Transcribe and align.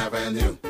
Avenue. 0.00 0.69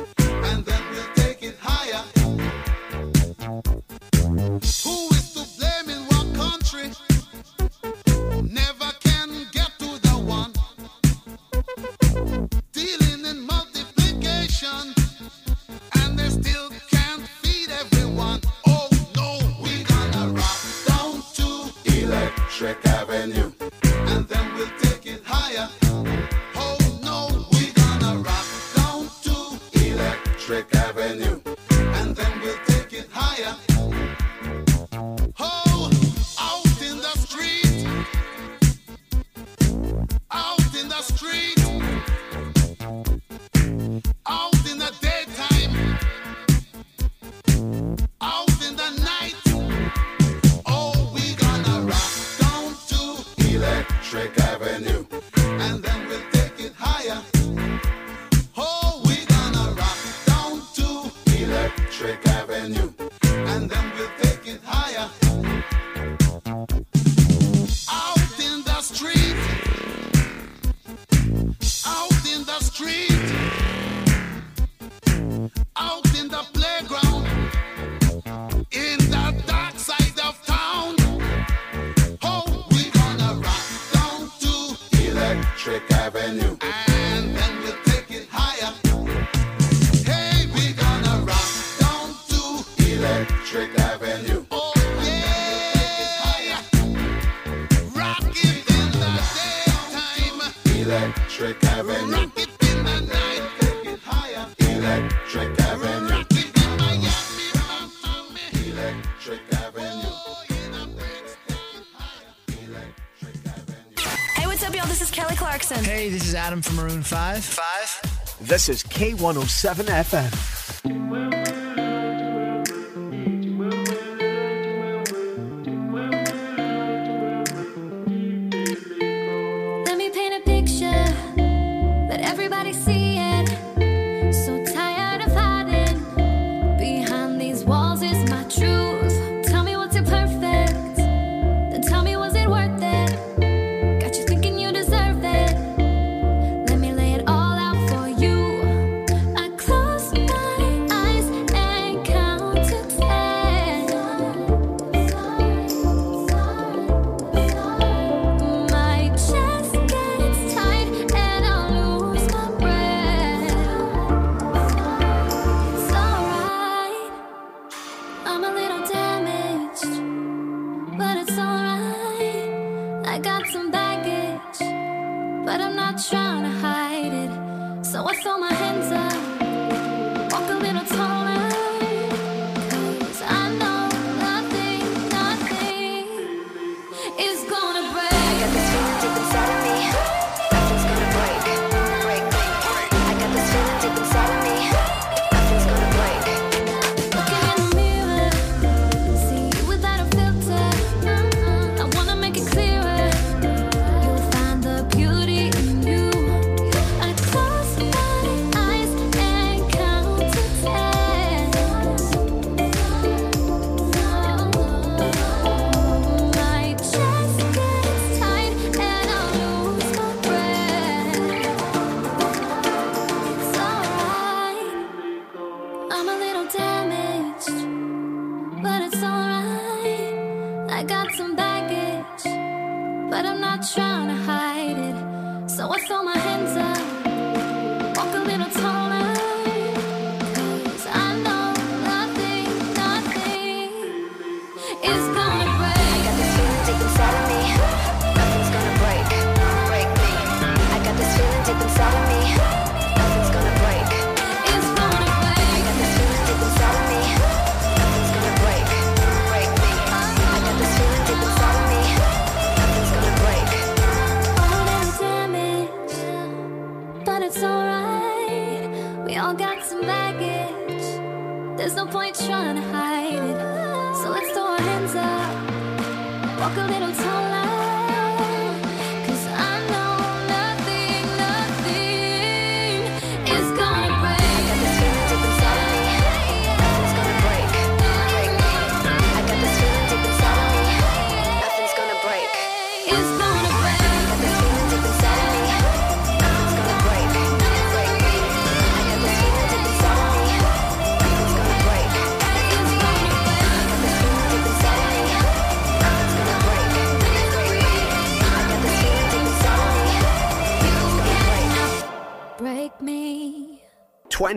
Adam 116.41 116.59
from 116.59 116.77
Maroon 116.77 117.03
5. 117.03 117.43
5. 117.43 118.47
This 118.47 118.67
is 118.67 118.81
K107 118.81 119.85
FM. 119.85 120.50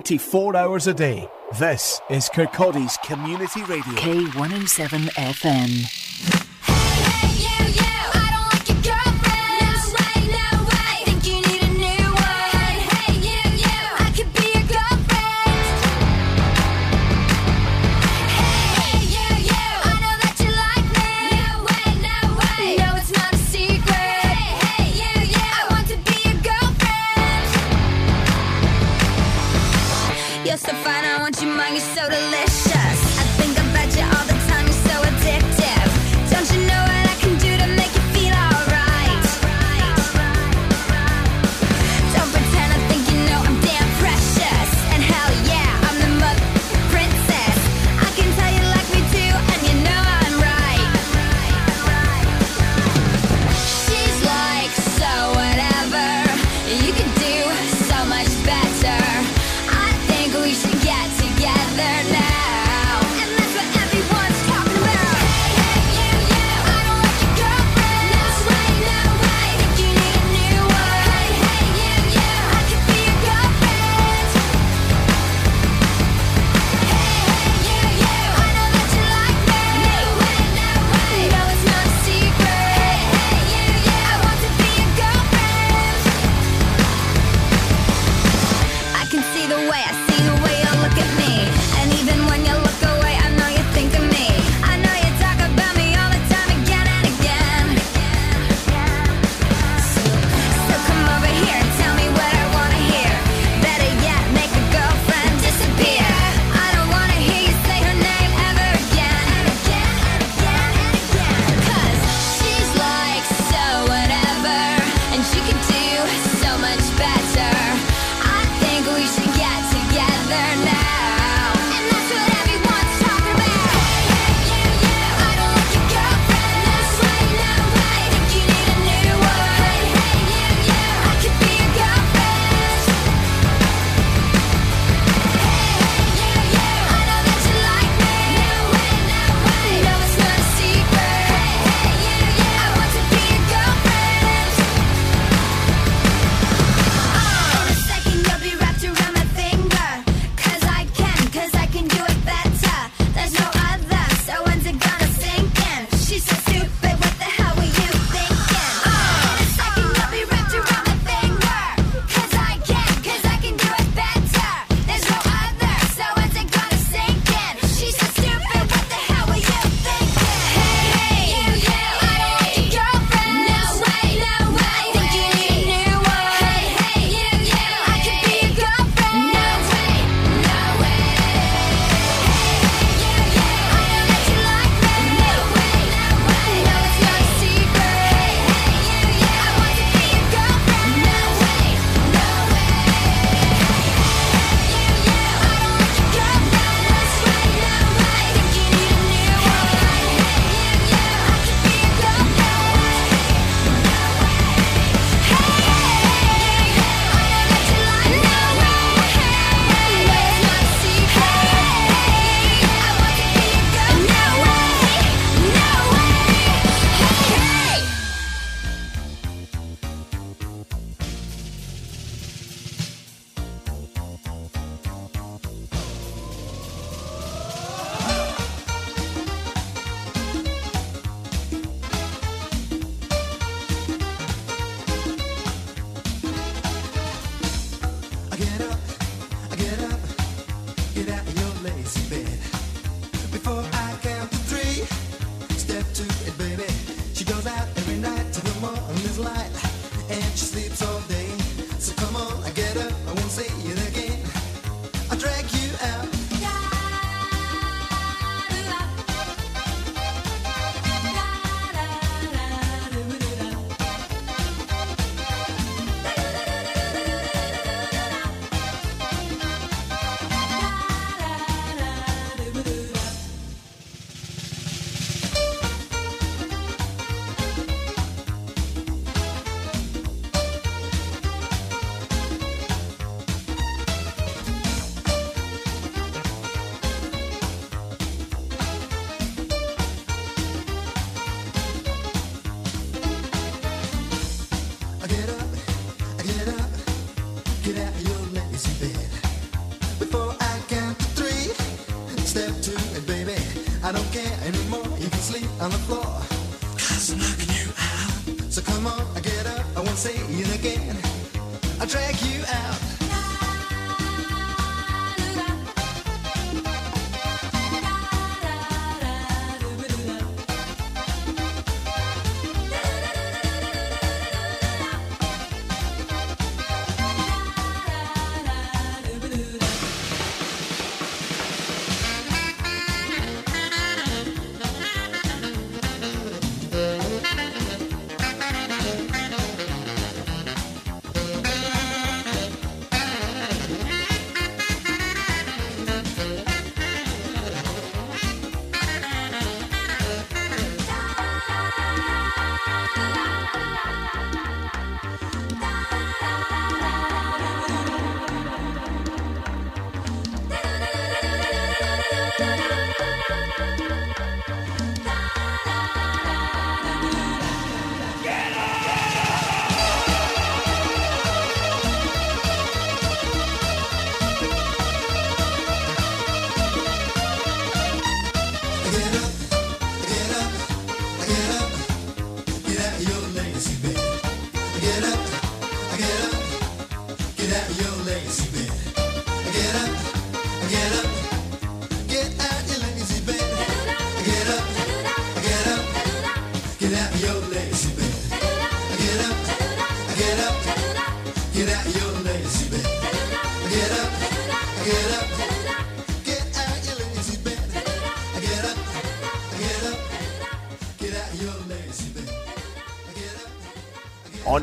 24 0.05 0.55
hours 0.55 0.87
a 0.87 0.93
day. 0.93 1.27
This 1.59 1.99
is 2.11 2.29
Kirkcaldy's 2.29 2.99
Community 2.99 3.62
Radio. 3.62 3.95
K107 3.95 5.09
FM. 5.15 5.94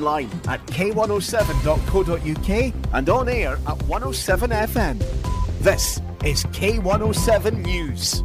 Online 0.01 0.29
at 0.48 0.65
k107.co.uk 0.65 2.74
and 2.93 3.10
on 3.10 3.29
air 3.29 3.53
at 3.67 3.77
107FM. 3.77 4.98
This 5.60 6.01
is 6.25 6.43
K107 6.46 7.63
News. 7.63 8.21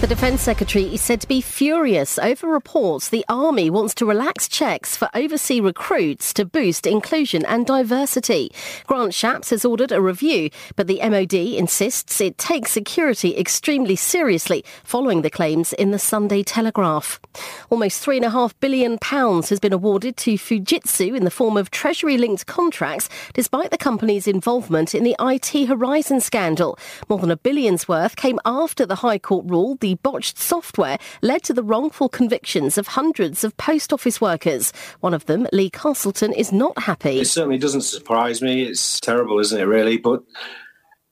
The 0.00 0.06
Defence 0.06 0.40
Secretary 0.40 0.94
is 0.94 1.02
said 1.02 1.20
to 1.20 1.28
be 1.28 1.42
furious 1.42 2.18
over 2.18 2.46
reports 2.46 3.10
the 3.10 3.22
Army 3.28 3.68
wants 3.68 3.92
to 3.96 4.06
relax 4.06 4.48
checks 4.48 4.96
for 4.96 5.10
overseas 5.12 5.60
recruits 5.60 6.32
to 6.32 6.46
boost 6.46 6.86
inclusion 6.86 7.44
and 7.44 7.66
diversity. 7.66 8.50
Grant 8.86 9.12
Shapps 9.12 9.50
has 9.50 9.62
ordered 9.62 9.92
a 9.92 10.00
review, 10.00 10.48
but 10.74 10.86
the 10.86 11.00
MOD 11.06 11.34
insists 11.34 12.18
it 12.18 12.38
takes 12.38 12.70
security 12.70 13.36
extremely 13.36 13.94
seriously 13.94 14.64
following 14.84 15.20
the 15.20 15.28
claims 15.28 15.74
in 15.74 15.90
the 15.90 15.98
Sunday 15.98 16.42
Telegraph. 16.42 17.20
Almost 17.68 18.02
£3.5 18.02 18.54
billion 18.58 18.98
has 19.02 19.60
been 19.60 19.74
awarded 19.74 20.16
to 20.16 20.38
Fujitsu 20.38 21.14
in 21.14 21.24
the 21.24 21.30
form 21.30 21.58
of 21.58 21.70
Treasury-linked 21.70 22.46
contracts, 22.46 23.10
despite 23.34 23.70
the 23.70 23.76
company's 23.76 24.26
involvement 24.26 24.94
in 24.94 25.04
the 25.04 25.14
IT 25.20 25.68
Horizon 25.68 26.20
scandal. 26.20 26.78
More 27.10 27.18
than 27.18 27.30
a 27.30 27.36
billion's 27.36 27.86
worth 27.86 28.16
came 28.16 28.40
after 28.46 28.86
the 28.86 28.96
High 28.96 29.18
Court 29.18 29.44
ruled 29.46 29.80
the 29.80 29.89
botched 29.94 30.38
software 30.38 30.98
led 31.22 31.42
to 31.44 31.52
the 31.52 31.62
wrongful 31.62 32.08
convictions 32.08 32.78
of 32.78 32.88
hundreds 32.88 33.44
of 33.44 33.56
post 33.56 33.92
office 33.92 34.20
workers. 34.20 34.72
One 35.00 35.14
of 35.14 35.26
them, 35.26 35.46
Lee 35.52 35.70
Castleton, 35.70 36.32
is 36.32 36.52
not 36.52 36.78
happy. 36.78 37.20
It 37.20 37.26
certainly 37.26 37.58
doesn't 37.58 37.82
surprise 37.82 38.42
me. 38.42 38.62
It's 38.62 39.00
terrible, 39.00 39.38
isn't 39.38 39.60
it, 39.60 39.64
really? 39.64 39.98
But, 39.98 40.22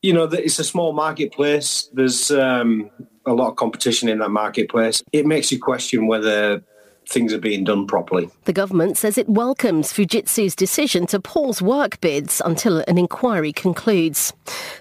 you 0.03 0.13
know, 0.13 0.25
it's 0.25 0.59
a 0.59 0.65
small 0.65 0.93
marketplace. 0.93 1.89
There's 1.93 2.31
um, 2.31 2.91
a 3.27 3.33
lot 3.33 3.51
of 3.51 3.57
competition 3.57 4.09
in 4.09 4.19
that 4.19 4.31
marketplace. 4.31 5.03
It 5.13 5.27
makes 5.27 5.53
you 5.53 5.61
question 5.61 6.07
whether 6.07 6.63
things 7.09 7.33
are 7.33 7.38
being 7.38 7.65
done 7.65 7.87
properly. 7.87 8.31
The 8.45 8.53
government 8.53 8.97
says 8.99 9.17
it 9.17 9.29
welcomes 9.29 9.93
Fujitsu's 9.93 10.55
decision 10.55 11.07
to 11.07 11.19
pause 11.19 11.62
work 11.62 12.00
bids 12.00 12.43
until 12.45 12.85
an 12.87 12.99
inquiry 12.99 13.53
concludes. 13.53 14.33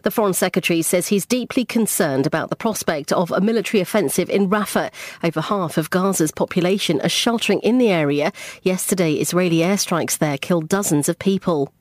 The 0.04 0.12
Foreign 0.12 0.34
Secretary 0.34 0.82
says 0.82 1.08
he's 1.08 1.26
deeply 1.26 1.64
concerned 1.64 2.28
about 2.28 2.50
the 2.50 2.56
prospect 2.56 3.12
of 3.14 3.32
a 3.32 3.42
military 3.42 3.82
offensive 3.82 4.30
in 4.30 4.50
Rafah. 4.50 4.92
Over 5.24 5.42
half 5.42 5.78
of 5.78 5.90
Gaza's 5.90 6.32
population 6.32 7.00
are 7.02 7.10
sheltering 7.10 7.60
in 7.62 7.78
the 7.78 7.90
area. 7.90 8.32
Yesterday, 8.62 9.14
Israeli 9.14 9.58
airstrikes 9.58 10.18
there 10.18 10.38
killed 10.38 10.68
dozens 10.68 11.08
of 11.08 11.18
people. 11.20 11.72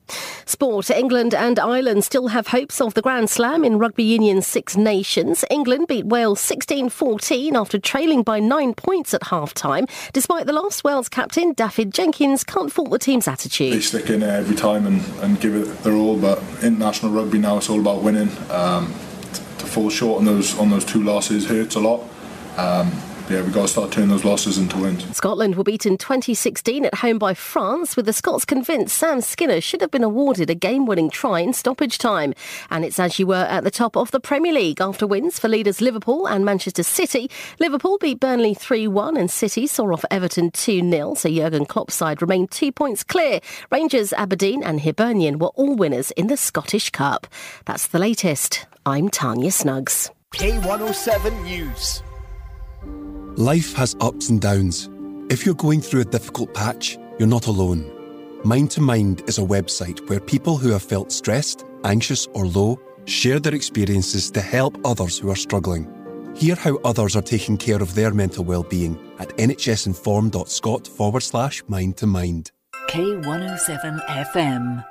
Sport. 0.45 0.89
England 0.89 1.33
and 1.33 1.59
Ireland 1.59 2.03
still 2.03 2.27
have 2.27 2.47
hopes 2.47 2.81
of 2.81 2.93
the 2.93 3.01
Grand 3.01 3.29
Slam 3.29 3.63
in 3.63 3.77
Rugby 3.79 4.03
Union's 4.03 4.47
Six 4.47 4.77
Nations. 4.77 5.43
England 5.49 5.87
beat 5.87 6.05
Wales 6.05 6.41
16-14 6.41 7.53
after 7.53 7.79
trailing 7.79 8.23
by 8.23 8.39
nine 8.39 8.73
points 8.73 9.13
at 9.13 9.23
half-time. 9.23 9.85
Despite 10.13 10.45
the 10.45 10.53
loss, 10.53 10.83
Wales 10.83 11.09
captain 11.09 11.53
Dafydd 11.55 11.91
Jenkins 11.91 12.43
can't 12.43 12.71
fault 12.71 12.91
the 12.91 12.99
team's 12.99 13.27
attitude. 13.27 13.73
They 13.73 13.79
stick 13.79 14.09
in 14.09 14.23
every 14.23 14.55
time 14.55 14.87
and, 14.87 15.01
and 15.21 15.39
give 15.39 15.55
it 15.55 15.83
their 15.83 15.93
all, 15.93 16.19
but 16.19 16.41
international 16.63 17.11
rugby 17.11 17.37
now 17.37 17.57
it's 17.57 17.69
all 17.69 17.79
about 17.79 18.03
winning. 18.03 18.29
Um, 18.49 18.93
to 19.59 19.65
fall 19.65 19.89
short 19.89 20.19
on 20.19 20.25
those 20.25 20.57
on 20.59 20.69
those 20.69 20.85
two 20.85 21.03
losses 21.03 21.47
hurts 21.47 21.75
a 21.75 21.79
lot. 21.79 22.01
Um, 22.57 22.91
yeah, 23.29 23.41
we've 23.41 23.53
got 23.53 23.63
to 23.63 23.67
start 23.67 23.91
turning 23.91 24.09
those 24.09 24.23
losses 24.23 24.57
into 24.57 24.77
wins. 24.77 25.15
Scotland 25.15 25.55
were 25.55 25.63
beaten 25.63 25.97
2016 25.97 26.85
at 26.85 26.95
home 26.95 27.17
by 27.17 27.33
France, 27.33 27.95
with 27.95 28.05
the 28.05 28.13
Scots 28.13 28.45
convinced 28.45 28.97
Sam 28.97 29.21
Skinner 29.21 29.59
should 29.59 29.81
have 29.81 29.91
been 29.91 30.03
awarded 30.03 30.49
a 30.49 30.55
game-winning 30.55 31.09
try 31.09 31.41
in 31.41 31.53
stoppage 31.53 31.97
time. 31.97 32.33
And 32.69 32.85
it's 32.85 32.99
as 32.99 33.19
you 33.19 33.27
were 33.27 33.35
at 33.35 33.63
the 33.63 33.71
top 33.71 33.97
of 33.97 34.11
the 34.11 34.19
Premier 34.19 34.53
League 34.53 34.79
after 34.79 35.05
wins 35.05 35.39
for 35.39 35.47
leaders 35.47 35.81
Liverpool 35.81 36.27
and 36.27 36.45
Manchester 36.45 36.83
City. 36.83 37.29
Liverpool 37.59 37.97
beat 37.97 38.19
Burnley 38.19 38.55
3-1 38.55 39.19
and 39.19 39.29
City 39.29 39.67
saw 39.67 39.91
off 39.91 40.05
Everton 40.09 40.51
2-0, 40.51 41.17
so 41.17 41.29
Jurgen 41.29 41.65
Klopp's 41.65 41.95
side 41.95 42.21
remained 42.21 42.51
two 42.51 42.71
points 42.71 43.03
clear. 43.03 43.39
Rangers, 43.71 44.13
Aberdeen 44.13 44.63
and 44.63 44.81
Hibernian 44.81 45.39
were 45.39 45.47
all 45.49 45.75
winners 45.75 46.11
in 46.11 46.27
the 46.27 46.37
Scottish 46.37 46.89
Cup. 46.91 47.27
That's 47.65 47.87
the 47.87 47.99
latest. 47.99 48.65
I'm 48.85 49.09
Tanya 49.09 49.51
Snuggs. 49.51 50.11
K107 50.33 51.43
News. 51.43 52.03
Life 53.37 53.75
has 53.75 53.95
ups 54.01 54.29
and 54.29 54.41
downs. 54.41 54.89
If 55.29 55.45
you're 55.45 55.53
going 55.53 55.79
through 55.79 56.01
a 56.01 56.05
difficult 56.05 56.55
patch, 56.55 56.97
you're 57.19 57.27
not 57.27 57.45
alone. 57.45 57.85
Mind 58.43 58.71
to 58.71 58.81
Mind 58.81 59.21
is 59.27 59.37
a 59.37 59.41
website 59.41 59.99
where 60.09 60.19
people 60.19 60.57
who 60.57 60.71
have 60.71 60.81
felt 60.81 61.11
stressed, 61.11 61.63
anxious, 61.83 62.25
or 62.33 62.47
low 62.47 62.79
share 63.05 63.39
their 63.39 63.53
experiences 63.53 64.31
to 64.31 64.41
help 64.41 64.75
others 64.83 65.19
who 65.19 65.29
are 65.29 65.35
struggling. 65.35 65.87
Hear 66.35 66.55
how 66.55 66.77
others 66.77 67.15
are 67.15 67.21
taking 67.21 67.57
care 67.57 67.79
of 67.79 67.93
their 67.93 68.11
mental 68.11 68.43
well-being 68.43 68.97
at 69.19 69.29
nhsinform.scot 69.37 70.87
forward 70.87 71.21
slash 71.21 71.61
mind 71.67 71.95
to 71.97 72.07
mind. 72.07 72.49
K107 72.89 74.03
FM. 74.07 74.83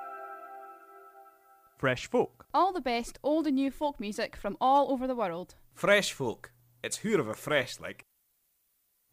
Fresh 1.78 2.08
Folk. 2.08 2.46
All 2.54 2.72
the 2.72 2.80
best 2.80 3.18
old 3.24 3.48
and 3.48 3.56
new 3.56 3.72
folk 3.72 3.98
music 3.98 4.36
from 4.36 4.56
all 4.60 4.92
over 4.92 5.08
the 5.08 5.16
world. 5.16 5.56
Fresh 5.74 6.12
Folk. 6.12 6.52
It's 6.84 6.98
who 6.98 7.18
of 7.18 7.26
a 7.26 7.34
fresh, 7.34 7.80
like. 7.80 8.04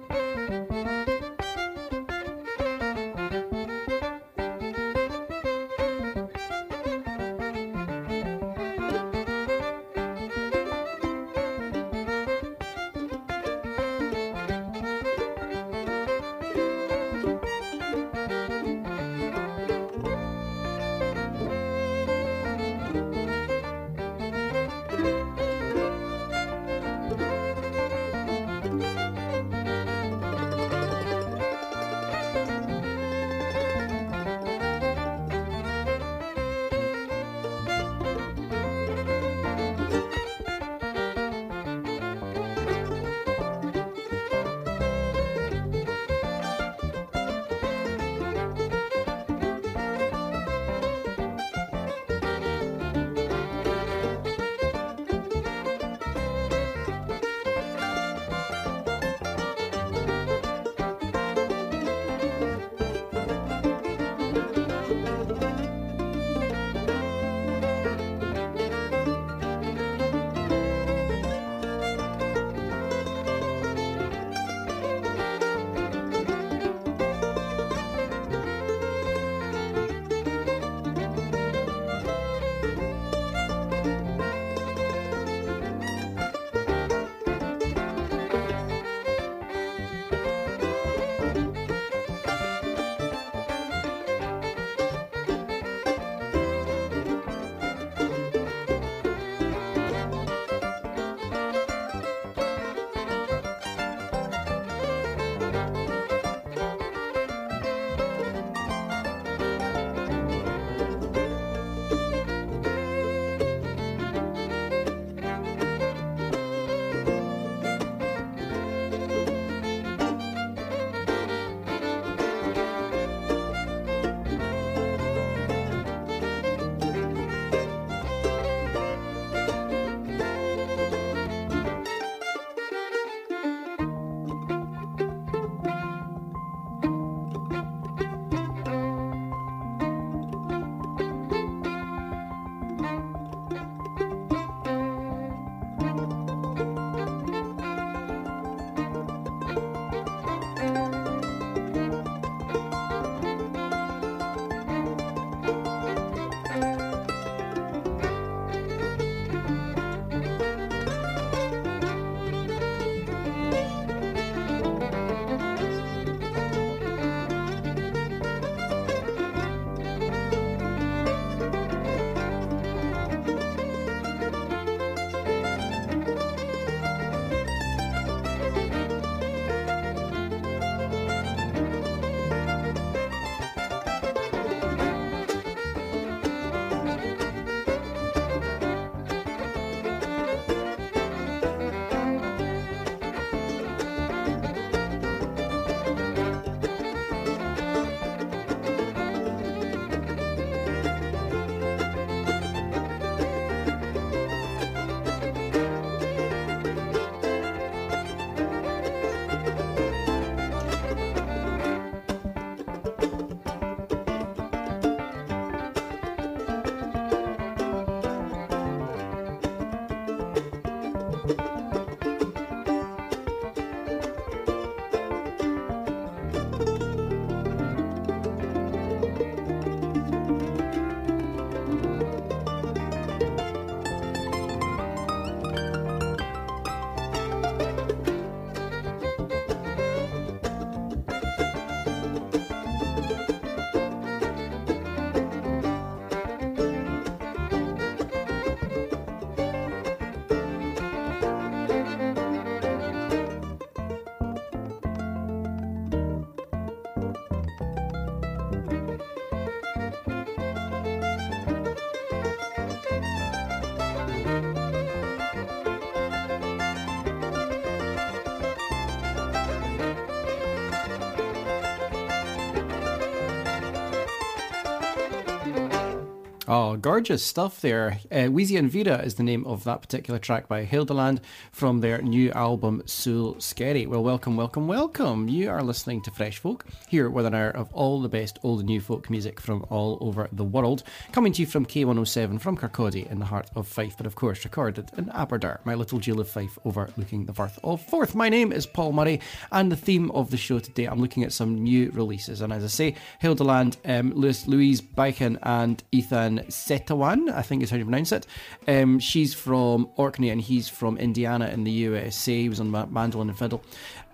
Oh, 276.49 276.77
gorgeous 276.77 277.25
stuff 277.25 277.61
there. 277.61 277.99
Uh, 278.09 278.27
Wheezy 278.27 278.57
and 278.57 278.71
Vera 278.71 278.99
is 278.99 279.17
the 279.17 279.25
name 279.25 279.45
of 279.47 279.65
that 279.65 279.83
particular 279.83 280.21
track 280.21 280.47
by 280.47 280.65
Hildeland 280.65 281.19
from 281.57 281.81
their 281.81 282.03
new 282.03 282.31
album 282.33 282.83
Soul 282.85 283.35
Scary. 283.39 283.87
Well, 283.87 284.05
welcome, 284.05 284.37
welcome, 284.37 284.69
welcome. 284.69 285.27
You 285.27 285.49
are 285.49 285.63
listening 285.63 286.03
to 286.03 286.11
Fresh 286.11 286.41
Folk 286.41 286.67
here 286.87 287.09
with 287.09 287.25
an 287.25 287.35
hour 287.35 287.49
of 287.49 287.73
all 287.73 288.03
the 288.03 288.11
best 288.11 288.39
old 288.43 288.61
and 288.61 288.69
new 288.69 288.79
folk 288.79 289.09
music 289.09 289.41
from 289.41 289.65
all 289.71 289.97
over 290.03 290.29
the 290.33 290.45
world. 290.45 290.83
Coming 291.13 291.33
to 291.33 291.41
you 291.41 291.47
from 291.47 291.65
K107 291.65 292.43
from 292.43 292.59
Kirkcaldy 292.59 293.11
in 293.11 293.21
the 293.21 293.25
heart 293.25 293.49
of 293.57 293.67
Fife, 293.67 293.97
but 293.97 294.05
of 294.05 294.17
course 294.17 294.45
recorded 294.45 294.91
in 294.99 295.09
Aberdour, 295.09 295.61
my 295.65 295.75
little 295.75 295.99
jewel 295.99 296.21
of 296.21 296.29
Fife 296.29 296.59
overlooking 296.67 297.25
the 297.25 297.33
Firth 297.33 297.59
of 297.65 297.81
Forth. 297.81 298.15
My 298.15 298.29
name 298.29 298.53
is 298.53 298.67
Paul 298.67 298.93
Murray, 298.93 299.23
and 299.51 299.73
the 299.73 299.77
theme 299.77 300.11
of 300.11 300.31
the 300.31 300.37
show 300.37 300.59
today, 300.59 300.85
I'm 300.85 301.01
looking 301.01 301.25
at 301.25 301.33
some 301.33 301.55
new 301.55 301.91
releases. 301.93 302.43
And 302.43 302.53
as 302.53 302.65
I 302.65 302.69
say, 302.69 302.97
Hildeland, 303.23 303.79
um, 303.87 304.13
Louis, 304.13 304.47
Louise 304.47 304.83
Bichan, 304.83 305.39
and 305.43 305.83
Ethan 305.91 306.41
Setiawan, 306.51 307.33
I 307.33 307.41
think 307.41 307.63
is 307.63 307.71
how 307.71 307.79
you 307.79 307.85
pronounce 307.85 308.13
it. 308.13 308.27
Um, 308.69 308.99
she's 308.99 309.33
from 309.33 309.89
Orkney 309.97 310.29
and 310.29 310.43
he's 310.43 310.69
from 310.69 310.99
Indiana 310.99 311.46
in 311.53 311.65
the 311.65 311.71
USA. 311.71 312.43
He 312.43 312.49
was 312.49 312.61
on 312.61 312.71
mandolin 312.71 313.29
and 313.29 313.39
fiddle. 313.39 313.63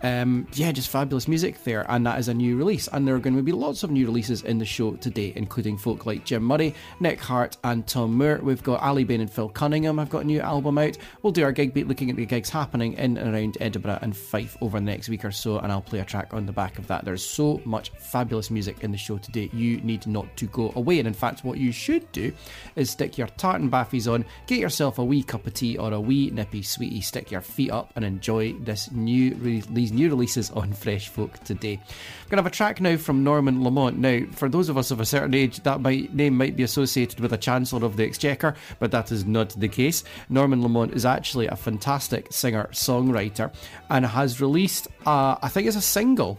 Um, 0.03 0.49
yeah, 0.55 0.73
just 0.73 0.91
fabulous 0.91 1.29
music 1.29 1.63
there, 1.65 1.87
and 1.89 2.05
that 2.07 2.19
is 2.19 2.29
a 2.29 2.35
new 2.35 2.57
release. 2.57 2.89
And 2.89 3.07
there 3.07 3.15
are 3.15 3.21
going 3.21 3.37
to 3.37 3.43
be 3.43 3.53
lots 3.53 3.83
of 3.83 3.91
new 3.91 4.07
releases 4.07 4.43
in 4.43 4.59
the 4.59 4.65
show 4.65 4.93
today, 4.97 5.33
including 5.37 5.79
folk 5.79 6.07
like 6.07 6.25
Jim 6.25 6.43
Murray, 6.43 6.75
Nick 7.01 7.21
Hart, 7.21 7.57
and 7.63 7.87
Tom 7.87 8.17
Moore. 8.19 8.41
We've 8.43 8.63
got 8.63 8.83
Aly 8.83 9.05
Bain 9.05 9.21
and 9.21 9.33
Phil 9.33 9.49
Cunningham. 9.49 9.99
I've 9.99 10.11
got 10.11 10.25
a 10.25 10.27
new 10.27 10.41
album 10.41 10.79
out. 10.79 10.99
We'll 11.23 11.33
do 11.33 11.45
our 11.45 11.53
gig 11.53 11.73
beat 11.73 11.87
looking 11.87 12.11
at 12.11 12.17
the 12.17 12.27
gigs 12.27 12.51
happening 12.51 12.95
in 12.95 13.17
and 13.17 13.35
around 13.35 13.59
Edinburgh 13.61 14.01
and 14.03 14.17
Fife 14.17 14.57
over 14.61 14.79
the 14.79 14.85
next 14.85 15.09
week 15.09 15.25
or 15.25 15.31
so, 15.31 15.59
and 15.59 15.71
I'll 15.71 15.81
play 15.81 16.01
a 16.01 16.05
track 16.05 16.35
on 16.35 16.47
the 16.47 16.53
back 16.53 16.79
of 16.79 16.87
that. 16.89 17.05
There's 17.05 17.25
so 17.25 17.61
much 17.65 17.91
fabulous 17.91 18.51
music 18.51 18.83
in 18.83 18.91
the 18.91 18.99
show 18.99 19.19
today. 19.19 19.51
You 19.53 19.81
need 19.83 20.07
not 20.07 20.37
to 20.39 20.47
go 20.47 20.73
away, 20.75 20.99
and 20.99 21.07
in 21.07 21.15
fact, 21.15 21.45
what 21.45 21.59
you 21.59 21.73
should 21.73 22.11
do 22.13 22.33
is 22.77 22.91
stick 22.91 23.19
your 23.19 23.29
tartan 23.29 23.71
baffies 23.71 24.13
on, 24.13 24.25
get 24.47 24.59
yourself 24.59 24.99
a 24.99 25.05
wee 25.05 25.23
cup 25.23 25.47
of 25.47 25.55
tea 25.55 25.79
or 25.79 25.93
a 25.93 26.01
wee 26.01 26.31
nippy 26.31 26.63
sweetie, 26.63 27.01
stick 27.01 27.31
your 27.31 27.41
feet 27.41 27.71
up, 27.71 27.93
and 27.95 28.05
enjoy 28.05 28.53
this 28.55 28.91
new 28.91 29.35
re- 29.37 29.63
these 29.93 30.01
new 30.01 30.09
releases 30.09 30.51
on 30.51 30.73
Fresh 30.83 31.09
Folk 31.09 31.39
today. 31.45 31.75
I'm 31.75 32.29
gonna 32.29 32.43
have 32.43 32.53
a 32.53 32.55
track 32.55 32.81
now 32.81 32.97
from 32.97 33.25
Norman 33.25 33.63
Lamont. 33.63 33.99
Now, 33.99 34.21
for 34.33 34.49
those 34.49 34.69
of 34.69 34.79
us 34.79 34.91
of 34.91 35.01
a 35.01 35.07
certain 35.07 35.35
age, 35.35 35.63
that 35.63 35.81
might, 35.81 36.15
name 36.15 36.37
might 36.37 36.57
be 36.57 36.63
associated 36.63 37.21
with 37.21 37.33
a 37.33 37.39
Chancellor 37.39 37.85
of 37.85 37.97
the 37.97 38.05
Exchequer, 38.05 38.55
but 38.79 38.91
that 38.91 39.13
is 39.13 39.25
not 39.25 39.51
the 39.51 39.69
case. 39.69 40.05
Norman 40.29 40.63
Lamont 40.63 40.95
is 40.95 41.05
actually 41.05 41.47
a 41.47 41.57
fantastic 41.57 42.33
singer 42.33 42.69
songwriter 42.73 43.53
and 43.91 44.07
has 44.07 44.41
released, 44.41 44.89
uh, 45.07 45.37
I 45.43 45.49
think 45.49 45.67
it's 45.67 45.77
a 45.77 45.83
single 45.83 46.39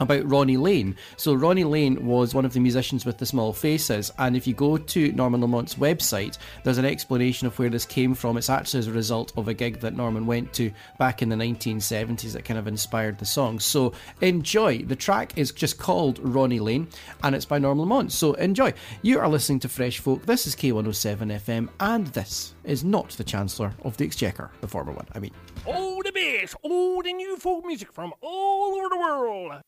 about 0.00 0.28
Ronnie 0.28 0.56
Lane. 0.56 0.96
So 1.16 1.34
Ronnie 1.34 1.64
Lane 1.64 2.06
was 2.06 2.34
one 2.34 2.44
of 2.44 2.52
the 2.52 2.60
musicians 2.60 3.04
with 3.04 3.18
the 3.18 3.26
small 3.26 3.52
faces, 3.52 4.12
and 4.18 4.36
if 4.36 4.46
you 4.46 4.54
go 4.54 4.76
to 4.76 5.12
Norman 5.12 5.40
Lamont's 5.40 5.76
website, 5.76 6.38
there's 6.64 6.78
an 6.78 6.84
explanation 6.84 7.46
of 7.46 7.58
where 7.58 7.70
this 7.70 7.86
came 7.86 8.14
from. 8.14 8.36
It's 8.36 8.50
actually 8.50 8.80
as 8.80 8.86
a 8.86 8.92
result 8.92 9.32
of 9.36 9.48
a 9.48 9.54
gig 9.54 9.80
that 9.80 9.96
Norman 9.96 10.26
went 10.26 10.52
to 10.54 10.70
back 10.98 11.22
in 11.22 11.28
the 11.28 11.36
1970s 11.36 12.32
that 12.32 12.44
kind 12.44 12.58
of 12.58 12.66
inspired 12.66 13.18
the 13.18 13.26
song. 13.26 13.58
So 13.60 13.92
enjoy. 14.20 14.82
The 14.82 14.96
track 14.96 15.36
is 15.36 15.52
just 15.52 15.78
called 15.78 16.18
Ronnie 16.20 16.60
Lane, 16.60 16.88
and 17.22 17.34
it's 17.34 17.44
by 17.44 17.58
Norman 17.58 17.82
Lamont. 17.82 18.12
So 18.12 18.34
enjoy. 18.34 18.74
You 19.02 19.18
are 19.20 19.28
listening 19.28 19.60
to 19.60 19.68
Fresh 19.68 20.00
Folk. 20.00 20.26
This 20.26 20.46
is 20.46 20.56
K107 20.56 21.40
FM, 21.40 21.68
and 21.80 22.06
this 22.08 22.54
is 22.64 22.84
not 22.84 23.10
the 23.10 23.24
Chancellor 23.24 23.72
of 23.82 23.96
the 23.96 24.04
Exchequer, 24.04 24.50
the 24.60 24.68
former 24.68 24.92
one. 24.92 25.06
I 25.14 25.18
mean. 25.18 25.32
All 25.66 26.02
the 26.02 26.12
best, 26.12 26.54
all 26.62 27.02
the 27.02 27.12
new 27.12 27.36
folk 27.36 27.64
music 27.64 27.92
from 27.92 28.12
all 28.20 28.74
over 28.74 28.88
the 28.88 28.98
world. 28.98 29.62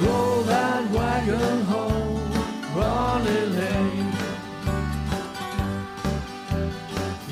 Roll 0.00 0.42
that 0.42 0.90
wagon 0.92 1.62
home, 1.64 2.32
Ronnie 2.76 3.46
Lane. 3.58 4.12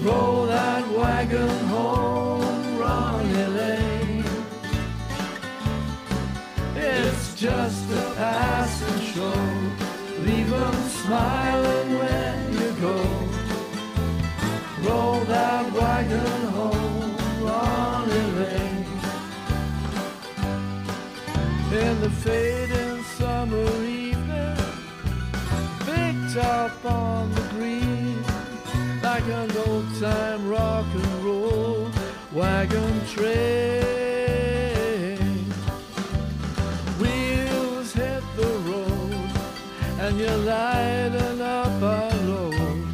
Roll 0.03 0.47
that 0.47 0.85
wagon 0.91 1.59
home, 1.69 2.79
Ronnie 2.79 3.47
Lane. 3.59 4.25
It's 6.75 7.35
just 7.35 7.85
a 7.93 8.13
passing 8.17 9.01
show. 9.13 9.39
Leave 10.27 10.53
'em 10.53 10.77
smiling 11.03 11.89
when 12.01 12.39
you 12.61 12.71
go. 12.87 12.97
Roll 14.89 15.21
that 15.35 15.65
wagon 15.73 16.43
home, 16.57 16.76
In 21.73 22.01
the 22.01 22.11
fading 22.11 23.03
summer 23.03 23.67
evening, 23.85 24.57
picked 25.81 26.37
up 26.37 26.85
on 26.85 27.31
the 27.33 27.43
green, 27.51 28.23
like 29.03 29.25
an 29.25 29.51
old 29.67 29.85
time 30.01 30.49
rock 30.49 30.87
and 30.95 31.25
roll 31.25 31.91
wagon 32.33 33.05
train. 33.07 33.59
Wheels 37.01 37.93
hit 37.93 38.23
the 38.37 38.53
road, 38.71 39.31
and 40.01 40.19
you're 40.19 40.37
lighting 40.37 41.41
up 41.43 41.83
a 41.83 42.15
load. 42.27 42.87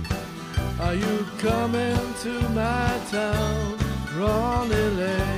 Are 0.80 0.94
you 0.94 1.26
coming 1.38 2.14
to 2.22 2.48
my 2.48 2.98
town, 3.10 3.78
Ronnie 4.16 4.90
Lane? 4.96 5.31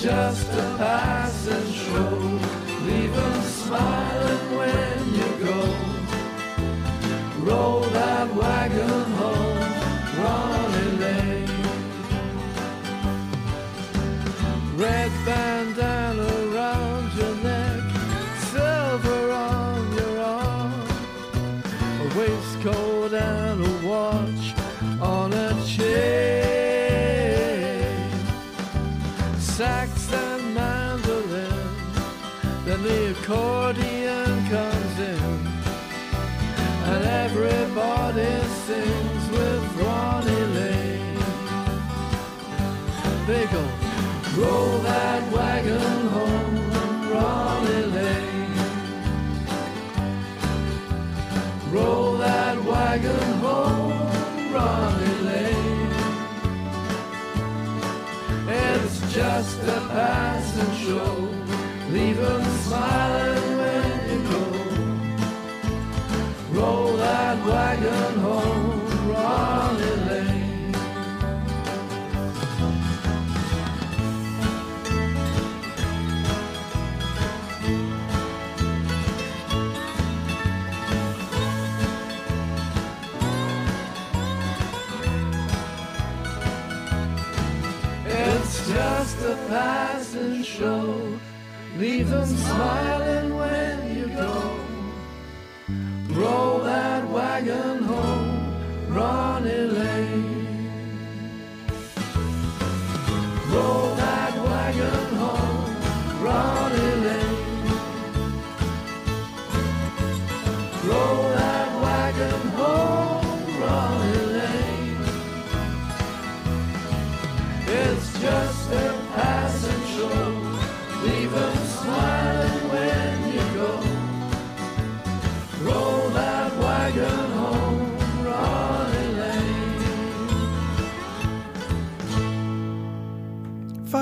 Just 0.00 0.48
a 0.52 0.74
passing 0.78 1.72
show. 1.72 2.40
Leave 2.86 3.16
'em 3.18 3.42
smiling 3.42 4.07
just 59.10 59.62
a 59.62 59.80
passing 59.88 60.72
show. 60.84 61.28
Leave 61.90 62.18
Leave 62.18 62.20
'em 62.20 62.44
smiling 62.64 63.58
when 63.60 64.10
you 64.10 64.20
go. 64.30 64.42
Roll 66.52 66.96
that 66.96 67.36
wagon 67.46 68.17
just 89.58 90.14
a 90.14 90.18
passing 90.18 90.42
show. 90.42 91.18
Leave 91.76 92.08
them 92.10 92.26
smiling 92.26 93.36
when 93.36 93.96
you 93.96 94.06
go. 94.08 94.34
Roll 96.10 96.60
that 96.60 97.08
wagon 97.08 97.82
home, 97.84 98.54
Ronnie 98.88 99.50
Lane. 99.50 99.97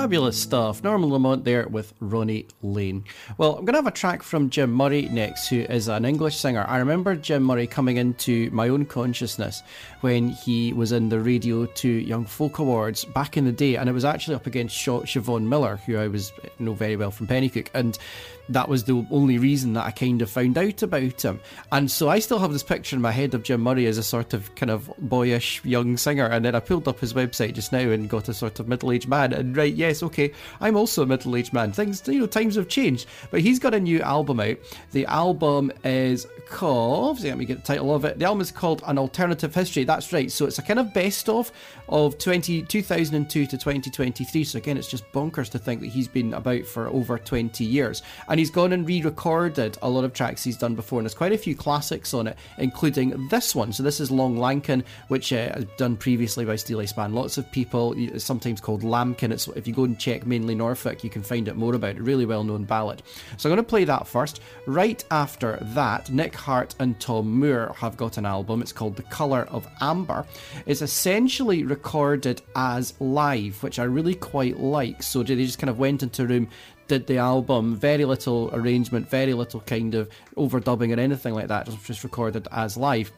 Fabulous 0.07 0.41
stuff. 0.41 0.81
Norman 0.85 1.09
Lamont 1.09 1.43
there 1.43 1.67
with 1.67 1.93
Ronnie 1.99 2.47
Lane. 2.61 3.03
Well, 3.37 3.57
I'm 3.57 3.65
going 3.65 3.73
to 3.73 3.79
have 3.79 3.87
a 3.87 3.91
track 3.91 4.23
from 4.23 4.49
Jim 4.49 4.71
Murray 4.71 5.09
next, 5.09 5.49
who 5.49 5.59
is 5.63 5.89
an 5.89 6.05
English 6.05 6.37
singer. 6.37 6.63
I 6.65 6.77
remember 6.77 7.13
Jim 7.13 7.43
Murray 7.43 7.67
coming 7.67 7.97
into 7.97 8.49
my 8.51 8.69
own 8.69 8.85
consciousness 8.85 9.63
when 9.99 10.29
he 10.29 10.71
was 10.71 10.93
in 10.93 11.09
the 11.09 11.19
Radio 11.19 11.65
2 11.65 11.89
Young 11.89 12.23
Folk 12.23 12.59
Awards 12.59 13.03
back 13.03 13.35
in 13.35 13.43
the 13.43 13.51
day, 13.51 13.75
and 13.75 13.89
it 13.89 13.91
was 13.91 14.05
actually 14.05 14.35
up 14.35 14.47
against 14.47 14.77
Siobhan 14.77 15.41
Miller, 15.41 15.75
who 15.85 15.97
I 15.97 16.07
was 16.07 16.31
know 16.57 16.73
very 16.73 16.95
well 16.95 17.11
from 17.11 17.27
Penicuik, 17.27 17.67
and 17.73 17.99
that 18.49 18.69
was 18.69 18.83
the 18.83 19.05
only 19.11 19.37
reason 19.37 19.73
that 19.73 19.85
I 19.85 19.91
kind 19.91 20.21
of 20.21 20.29
found 20.29 20.57
out 20.57 20.81
about 20.81 21.21
him. 21.21 21.39
And 21.71 21.89
so 21.89 22.09
I 22.09 22.19
still 22.19 22.39
have 22.39 22.53
this 22.53 22.63
picture 22.63 22.95
in 22.95 23.01
my 23.01 23.11
head 23.11 23.33
of 23.33 23.43
Jim 23.43 23.61
Murray 23.61 23.85
as 23.87 23.97
a 23.97 24.03
sort 24.03 24.33
of 24.33 24.53
kind 24.55 24.69
of 24.69 24.91
boyish 24.97 25.63
young 25.65 25.97
singer. 25.97 26.25
And 26.25 26.45
then 26.45 26.55
I 26.55 26.59
pulled 26.59 26.87
up 26.87 26.99
his 26.99 27.13
website 27.13 27.53
just 27.53 27.71
now 27.71 27.79
and 27.79 28.09
got 28.09 28.29
a 28.29 28.33
sort 28.33 28.59
of 28.59 28.67
middle 28.67 28.91
aged 28.91 29.07
man. 29.07 29.33
And 29.33 29.55
right, 29.55 29.73
yes, 29.73 30.03
okay, 30.03 30.31
I'm 30.61 30.77
also 30.77 31.03
a 31.03 31.05
middle 31.05 31.35
aged 31.35 31.53
man. 31.53 31.71
Things, 31.71 32.01
you 32.07 32.19
know, 32.19 32.25
times 32.25 32.55
have 32.55 32.69
changed. 32.69 33.07
But 33.31 33.41
he's 33.41 33.59
got 33.59 33.73
a 33.73 33.79
new 33.79 34.01
album 34.01 34.39
out. 34.39 34.57
The 34.91 35.05
album 35.05 35.71
is 35.83 36.27
called, 36.49 37.21
let 37.23 37.37
me 37.37 37.45
get 37.45 37.57
the 37.57 37.73
title 37.73 37.93
of 37.93 38.05
it. 38.05 38.19
The 38.19 38.25
album 38.25 38.41
is 38.41 38.51
called 38.51 38.83
An 38.85 38.97
Alternative 38.97 39.53
History. 39.53 39.83
That's 39.83 40.13
right. 40.13 40.31
So 40.31 40.45
it's 40.45 40.59
a 40.59 40.63
kind 40.63 40.79
of 40.79 40.93
best 40.93 41.29
of 41.29 41.51
of 41.89 42.17
20, 42.17 42.63
2002 42.63 43.45
to 43.45 43.57
2023. 43.57 44.43
So 44.43 44.57
again, 44.57 44.77
it's 44.77 44.89
just 44.89 45.09
bonkers 45.11 45.49
to 45.51 45.59
think 45.59 45.81
that 45.81 45.87
he's 45.87 46.07
been 46.07 46.33
about 46.33 46.65
for 46.65 46.87
over 46.87 47.17
20 47.17 47.63
years. 47.63 48.01
And 48.27 48.36
he's 48.37 48.51
gone 48.51 48.73
and 48.73 48.87
re 48.87 49.01
recorded 49.01 49.77
a 49.81 49.89
lot 49.89 50.03
of 50.03 50.13
tracks 50.13 50.43
he's 50.43 50.57
done 50.57 50.75
before. 50.75 50.99
And 50.99 51.05
there's 51.05 51.13
quite 51.13 51.31
a 51.31 51.37
few 51.37 51.55
classics 51.55 52.13
on 52.13 52.27
it, 52.27 52.37
including 52.57 53.27
this 53.29 53.55
one. 53.55 53.71
So 53.71 53.83
this 53.83 53.99
is 53.99 54.11
Long 54.11 54.37
Lankin, 54.37 54.83
which 55.07 55.31
uh, 55.31 55.53
is 55.55 55.65
done 55.77 55.95
previously 55.97 56.45
by 56.45 56.55
Steeleye 56.55 56.89
Span. 56.89 57.13
Lots 57.13 57.37
of 57.37 57.49
people, 57.51 57.93
it's 57.97 58.23
sometimes 58.23 58.59
called 58.59 58.83
Lambkin. 58.83 59.31
It's, 59.31 59.47
if 59.49 59.67
you 59.67 59.73
go 59.73 59.85
and 59.85 59.99
check 59.99 60.25
mainly 60.25 60.55
Norfolk, 60.55 61.03
you 61.03 61.09
can 61.09 61.23
find 61.23 61.47
it 61.47 61.55
more 61.55 61.75
about 61.75 61.95
it. 61.95 62.01
Really 62.01 62.25
well 62.25 62.43
known 62.43 62.63
ballad. 62.63 63.03
So 63.37 63.49
I'm 63.49 63.55
going 63.55 63.63
to 63.63 63.69
play 63.69 63.85
that 63.85 64.07
first. 64.07 64.41
Right 64.65 65.03
after 65.11 65.57
that, 65.61 66.09
Nick 66.11 66.35
Hart 66.35 66.75
and 66.79 66.99
Tom 66.99 67.39
Moore 67.39 67.73
have 67.77 67.97
got 67.97 68.17
an 68.17 68.25
album. 68.25 68.61
It's 68.61 68.71
called 68.71 68.95
The 68.95 69.03
Colour 69.03 69.47
of 69.49 69.67
Amber. 69.81 70.25
It's 70.65 70.81
essentially 70.81 71.63
recorded 71.63 72.41
as 72.55 72.93
live, 72.99 73.61
which 73.63 73.79
I 73.79 73.83
really 73.83 74.15
quite 74.15 74.59
like. 74.59 75.01
So 75.03 75.23
they 75.23 75.35
just 75.35 75.59
kind 75.59 75.69
of 75.69 75.79
went 75.79 76.03
into 76.03 76.23
a 76.23 76.25
room, 76.25 76.49
did 76.87 77.07
the 77.07 77.17
album, 77.17 77.75
very 77.75 78.05
little 78.05 78.49
arrangement, 78.53 79.09
very 79.09 79.33
little 79.33 79.61
kind 79.61 79.95
of 79.95 80.09
overdubbing 80.35 80.95
or 80.95 80.99
anything 80.99 81.33
like 81.33 81.47
that, 81.47 81.65
just, 81.65 81.85
just 81.85 82.03
recorded 82.03 82.47
as 82.51 82.77
live. 82.77 83.11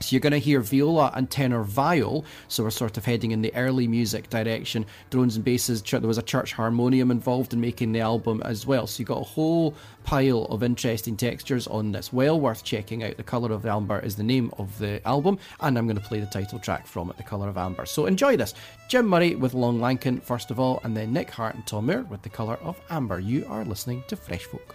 So 0.00 0.14
you're 0.14 0.20
going 0.20 0.32
to 0.32 0.38
hear 0.38 0.60
viola 0.60 1.12
and 1.14 1.30
tenor 1.30 1.62
viol. 1.62 2.24
So 2.48 2.64
we're 2.64 2.70
sort 2.70 2.96
of 2.96 3.04
heading 3.04 3.30
in 3.30 3.42
the 3.42 3.54
early 3.54 3.88
music 3.88 4.28
direction. 4.30 4.86
Drones 5.10 5.36
and 5.36 5.44
basses. 5.44 5.82
There 5.82 6.00
was 6.00 6.18
a 6.18 6.22
church 6.22 6.52
harmonium 6.52 7.10
involved 7.10 7.52
in 7.52 7.60
making 7.60 7.92
the 7.92 8.00
album 8.00 8.42
as 8.44 8.66
well. 8.66 8.86
So 8.86 9.00
you 9.00 9.06
got 9.06 9.20
a 9.20 9.24
whole 9.24 9.74
pile 10.04 10.44
of 10.44 10.62
interesting 10.62 11.16
textures 11.16 11.66
on 11.66 11.92
this. 11.92 12.12
Well 12.12 12.38
worth 12.40 12.62
checking 12.62 13.02
out. 13.02 13.16
The 13.16 13.22
Colour 13.22 13.52
of 13.52 13.66
Amber 13.66 13.98
is 13.98 14.16
the 14.16 14.22
name 14.22 14.52
of 14.58 14.78
the 14.78 15.06
album, 15.06 15.38
and 15.60 15.76
I'm 15.76 15.86
going 15.86 16.00
to 16.00 16.08
play 16.08 16.20
the 16.20 16.26
title 16.26 16.58
track 16.58 16.86
from 16.86 17.10
it, 17.10 17.16
The 17.16 17.24
Colour 17.24 17.48
of 17.48 17.58
Amber. 17.58 17.86
So 17.86 18.06
enjoy 18.06 18.36
this. 18.36 18.54
Jim 18.88 19.06
Murray 19.06 19.34
with 19.34 19.54
Long 19.54 19.80
Lankin 19.80 20.22
first 20.22 20.50
of 20.50 20.60
all, 20.60 20.80
and 20.84 20.96
then 20.96 21.12
Nick 21.12 21.30
Hart 21.30 21.56
and 21.56 21.66
Tom 21.66 21.86
Moore 21.86 22.02
with 22.02 22.22
The 22.22 22.28
Colour 22.28 22.58
of 22.62 22.80
Amber. 22.90 23.18
You 23.18 23.46
are 23.48 23.64
listening 23.64 24.04
to 24.08 24.16
Fresh 24.16 24.44
Folk. 24.44 24.74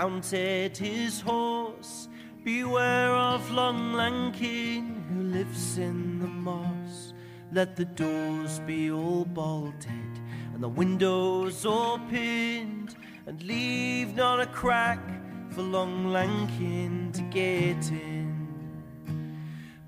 Mounted 0.00 0.74
his 0.78 1.20
horse 1.20 2.08
Beware 2.42 3.14
of 3.14 3.50
Long 3.50 3.92
Lankin 3.92 5.06
who 5.08 5.24
lives 5.24 5.76
in 5.76 6.18
the 6.18 6.26
moss. 6.26 7.12
Let 7.52 7.76
the 7.76 7.84
doors 7.84 8.60
be 8.60 8.90
all 8.90 9.26
bolted 9.26 10.14
and 10.54 10.62
the 10.62 10.70
windows 10.70 11.66
all 11.66 11.98
pinned, 12.10 12.96
and 13.26 13.42
leave 13.42 14.14
not 14.14 14.40
a 14.40 14.46
crack 14.46 15.02
for 15.50 15.60
Long 15.60 16.06
Lankin 16.06 17.12
to 17.12 17.22
get 17.40 17.82
in. 17.90 18.48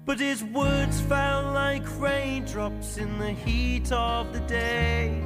But 0.05 0.21
his 0.21 0.45
words 0.45 1.01
fell 1.01 1.45
like 1.55 1.87
raindrops 1.99 2.99
in 2.99 3.19
the 3.19 3.33
heat 3.33 3.91
of 3.93 4.35
the 4.35 4.41
day. 4.41 5.25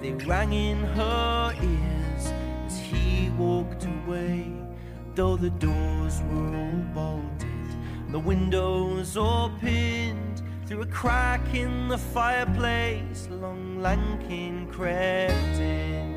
They 0.00 0.12
rang 0.12 0.54
in 0.54 0.78
her 0.78 1.54
ears 1.60 2.32
as 2.64 2.78
he 2.78 3.28
walked 3.36 3.84
away. 3.84 3.91
Though 5.14 5.36
the 5.36 5.50
doors 5.50 6.20
were 6.30 6.56
all 6.56 6.82
bolted, 6.94 7.68
the 8.10 8.18
windows 8.18 9.16
all 9.16 9.50
pinned, 9.60 10.42
through 10.66 10.82
a 10.82 10.86
crack 10.86 11.54
in 11.54 11.88
the 11.88 11.98
fireplace, 11.98 13.28
Long 13.30 13.78
Lankin 13.78 14.72
crept 14.72 15.58
in. 15.58 16.11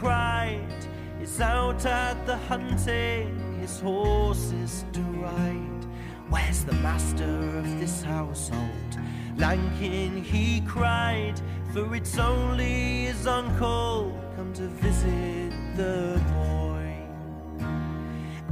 Cried, 0.00 0.86
is 1.20 1.42
out 1.42 1.84
at 1.84 2.24
the 2.24 2.34
hunting, 2.34 3.58
his 3.60 3.80
horses 3.80 4.86
to 4.94 5.02
ride. 5.02 5.84
Where's 6.30 6.64
the 6.64 6.72
master 6.72 7.58
of 7.58 7.66
this 7.78 8.00
household? 8.00 8.92
Lankin, 9.36 10.22
he 10.22 10.62
cried, 10.62 11.38
for 11.74 11.94
it's 11.94 12.16
only 12.16 13.04
his 13.08 13.26
uncle 13.26 14.18
come 14.36 14.54
to 14.54 14.68
visit 14.68 15.52
the 15.76 16.18
boy. 16.32 16.96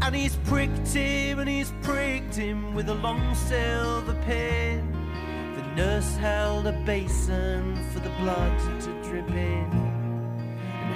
And 0.03 0.15
he's 0.15 0.37
pricked 0.45 0.89
him, 0.89 1.39
and 1.39 1.49
he's 1.49 1.73
pricked 1.81 2.35
him 2.35 2.75
with 2.75 2.91
a 2.91 2.95
long 3.07 3.35
silver 3.35 4.17
pin. 4.27 4.93
The 5.57 5.63
nurse 5.83 6.15
held 6.17 6.67
a 6.67 6.73
basin 6.85 7.75
for 7.91 8.01
the 8.01 8.11
blood 8.21 8.81
to 8.83 9.09
drip 9.09 9.31
in. 9.31 9.88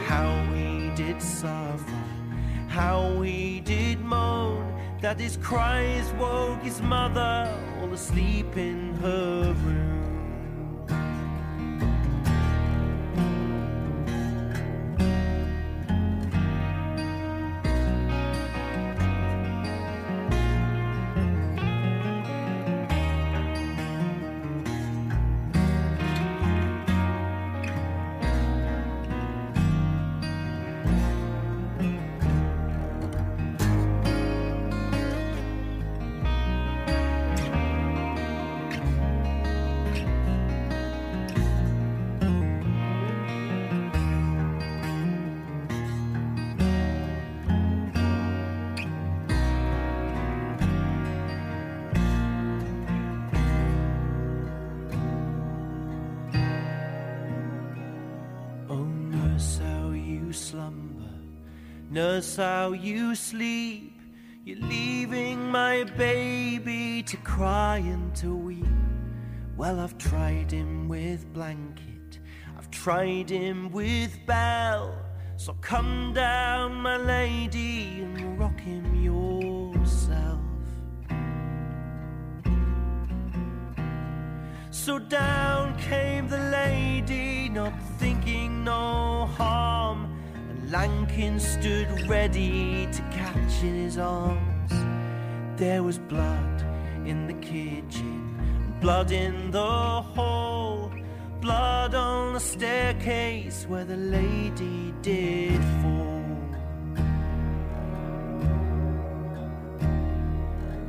How 0.07 0.31
we 0.53 0.91
did 0.95 1.23
suffer, 1.23 2.05
how 2.69 3.13
we 3.19 3.61
did 3.61 4.01
moan, 4.01 4.81
that 5.01 5.19
his 5.19 5.37
cries 5.39 6.13
woke 6.15 6.63
his 6.63 6.81
mother, 6.83 7.49
all 7.81 7.93
asleep 7.93 8.57
in 8.57 8.95
her 8.97 9.55
room. 9.65 9.92
Nurse, 61.93 62.37
how 62.37 62.73
you 62.73 63.15
sleep. 63.15 64.01
You're 64.47 64.67
leaving 64.67 65.51
my 65.51 65.85
baby 65.85 67.03
to 67.03 67.19
cry 67.19 67.77
and 67.85 68.15
to 68.17 68.35
weep. 68.35 68.65
Well, 69.59 69.79
I've 69.79 69.99
tried 69.99 70.51
him 70.51 70.89
with 70.89 71.31
blanket, 71.35 72.19
I've 72.57 72.71
tried 72.71 73.29
him 73.29 73.71
with 73.71 74.19
bell. 74.25 74.97
So 75.37 75.53
come 75.61 76.15
down, 76.15 76.77
my 76.77 76.97
lady, 76.97 78.01
and 78.01 78.39
rock 78.39 78.59
him 78.59 78.95
yourself. 79.05 80.41
So 84.71 84.99
down 84.99 85.79
came 85.79 86.27
the 86.27 86.39
lady, 86.39 87.51
not 87.51 87.75
thinking 87.99 88.65
no 88.65 89.27
harm. 89.37 90.12
Lankin 90.73 91.39
stood 91.39 92.09
ready 92.09 92.89
to 92.91 93.03
catch 93.13 93.63
in 93.63 93.75
his 93.75 93.99
arms. 93.99 94.73
There 95.59 95.83
was 95.83 95.99
blood 95.99 96.63
in 97.05 97.27
the 97.27 97.35
kitchen, 97.35 98.75
blood 98.81 99.11
in 99.13 99.51
the 99.51 99.61
hall, 99.61 100.91
blood 101.43 101.95
on 101.95 102.33
the 102.33 102.41
staircase 102.41 103.67
where 103.69 103.85
the 103.85 103.99
lady 103.99 104.95
did 105.03 105.61
fall. 105.83 106.25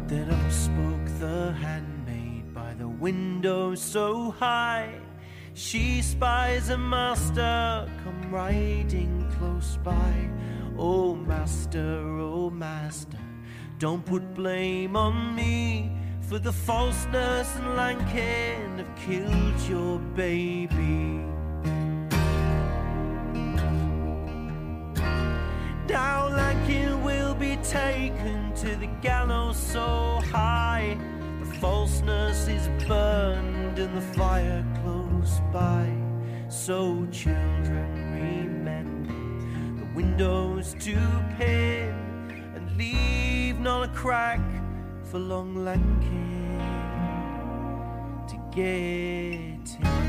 Then 0.08 0.30
up 0.30 0.50
spoke 0.50 1.20
the 1.20 1.52
handmaid 1.60 2.54
by 2.54 2.74
the 2.76 2.88
window 2.88 3.76
so 3.76 4.32
high. 4.32 5.03
She 5.56 6.02
spies 6.02 6.70
a 6.70 6.78
master 6.78 7.88
come 8.04 8.32
riding 8.32 9.32
close 9.38 9.78
by. 9.84 10.30
Oh, 10.80 11.14
master, 11.14 12.02
oh, 12.20 12.50
master, 12.50 13.20
don't 13.78 14.04
put 14.04 14.34
blame 14.34 14.96
on 14.96 15.36
me. 15.36 15.92
For 16.22 16.40
the 16.40 16.52
falseness 16.52 17.56
and 17.56 17.78
Lankin 17.78 18.78
have 18.80 18.96
killed 18.96 19.70
your 19.70 20.00
baby. 20.16 21.22
Now 25.88 26.30
Lankin 26.30 27.04
will 27.04 27.36
be 27.36 27.58
taken 27.58 28.54
to 28.56 28.76
the 28.78 28.90
gallows 29.02 29.58
so 29.58 30.20
high. 30.32 30.98
The 31.42 31.54
falseness 31.60 32.48
is 32.48 32.68
burned 32.88 33.78
in 33.78 33.94
the 33.94 34.02
fire 34.02 34.66
close 35.24 35.40
by. 35.54 35.90
So, 36.50 37.08
children, 37.12 37.90
remember 38.12 39.14
the 39.80 39.96
windows 39.96 40.76
to 40.82 40.96
pin 41.38 41.94
and 42.56 42.78
leave 42.78 43.60
not 43.60 43.84
a 43.84 43.88
crack 43.94 44.42
for 45.04 45.20
long 45.20 45.56
Lankin 45.56 46.60
to 48.28 48.36
get 48.54 49.78
in. 49.80 50.04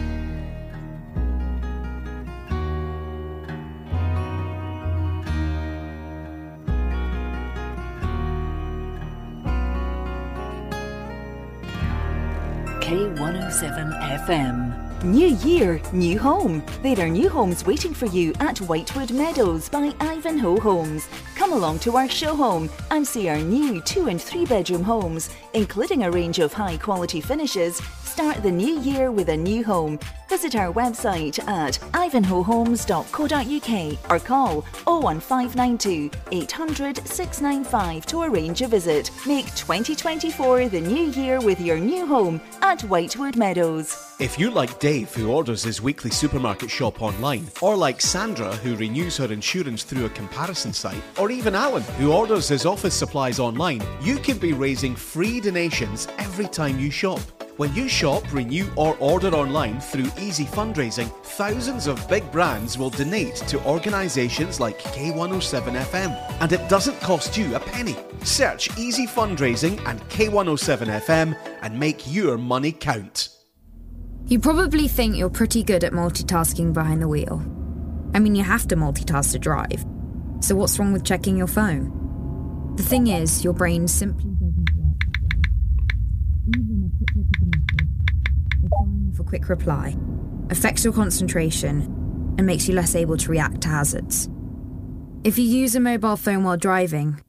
K107 12.81 14.27
FM. 14.27 14.84
New 15.05 15.37
year, 15.45 15.83
new 15.93 16.19
home. 16.19 16.65
There 16.81 16.99
are 17.01 17.11
new 17.11 17.29
homes 17.29 17.67
waiting 17.67 17.93
for 17.93 18.07
you 18.07 18.33
at 18.41 18.57
Whitewood 18.57 19.11
Meadows 19.11 19.69
by 19.69 19.93
Ivanhoe 20.01 20.59
Homes. 20.59 21.09
Come 21.35 21.53
along 21.53 21.81
to 21.81 21.99
our 21.99 22.09
show 22.09 22.35
home 22.35 22.71
and 22.91 23.07
see 23.07 23.29
our 23.29 23.37
new 23.37 23.83
two 23.83 24.07
and 24.07 24.19
three 24.19 24.47
bedroom 24.47 24.83
homes, 24.83 25.29
including 25.53 26.05
a 26.05 26.11
range 26.11 26.39
of 26.39 26.55
high 26.55 26.79
quality 26.79 27.21
finishes. 27.21 27.83
Start 28.15 28.39
the 28.45 28.53
new 28.53 28.79
year 28.79 29.11
with 29.11 29.31
a 29.31 29.37
new 29.37 29.65
home. 29.65 29.99
Visit 30.29 30.55
our 30.55 30.73
website 30.73 31.45
at 31.49 31.73
ivanhoehomes.co.uk 31.95 34.09
or 34.09 34.21
call 34.25 34.61
01592 34.87 36.11
800 36.31 37.09
695 37.09 38.07
to 38.07 38.23
arrange 38.23 38.63
a 38.63 38.69
visit. 38.69 39.11
Make 39.27 39.47
2024 39.57 40.69
the 40.69 40.81
new 40.81 41.11
year 41.11 41.41
with 41.41 41.61
your 41.61 41.81
new 41.81 42.07
home 42.07 42.41
at 42.63 42.83
Whitewood 42.83 43.37
Meadows. 43.37 44.15
If 44.21 44.39
you 44.39 44.53
like 44.53 44.79
Dave, 44.79 45.13
who 45.13 45.33
orders 45.33 45.65
his 45.65 45.83
weekly 45.83 46.13
supermarket 46.13 46.71
shop 46.71 47.03
online, 47.03 47.49
or 47.61 47.75
like 47.75 48.01
Sandra, 48.01 48.55
who 48.59 48.77
renews 48.77 49.17
her 49.17 49.33
insurance 49.33 49.83
through 49.83 50.05
a 50.05 50.11
comparison 50.11 50.73
site, 50.73 51.03
or 51.19 51.33
even 51.33 51.57
Alan, 51.57 51.83
who 51.99 52.13
orders 52.13 52.47
his 52.47 52.65
office 52.65 52.95
supplies 52.95 53.41
online, 53.41 53.83
you 54.01 54.19
can 54.19 54.39
be 54.39 54.53
raising 54.53 54.95
free 54.95 55.41
donations 55.41 56.07
every 56.19 56.47
time 56.47 56.79
you 56.79 56.93
shop. 56.93 57.19
When 57.57 57.73
you 57.73 57.89
shop, 57.89 58.25
renew, 58.33 58.67
or 58.77 58.97
order 58.99 59.29
online 59.29 59.79
through 59.81 60.11
Easy 60.19 60.45
Fundraising, 60.45 61.09
thousands 61.23 61.87
of 61.87 62.09
big 62.09 62.29
brands 62.33 62.77
will 62.77 62.91
donate 62.91 63.37
to 63.37 63.65
organisations 63.65 64.59
like 64.59 64.81
K107 64.81 65.81
FM, 65.85 66.41
and 66.41 66.53
it 66.53 66.69
doesn't 66.69 67.01
cost 67.01 67.37
you 67.37 67.55
a 67.55 67.61
penny. 67.61 67.97
Search 68.25 68.77
Easy 68.77 69.07
Fundraising 69.07 69.81
and 69.87 70.01
K107 70.09 71.01
FM 71.07 71.37
and 71.63 71.79
make 71.79 72.13
your 72.13 72.39
money 72.39 72.73
count. 72.73 73.29
You 74.27 74.41
probably 74.41 74.89
think 74.89 75.17
you're 75.17 75.31
pretty 75.31 75.63
good 75.63 75.85
at 75.85 75.93
multitasking 75.93 76.73
behind 76.73 77.03
the 77.03 77.09
wheel. 77.09 77.41
I 78.15 78.19
mean, 78.19 78.35
you 78.35 78.43
have 78.43 78.67
to 78.69 78.77
multitask 78.77 79.33
to 79.33 79.39
drive. 79.39 79.85
So, 80.41 80.57
what's 80.57 80.79
wrong 80.79 80.93
with 80.93 81.05
checking 81.05 81.37
your 81.37 81.47
phone? 81.47 82.75
The 82.77 82.83
thing 82.83 83.07
is, 83.07 83.45
your 83.45 83.53
brain 83.53 83.87
simply 83.87 84.31
doesn't 84.31 84.75
work 84.75 84.99
that 85.05 85.23
way. 85.23 85.41
Even 86.59 86.85
a 86.85 86.97
quick 86.97 87.17
look 87.17 87.27
at 87.37 87.43
a 87.43 87.47
message, 87.47 87.89
or 89.19 89.25
firing 89.25 89.27
off 89.27 89.27
a 89.27 89.29
quick 89.29 89.49
reply, 89.49 89.97
affects 90.51 90.85
your 90.85 90.93
concentration 90.93 91.83
and 92.39 92.47
makes 92.47 92.69
you 92.69 92.75
less 92.75 92.95
able 92.95 93.17
to 93.17 93.31
react 93.31 93.61
to 93.63 93.69
hazards. 93.69 94.29
If 95.25 95.39
you 95.39 95.45
use 95.45 95.75
a 95.75 95.81
mobile 95.81 96.17
phone 96.17 96.45
while 96.45 96.57
driving, 96.57 97.21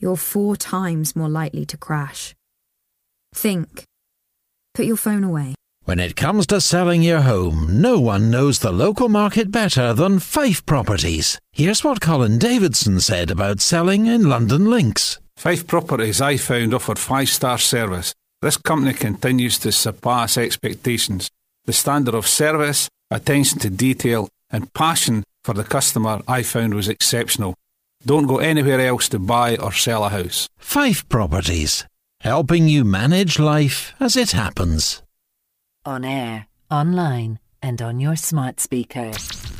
you're 0.00 0.16
four 0.16 0.56
times 0.56 1.16
more 1.16 1.28
likely 1.28 1.66
to 1.66 1.76
crash. 1.76 2.34
Think. 3.34 3.84
Put 4.74 4.86
your 4.86 4.96
phone 4.96 5.24
away. 5.24 5.54
When 5.84 5.98
it 6.00 6.16
comes 6.16 6.46
to 6.48 6.60
selling 6.60 7.02
your 7.02 7.22
home, 7.22 7.80
no 7.80 7.98
one 7.98 8.30
knows 8.30 8.58
the 8.58 8.72
local 8.72 9.08
market 9.08 9.50
better 9.50 9.94
than 9.94 10.18
Fife 10.18 10.64
Properties. 10.66 11.38
Here's 11.52 11.82
what 11.82 12.00
Colin 12.00 12.38
Davidson 12.38 13.00
said 13.00 13.30
about 13.30 13.60
selling 13.60 14.06
in 14.06 14.22
Lundin 14.22 14.68
Links. 14.68 15.18
Fife 15.38 15.66
Properties 15.66 16.20
I 16.20 16.36
found 16.36 16.74
offered 16.74 16.98
five 16.98 17.28
star 17.28 17.58
service. 17.58 18.12
This 18.40 18.56
company 18.56 18.92
continues 18.94 19.58
to 19.60 19.72
surpass 19.72 20.38
expectations. 20.38 21.28
The 21.64 21.72
standard 21.72 22.14
of 22.14 22.26
service, 22.26 22.88
attention 23.10 23.58
to 23.60 23.70
detail, 23.70 24.28
and 24.50 24.72
passion 24.74 25.24
for 25.42 25.54
the 25.54 25.64
customer 25.64 26.22
I 26.28 26.42
found 26.44 26.74
was 26.74 26.88
exceptional. 26.88 27.54
Don't 28.06 28.28
go 28.28 28.38
anywhere 28.38 28.80
else 28.80 29.08
to 29.08 29.18
buy 29.18 29.56
or 29.56 29.72
sell 29.72 30.04
a 30.04 30.08
house. 30.08 30.48
Fife 30.56 31.08
Properties, 31.08 31.84
helping 32.20 32.68
you 32.68 32.84
manage 32.84 33.40
life 33.40 33.92
as 33.98 34.16
it 34.16 34.30
happens. 34.30 35.02
On 35.84 36.04
air, 36.04 36.46
online, 36.70 37.40
and 37.60 37.82
on 37.82 37.98
your 37.98 38.14
smart 38.14 38.60
speaker. 38.60 39.10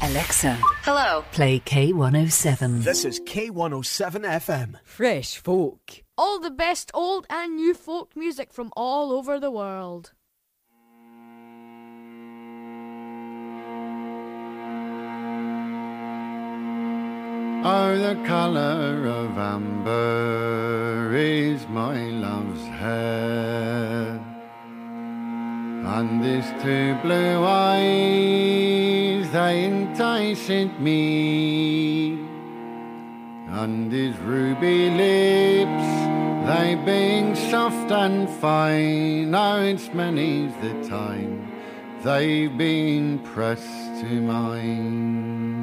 Alexa, 0.00 0.56
Hello. 0.84 1.24
play 1.32 1.58
K107. 1.58 2.84
This 2.84 3.04
is 3.04 3.18
K107 3.20 4.20
FM. 4.24 4.76
Fresh 4.84 5.38
folk. 5.38 6.02
All 6.18 6.40
the 6.40 6.50
best 6.50 6.90
old 6.94 7.28
and 7.30 7.54
new 7.54 7.74
folk 7.74 8.16
music 8.16 8.52
from 8.52 8.72
all 8.76 9.12
over 9.12 9.38
the 9.38 9.52
world. 9.52 10.10
Oh, 17.64 17.96
the 17.96 18.16
colour 18.26 19.06
of 19.06 19.38
amber 19.38 21.14
is 21.14 21.68
my 21.68 21.96
love's 22.10 22.66
hair. 22.66 24.20
And 25.86 26.24
these 26.24 26.50
two 26.60 26.96
blue 27.00 27.44
eyes, 27.44 29.30
they 29.30 29.66
enticed 29.66 30.80
me. 30.80 32.27
And 33.50 33.90
his 33.90 34.16
ruby 34.18 34.90
lips, 34.90 35.88
they 36.46 36.74
being 36.84 37.34
soft 37.34 37.90
and 37.90 38.28
fine. 38.28 39.34
Oh, 39.34 39.62
it's 39.62 39.92
many's 39.92 40.52
the 40.62 40.88
time 40.88 41.50
they've 42.02 42.56
been 42.56 43.18
pressed 43.20 44.00
to 44.00 44.20
mine. 44.20 45.57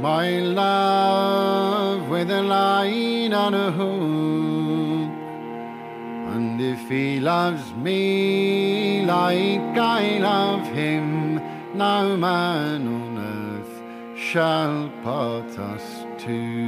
My 0.00 0.38
love 0.38 2.08
with 2.08 2.30
a 2.30 2.42
line 2.42 3.32
on 3.32 3.52
a 3.52 3.70
hook. 3.72 5.10
And 6.34 6.60
if 6.60 6.88
he 6.88 7.18
loves 7.18 7.72
me 7.72 9.04
like 9.04 9.76
I 9.76 10.18
love 10.18 10.66
him, 10.68 11.40
no 11.76 12.16
man 12.16 12.86
on 12.86 13.18
earth 13.18 13.82
shall 14.16 14.88
part 15.02 15.58
us 15.58 16.04
two. 16.16 16.67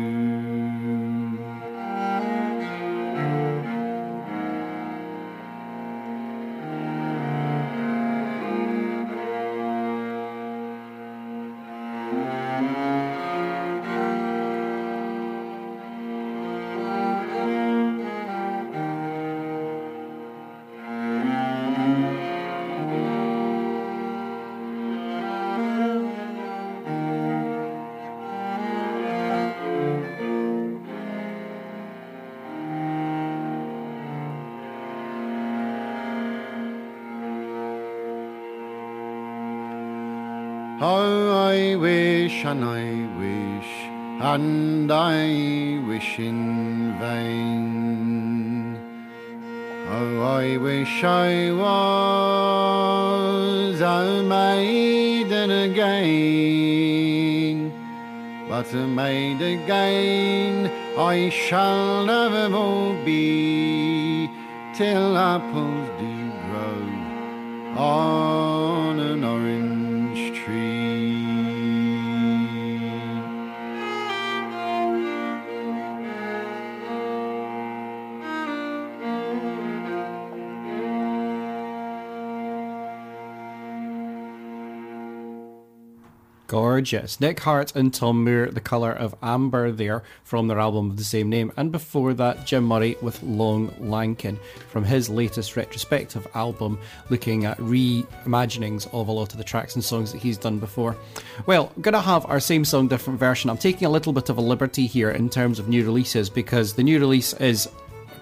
Gorgeous. 86.80 87.20
Nick 87.20 87.40
Hart 87.40 87.76
and 87.76 87.92
Tom 87.92 88.24
Moore, 88.24 88.46
The 88.46 88.58
Colour 88.58 88.90
of 88.90 89.14
Amber, 89.22 89.70
there 89.70 90.02
from 90.24 90.48
their 90.48 90.58
album 90.58 90.88
of 90.88 90.96
the 90.96 91.04
same 91.04 91.28
name. 91.28 91.52
And 91.58 91.70
before 91.70 92.14
that, 92.14 92.46
Jim 92.46 92.64
Murray 92.64 92.96
with 93.02 93.22
Long 93.22 93.68
Lankin 93.72 94.38
from 94.70 94.84
his 94.84 95.10
latest 95.10 95.56
retrospective 95.56 96.26
album, 96.34 96.78
looking 97.10 97.44
at 97.44 97.58
reimaginings 97.58 98.86
of 98.94 99.08
a 99.08 99.12
lot 99.12 99.32
of 99.32 99.36
the 99.36 99.44
tracks 99.44 99.74
and 99.74 99.84
songs 99.84 100.10
that 100.12 100.22
he's 100.22 100.38
done 100.38 100.58
before. 100.58 100.96
Well, 101.44 101.70
going 101.82 101.92
to 101.92 102.00
have 102.00 102.24
our 102.24 102.40
same 102.40 102.64
song, 102.64 102.88
different 102.88 103.20
version. 103.20 103.50
I'm 103.50 103.58
taking 103.58 103.84
a 103.84 103.90
little 103.90 104.14
bit 104.14 104.30
of 104.30 104.38
a 104.38 104.40
liberty 104.40 104.86
here 104.86 105.10
in 105.10 105.28
terms 105.28 105.58
of 105.58 105.68
new 105.68 105.84
releases 105.84 106.30
because 106.30 106.72
the 106.72 106.82
new 106.82 106.98
release 106.98 107.34
is 107.34 107.68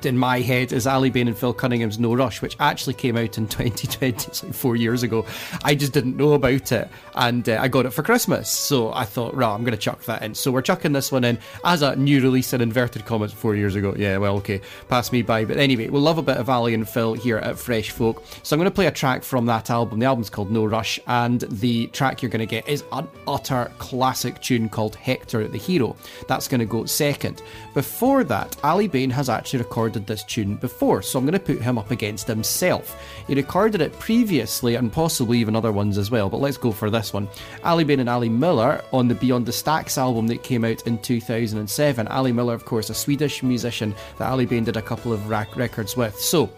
in 0.07 0.17
my 0.17 0.41
head 0.41 0.73
is 0.73 0.87
Aly 0.87 1.11
Bain 1.11 1.29
and 1.29 1.37
Phil 1.37 1.53
Cunningham's 1.53 1.99
No 1.99 2.15
Rush, 2.15 2.41
which 2.43 2.57
actually 2.61 2.95
came 2.95 3.17
out 3.17 3.39
in 3.39 3.49
2020, 3.49 4.07
it's 4.09 4.45
like 4.45 4.55
four 4.55 4.77
years 4.77 5.03
ago. 5.03 5.27
I 5.65 5.75
just 5.75 5.93
didn't 5.93 6.17
know 6.17 6.33
about 6.35 6.73
it, 6.73 6.89
and 7.15 7.49
uh, 7.49 7.59
I 7.61 7.69
got 7.69 7.87
it 7.87 7.91
for 7.91 8.03
Christmas, 8.03 8.49
so 8.49 8.93
I 8.93 9.05
thought, 9.05 9.35
right, 9.35 9.53
I'm 9.53 9.63
going 9.63 9.73
to 9.73 9.79
chuck 9.79 10.05
that 10.05 10.23
in. 10.23 10.35
So 10.35 10.51
we're 10.51 10.63
chucking 10.63 10.93
this 10.93 11.11
one 11.11 11.25
in 11.25 11.39
as 11.65 11.83
a 11.83 11.97
new 11.97 12.21
release 12.21 12.53
in 12.53 12.61
inverted 12.61 13.05
commas 13.07 13.33
four 13.33 13.55
years 13.57 13.75
ago. 13.75 13.95
Yeah, 13.97 14.19
well, 14.19 14.37
okay, 14.37 14.61
pass 14.89 15.11
me 15.11 15.23
by. 15.23 15.45
But 15.45 15.57
anyway, 15.57 15.89
we'll 15.89 16.03
love 16.03 16.19
a 16.19 16.23
bit 16.23 16.37
of 16.37 16.49
Aly 16.49 16.75
and 16.75 16.89
Phil 16.89 17.15
here 17.15 17.39
at 17.39 17.59
Fresh 17.59 17.91
Folk. 17.91 18.23
So 18.43 18.55
I'm 18.55 18.61
going 18.61 18.71
to 18.71 18.75
play 18.75 18.87
a 18.87 18.93
track 18.93 19.23
from 19.23 19.47
that 19.47 19.71
album. 19.71 19.99
The 19.99 20.07
album's 20.07 20.31
called 20.31 20.51
No 20.51 20.65
Rush, 20.65 21.01
and 21.07 21.41
the 21.41 21.89
track 21.89 22.23
you're 22.23 22.31
going 22.31 22.41
to 22.41 22.47
get 22.47 22.69
is 22.69 22.85
an 22.93 23.09
utter 23.27 23.71
classic 23.79 24.41
tune 24.41 24.69
called 24.69 24.95
Hector 24.95 25.47
the 25.49 25.59
Hero. 25.59 25.97
That's 26.27 26.49
going 26.49 26.61
to 26.61 26.67
go 26.67 26.85
second. 26.85 27.43
Before 27.75 28.25
that, 28.25 28.57
Aly 28.65 28.89
Bain 28.89 29.11
has 29.11 29.29
actually 29.29 29.61
recorded 29.61 29.88
this 29.95 30.25
tune 30.25 30.57
before, 30.57 31.03
so 31.03 31.19
I'm 31.19 31.25
going 31.25 31.33
to 31.33 31.39
put 31.39 31.61
him 31.61 31.79
up 31.79 31.91
against 31.91 32.27
himself. 32.27 33.01
He 33.27 33.35
recorded 33.35 33.81
it 33.81 33.99
previously 33.99 34.75
and 34.75 34.93
possibly 34.93 35.39
even 35.39 35.57
other 35.57 35.73
ones 35.73 35.99
as 35.99 36.11
well, 36.11 36.29
but 36.29 36.41
let's 36.41 36.57
go 36.57 36.73
for 36.73 36.91
this 36.91 37.13
one. 37.13 37.29
Aly 37.65 37.85
Bain 37.85 38.01
and 38.01 38.09
Ale 38.09 38.31
Möller 38.31 38.85
on 38.93 39.09
the 39.09 39.15
Beyond 39.15 39.47
the 39.47 39.53
Stacks 39.53 39.99
album 39.99 40.27
that 40.29 40.43
came 40.43 40.65
out 40.65 40.87
in 40.87 40.99
2007. 40.99 42.07
Ale 42.09 42.33
Möller, 42.33 42.55
of 42.55 42.65
course, 42.65 42.91
a 42.91 42.95
Swedish 42.95 43.43
musician 43.43 43.95
that 44.19 44.31
Aly 44.31 44.47
Bain 44.47 44.65
did 44.65 44.77
a 44.77 44.83
couple 44.83 45.13
of 45.13 45.29
rack 45.29 45.57
records 45.57 45.97
with. 45.97 46.19
So, 46.19 46.51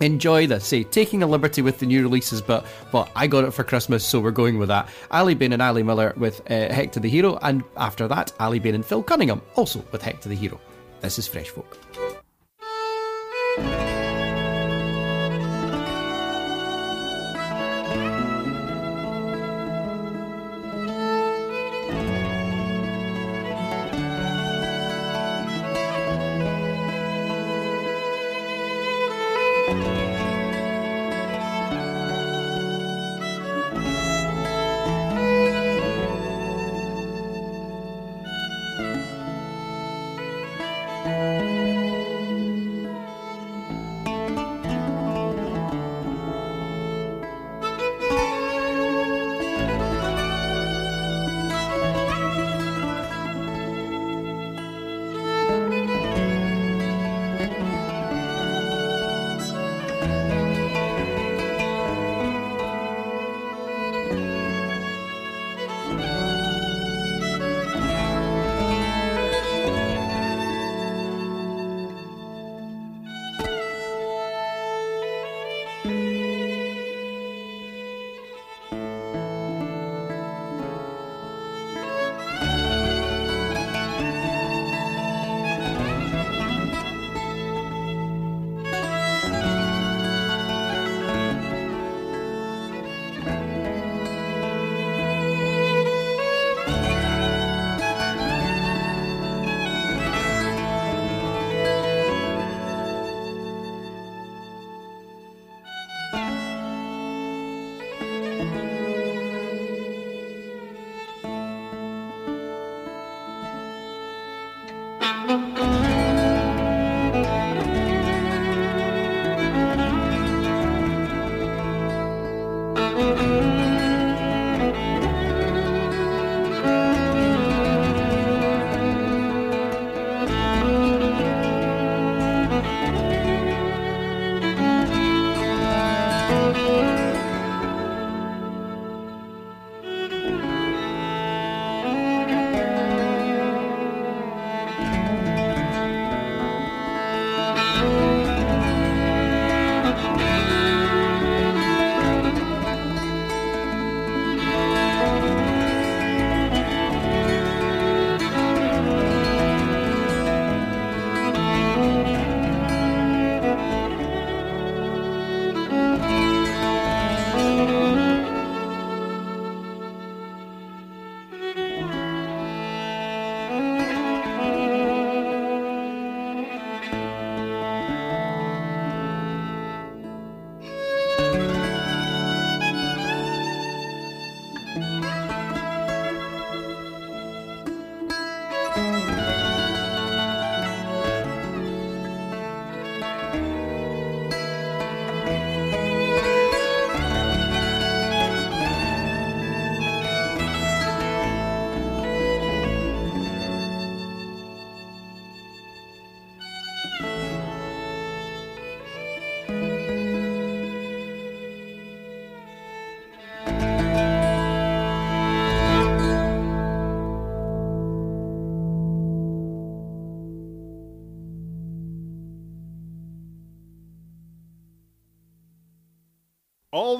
Enjoy 0.00 0.46
this. 0.46 0.66
Say, 0.66 0.82
taking 0.82 1.22
a 1.22 1.26
liberty 1.26 1.62
with 1.62 1.78
the 1.78 1.86
new 1.86 2.02
releases, 2.02 2.42
but 2.42 2.66
but 2.90 3.10
I 3.14 3.26
got 3.26 3.44
it 3.44 3.52
for 3.52 3.62
Christmas, 3.62 4.04
so 4.04 4.18
we're 4.18 4.32
going 4.32 4.58
with 4.58 4.68
that. 4.68 4.88
Aly 5.12 5.34
Bain 5.34 5.52
and 5.52 5.62
Ale 5.62 5.84
Möller 5.84 6.16
with 6.16 6.40
uh, 6.50 6.72
Hector 6.72 7.00
the 7.00 7.08
Hero, 7.08 7.38
and 7.42 7.62
after 7.76 8.08
that, 8.08 8.32
Aly 8.40 8.58
Bain 8.58 8.74
and 8.74 8.84
Phil 8.84 9.02
Cunningham 9.02 9.40
also 9.54 9.84
with 9.92 10.02
Hector 10.02 10.28
the 10.28 10.34
Hero. 10.34 10.60
This 11.00 11.18
is 11.18 11.28
Fresh 11.28 11.50
Folk. 11.50 12.23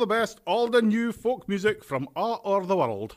The 0.05 0.15
best, 0.15 0.41
all 0.45 0.69
the 0.69 0.83
new 0.83 1.13
folk 1.13 1.49
music 1.49 1.83
from 1.83 2.07
all 2.15 2.43
over 2.45 2.67
the 2.67 2.77
world. 2.77 3.17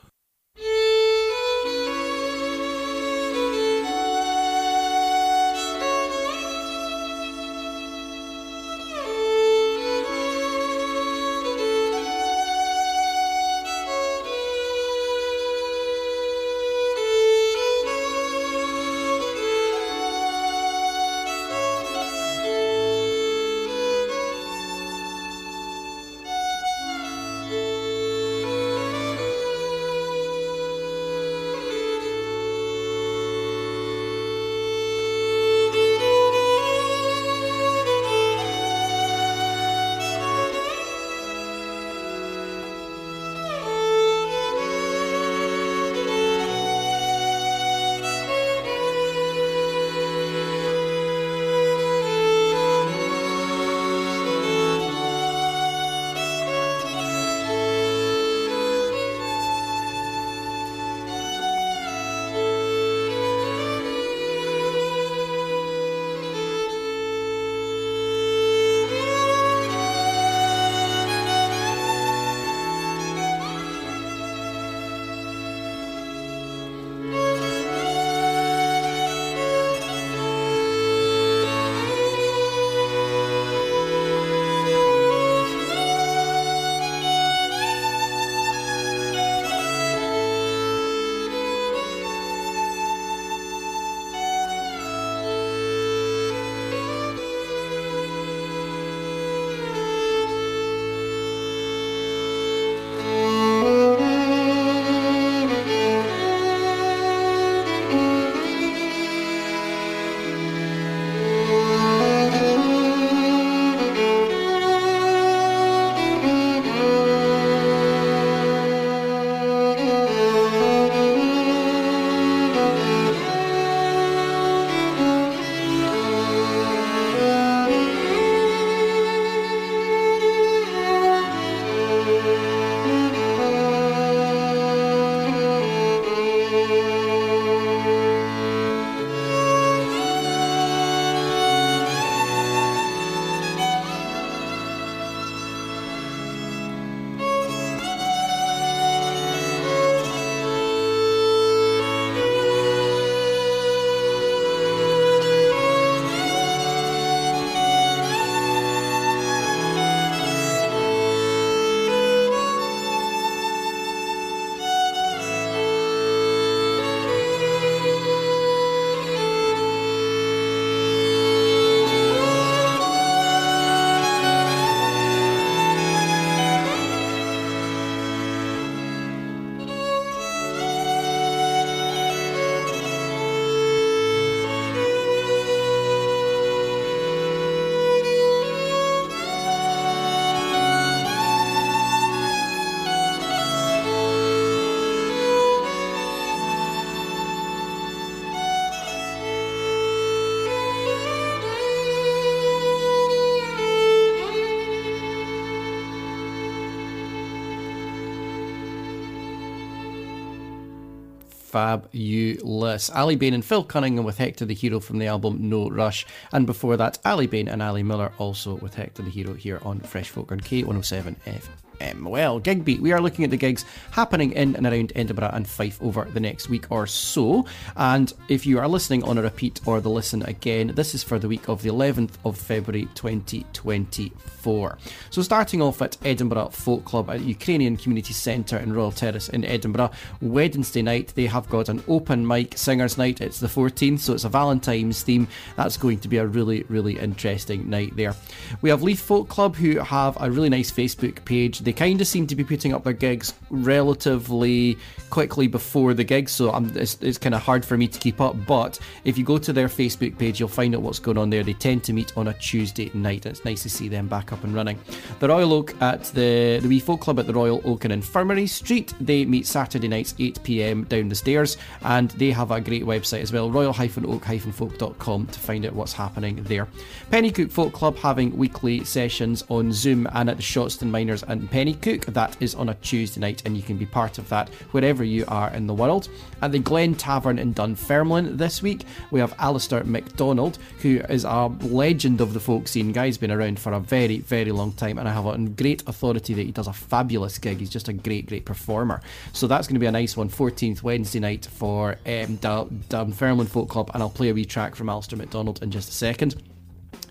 Fabulous. 211.58 212.92
Aly 212.92 213.16
Bain 213.16 213.34
and 213.34 213.44
Phil 213.44 213.64
Cunningham 213.64 214.06
with 214.06 214.20
Hector 214.20 214.46
the 214.46 214.54
Hero 214.54 214.80
from 214.80 215.00
the 215.00 215.08
album 215.08 215.50
No 215.50 215.68
Rush. 215.68 216.06
And 216.32 216.46
before 216.46 216.78
that, 216.78 217.00
Aly 217.04 217.26
Bain 217.26 217.48
and 217.48 217.64
Ale 217.64 217.84
Möller 217.84 218.12
also 218.20 218.58
with 218.58 218.76
Hector 218.76 219.02
the 219.02 219.10
Hero 219.10 219.34
here 219.34 219.60
on 219.64 219.80
Fresh 219.80 220.10
Folk 220.10 220.32
on 220.32 220.40
K107 220.40 221.16
FM. 221.26 221.67
Well, 222.04 222.40
Gig 222.40 222.64
Beat, 222.66 222.82
we 222.82 222.92
are 222.92 223.02
looking 223.02 223.26
at 223.26 223.32
the 223.32 223.38
gigs 223.38 223.66
happening 223.92 224.32
in 224.34 224.56
and 224.56 224.66
around 224.66 224.92
Edinburgh 224.96 225.32
and 225.34 225.48
Fife 225.48 225.82
over 225.82 226.06
the 226.06 226.20
next 226.20 226.50
week 226.50 226.66
or 226.70 226.88
so. 226.88 227.46
And 227.76 228.14
if 228.30 228.46
you 228.46 228.60
are 228.60 228.68
listening 228.68 229.04
on 229.04 229.18
a 229.18 229.22
repeat 229.22 229.60
or 229.66 229.80
the 229.82 229.90
listen 229.90 230.24
again, 230.24 230.74
this 230.76 230.96
is 230.96 231.04
for 231.04 231.20
the 231.20 231.28
week 231.28 231.48
of 231.48 231.62
the 231.62 231.70
11th 231.70 232.14
of 232.26 232.38
February 232.38 232.88
2024. 232.96 234.78
So, 235.10 235.22
starting 235.22 235.62
off 235.62 235.82
at 235.82 235.98
Edinburgh 236.04 236.50
Folk 236.50 236.86
Club 236.86 237.10
at 237.10 237.22
Ukrainian 237.22 237.78
Community 237.78 238.14
Centre 238.14 238.58
in 238.58 238.74
Royal 238.74 238.92
Terrace 238.92 239.30
in 239.30 239.44
Edinburgh, 239.46 239.92
Wednesday 240.22 240.82
night 240.82 241.14
they 241.16 241.26
have 241.26 241.50
got 241.50 241.70
an 241.70 241.84
open 241.88 242.26
mic 242.26 242.58
singers 242.58 242.98
night. 242.98 243.22
It's 243.22 243.40
the 243.40 243.48
14th, 243.48 244.00
so 244.00 244.14
it's 244.14 244.24
a 244.24 244.30
Valentine's 244.30 245.04
theme. 245.04 245.28
That's 245.56 245.78
going 245.78 246.00
to 246.00 246.08
be 246.08 246.18
a 246.18 246.28
really, 246.28 246.64
really 246.70 246.98
interesting 246.98 247.70
night 247.70 247.96
there. 247.96 248.16
We 248.62 248.70
have 248.70 248.84
Leith 248.84 249.02
Folk 249.02 249.30
Club 249.30 249.56
who 249.56 249.80
have 249.80 250.18
a 250.20 250.32
really 250.32 250.50
nice 250.50 250.72
Facebook 250.72 251.24
page 251.26 251.60
they 251.60 251.74
kind 251.74 251.87
of 251.96 252.08
seem 252.08 252.28
to 252.28 252.36
be 252.36 252.44
putting 252.44 252.74
up 252.74 252.84
their 252.84 252.94
gigs 252.94 253.34
relatively 253.50 254.78
quickly 255.10 255.48
before 255.48 255.94
the 255.94 256.04
gigs, 256.04 256.32
so 256.32 256.54
it's, 256.76 256.98
it's 257.02 257.18
kind 257.18 257.34
of 257.34 257.42
hard 257.42 257.64
for 257.64 257.78
me 257.78 257.88
to 257.88 258.00
keep 258.00 258.20
up. 258.20 258.36
But 258.46 258.80
if 259.06 259.18
you 259.18 259.24
go 259.24 259.38
to 259.38 259.54
their 259.54 259.68
Facebook 259.68 260.18
page, 260.18 260.40
you'll 260.40 260.50
find 260.50 260.76
out 260.76 260.82
what's 260.82 261.00
going 261.00 261.18
on 261.18 261.30
there. 261.30 261.44
They 261.44 261.54
tend 261.54 261.84
to 261.86 261.94
meet 261.94 262.16
on 262.18 262.28
a 262.28 262.34
Tuesday 262.34 262.92
night. 262.94 263.26
It's 263.26 263.46
nice 263.46 263.64
to 263.64 263.70
see 263.70 263.88
them 263.88 264.08
back 264.08 264.34
up 264.34 264.44
and 264.44 264.54
running. 264.54 264.80
The 265.20 265.30
Royal 265.30 265.54
Oak 265.54 265.80
at 265.82 266.04
the 266.06 266.60
the 266.62 266.68
Wee 266.68 266.80
Folk 266.80 267.02
Club 267.02 267.20
at 267.20 267.28
the 267.28 267.34
Royal 267.34 267.62
Oak 267.64 267.86
and 267.86 267.94
Infirmary 267.94 268.48
Street. 268.48 268.94
They 269.00 269.26
meet 269.26 269.48
Saturday 269.48 269.88
nights 269.88 270.14
8 270.20 270.44
pm 270.44 270.84
down 270.86 271.10
the 271.10 271.16
stairs, 271.16 271.58
and 271.82 272.12
they 272.12 272.32
have 272.32 272.52
a 272.52 272.60
great 272.60 272.84
website 272.84 273.22
as 273.22 273.32
well, 273.32 273.50
royal-oak-folk.com 273.50 275.28
to 275.28 275.40
find 275.40 275.66
out 275.66 275.74
what's 275.74 275.94
happening 275.94 276.44
there. 276.44 276.68
Penicuik 277.12 277.52
Folk 277.52 277.74
Club 277.74 277.96
having 277.98 278.36
weekly 278.38 278.84
sessions 278.84 279.44
on 279.50 279.72
Zoom 279.72 280.08
and 280.14 280.30
at 280.30 280.38
the 280.38 280.44
Shottstown 280.44 280.90
Miners 280.90 281.24
and 281.24 281.50
Penny 281.50 281.74
Cook. 281.82 282.06
That 282.06 282.36
is 282.40 282.56
on 282.56 282.70
a 282.70 282.74
Tuesday 282.76 283.22
night, 283.22 283.44
and 283.46 283.56
you 283.56 283.64
can 283.64 283.78
be 283.78 283.86
part 283.86 284.18
of 284.18 284.28
that 284.30 284.50
wherever 284.72 285.04
you 285.04 285.26
are 285.28 285.50
in 285.52 285.68
the 285.68 285.74
world. 285.74 286.10
At 286.42 286.52
the 286.52 286.60
Glen 286.60 286.96
Tavern 286.96 287.40
in 287.40 287.54
Dunfermline 287.54 288.38
this 288.38 288.62
week, 288.62 288.86
we 289.12 289.20
have 289.20 289.34
Alistair 289.40 289.84
MacDonald, 289.84 290.60
who 290.80 291.00
is 291.10 291.24
a 291.24 291.48
legend 291.62 292.22
of 292.22 292.34
the 292.34 292.40
folk 292.40 292.68
scene. 292.68 292.92
Guy's 292.92 293.18
been 293.18 293.32
around 293.32 293.60
for 293.60 293.74
a 293.74 293.80
very, 293.80 294.20
very 294.20 294.52
long 294.52 294.74
time, 294.74 294.98
and 294.98 295.08
I 295.08 295.14
have 295.14 295.26
on 295.26 295.54
great 295.54 295.84
authority 295.88 296.34
that 296.34 296.44
he 296.44 296.52
does 296.52 296.68
a 296.68 296.74
fabulous 296.74 297.38
gig. 297.38 297.60
He's 297.60 297.70
just 297.70 297.88
a 297.88 297.94
great, 297.94 298.28
great 298.28 298.46
performer. 298.46 299.02
So 299.34 299.48
that's 299.48 299.68
going 299.68 299.76
to 299.76 299.80
be 299.80 299.86
a 299.86 299.92
nice 299.92 300.18
one, 300.18 300.30
14th 300.30 300.84
Wednesday 300.84 301.20
night 301.20 301.46
for 301.46 301.98
um, 302.06 302.38
Dunfermline 302.38 303.48
Folk 303.48 303.70
Club, 303.70 303.92
and 303.94 304.04
I'll 304.04 304.10
play 304.10 304.30
a 304.30 304.34
wee 304.34 304.46
track 304.46 304.76
from 304.76 304.90
Alistair 304.90 305.18
MacDonald 305.18 305.64
in 305.64 305.72
just 305.72 305.90
a 305.90 305.94
second. 305.94 306.42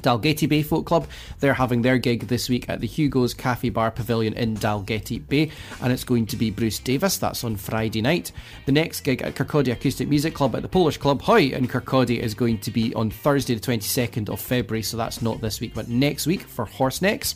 Dalgety 0.07 0.49
Bay 0.49 0.63
Folk 0.63 0.87
Club. 0.87 1.09
They're 1.41 1.55
having 1.55 1.83
their 1.83 1.99
gig 1.99 2.29
this 2.29 2.49
week 2.49 2.69
at 2.69 2.81
the 2.81 2.87
Hugo's 2.87 3.35
Cafe 3.35 3.71
Bar 3.71 3.91
Pavilion 3.91 4.35
in 4.35 4.57
Dalgety 4.57 5.27
Bay, 5.27 5.51
and 5.83 5.93
it's 5.93 6.05
going 6.05 6.27
to 6.27 6.37
be 6.37 6.53
Bruce 6.53 6.79
Davis. 6.79 7.19
That's 7.19 7.43
on 7.43 7.57
Friday 7.57 8.03
night. 8.03 8.31
The 8.67 8.73
next 8.73 9.01
gig 9.01 9.21
at 9.23 9.35
Kirkcaldy 9.35 9.73
Acoustic 9.73 10.09
Music 10.09 10.33
Club 10.33 10.55
at 10.55 10.63
the 10.63 10.69
Polish 10.69 10.97
Club, 10.97 11.23
Hoy 11.23 11.47
in 11.47 11.67
Kirkcaldy, 11.67 12.21
is 12.21 12.35
going 12.35 12.59
to 12.59 12.71
be 12.71 12.95
on 12.95 13.11
Thursday, 13.11 13.55
the 13.57 13.61
22nd 13.61 14.29
of 14.29 14.41
February, 14.41 14.83
so 14.83 14.97
that's 14.97 15.23
not 15.23 15.41
this 15.41 15.61
week, 15.61 15.75
but 15.75 15.89
next 15.89 16.29
week 16.29 16.43
for 16.43 16.67
Horse 16.67 17.03
Necks. 17.03 17.35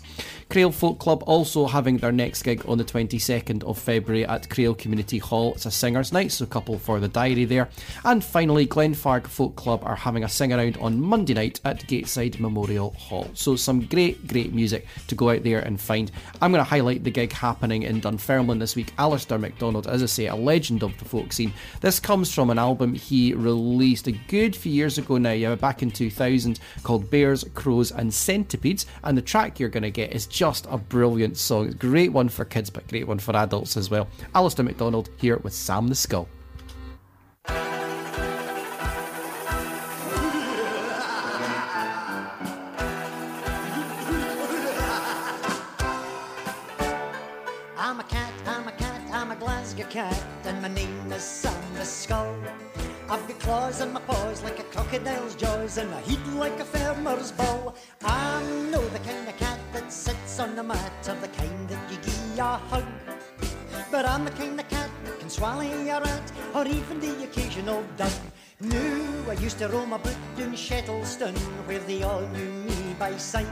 Crail 0.50 0.72
Folk 0.72 0.98
Club 0.98 1.22
also 1.28 1.68
having 1.68 1.98
their 1.98 2.10
next 2.10 2.42
gig 2.42 2.64
on 2.66 2.76
the 2.76 2.84
22nd 2.84 3.62
of 3.62 3.78
February 3.78 4.26
at 4.26 4.50
Crail 4.50 4.74
Community 4.74 5.18
Hall. 5.18 5.54
It's 5.54 5.64
a 5.64 5.70
singer's 5.70 6.12
night, 6.12 6.32
so 6.32 6.44
a 6.44 6.48
couple 6.48 6.76
for 6.76 6.98
the 6.98 7.06
diary 7.06 7.44
there. 7.44 7.68
And 8.04 8.24
finally, 8.24 8.66
Glenfarg 8.66 9.28
Folk 9.28 9.54
Club 9.54 9.84
are 9.84 9.94
having 9.94 10.24
a 10.24 10.28
sing 10.28 10.52
around 10.52 10.76
on 10.78 11.00
Monday 11.00 11.34
night 11.34 11.60
at 11.64 11.86
Gateside 11.86 12.40
Memorial 12.40 12.90
Hall. 12.94 13.30
So 13.34 13.54
some 13.54 13.82
great, 13.82 14.26
great 14.26 14.52
music 14.52 14.88
to 15.06 15.14
go 15.14 15.30
out 15.30 15.44
there 15.44 15.60
and 15.60 15.80
find. 15.80 16.10
I'm 16.42 16.50
going 16.50 16.64
to 16.64 16.68
highlight 16.68 17.04
the 17.04 17.12
gig 17.12 17.32
happening 17.32 17.84
in 17.84 18.00
Dunfermline 18.00 18.58
this 18.58 18.74
week. 18.74 18.92
Alistair 18.98 19.38
MacDonald, 19.38 19.86
as 19.86 20.02
I 20.02 20.06
say, 20.06 20.26
a 20.26 20.34
legend 20.34 20.82
of 20.82 20.98
the 20.98 21.04
folk 21.04 21.32
scene. 21.32 21.52
This 21.80 22.00
comes 22.00 22.34
from 22.34 22.50
an 22.50 22.58
album 22.58 22.94
he 22.94 23.34
released 23.34 24.08
a 24.08 24.18
good 24.26 24.56
few 24.56 24.72
years 24.72 24.98
ago 24.98 25.16
now, 25.16 25.54
back 25.54 25.80
in 25.80 25.92
2000, 25.92 26.58
called 26.82 27.08
Bears, 27.08 27.44
Crows 27.54 27.92
and 27.92 28.12
Centipedes. 28.12 28.86
And 29.04 29.16
the 29.16 29.22
track 29.22 29.60
you're 29.60 29.68
going 29.68 29.84
to 29.84 29.92
get 29.92 30.12
is 30.12 30.26
just 30.40 30.66
a 30.70 30.78
brilliant 30.78 31.36
song. 31.36 31.66
It's 31.66 31.74
a 31.74 31.76
great 31.78 32.14
one 32.14 32.30
for 32.30 32.46
kids, 32.46 32.70
but 32.70 32.88
great 32.88 33.06
one 33.06 33.18
for 33.18 33.36
adults 33.36 33.76
as 33.76 33.90
well. 33.90 34.08
Alistair 34.34 34.64
MacDonald 34.64 35.10
here 35.18 35.36
with 35.36 35.52
Sam 35.52 35.86
the 35.86 35.94
Skull. 35.94 36.26
I'm 47.76 48.00
a 48.00 48.04
cat, 48.04 48.32
I'm 48.46 48.66
a 48.66 48.72
cat, 48.72 49.02
I'm 49.12 49.32
a 49.32 49.36
Glasgow 49.36 49.84
cat, 49.90 50.24
and 50.44 50.62
my 50.62 50.68
name 50.68 51.12
is 51.12 51.22
Sam 51.22 51.74
the 51.74 51.84
Skull. 51.84 52.34
I've 53.10 53.28
got 53.28 53.38
claws 53.40 53.82
in 53.82 53.92
my 53.92 54.00
paws 54.00 54.42
like 54.42 54.58
a 54.58 54.62
crocodile's 54.62 55.34
jaws, 55.34 55.76
and 55.76 55.92
a 55.92 55.96
head 55.96 56.26
like 56.34 56.58
a 56.60 56.64
farmer's 56.64 57.30
ball. 57.32 57.74
I'm 58.02 58.70
no 58.70 58.80
the 58.88 59.00
kind 59.00 59.28
of 59.28 59.36
cat 59.36 59.49
sits 59.92 60.38
on 60.38 60.54
the 60.54 60.62
mat, 60.62 61.08
of 61.08 61.20
the 61.20 61.28
kind 61.28 61.68
that 61.68 61.90
you 61.90 61.96
give 61.98 62.38
a 62.38 62.56
hug. 62.56 62.84
But 63.90 64.06
I'm 64.06 64.24
the 64.24 64.30
kind 64.30 64.58
of 64.58 64.68
cat 64.68 64.90
that 65.04 65.18
can 65.18 65.28
swallow 65.28 65.62
a 65.62 66.00
rat, 66.00 66.32
or 66.54 66.66
even 66.66 67.00
the 67.00 67.24
occasional 67.24 67.84
duck. 67.96 68.12
No, 68.60 69.24
I 69.28 69.34
used 69.34 69.58
to 69.58 69.68
roam 69.68 69.92
about 69.92 70.16
in 70.38 70.52
Shettleston, 70.52 71.36
where 71.66 71.80
they 71.80 72.02
all 72.02 72.20
knew 72.28 72.52
me 72.68 72.94
by 72.98 73.16
sight. 73.16 73.46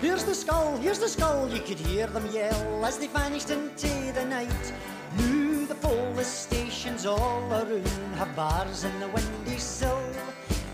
Here's 0.00 0.24
the 0.24 0.34
skull, 0.34 0.76
here's 0.76 0.98
the 0.98 1.08
skull, 1.08 1.48
you 1.48 1.60
could 1.60 1.78
hear 1.78 2.06
them 2.06 2.26
yell 2.32 2.84
as 2.84 2.98
they 2.98 3.08
vanished 3.08 3.50
into 3.50 4.12
the 4.12 4.24
night. 4.26 4.72
Now 5.16 5.66
the 5.66 5.74
police 5.76 6.26
stations 6.26 7.06
all 7.06 7.42
around 7.50 8.14
have 8.16 8.36
bars 8.36 8.84
in 8.84 9.00
the 9.00 9.08
windy 9.08 9.58
sill. 9.58 10.02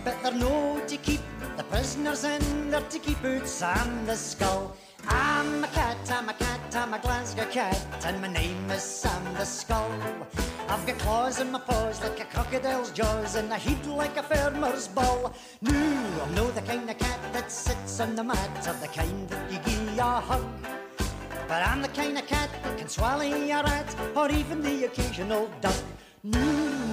But 0.05 0.23
they're 0.23 0.33
no 0.33 0.83
to 0.87 0.97
keep 0.97 1.21
the 1.57 1.65
prisoners 1.65 2.25
in, 2.25 2.71
they're 2.71 2.81
to 2.81 2.99
keep 2.99 3.23
out 3.25 3.47
Sam 3.47 4.07
the 4.07 4.17
Skull. 4.17 4.75
I'm 5.09 5.65
a 5.65 5.69
cat, 5.69 5.97
I'm 6.11 6.29
a 6.29 6.35
cat, 6.35 6.77
I'm 6.77 6.95
a 6.95 6.99
Glasgow 6.99 7.47
cat, 7.51 8.05
and 8.05 8.21
my 8.21 8.29
name 8.29 8.71
is 8.71 8.83
Sam 8.83 9.25
the 9.35 9.45
Skull. 9.45 9.91
I've 10.69 10.87
got 10.87 10.99
claws 10.99 11.41
in 11.41 11.51
my 11.51 11.59
paws 11.61 12.01
like 12.03 12.21
a 12.21 12.25
crocodile's 12.25 12.91
jaws, 12.91 13.37
and 13.37 13.51
a 13.53 13.57
head 13.57 13.85
like 13.87 14.17
a 14.17 14.23
farmer's 14.23 14.89
ball. 14.89 15.33
No, 15.63 15.73
I'm 16.23 16.35
no 16.35 16.51
the 16.51 16.63
kind 16.63 16.89
of 16.91 16.99
cat 16.99 17.21
that 17.33 17.51
sits 17.51 18.01
on 18.01 18.15
the 18.15 18.25
mat, 18.25 18.69
or 18.69 18.75
the 18.75 18.89
kind 18.89 19.29
that 19.29 19.53
you 19.53 19.59
give 19.65 19.99
a 19.99 20.21
hug. 20.21 20.47
But 21.49 21.67
I'm 21.67 21.83
the 21.83 21.89
kind 21.89 22.19
of 22.19 22.27
cat 22.27 22.51
that 22.63 22.79
can 22.79 22.89
swallow 22.89 23.23
a 23.23 23.63
rat, 23.63 23.97
or 24.15 24.31
even 24.31 24.63
the 24.63 24.85
occasional 24.85 25.51
duck. 25.61 25.83
No, 26.23 26.39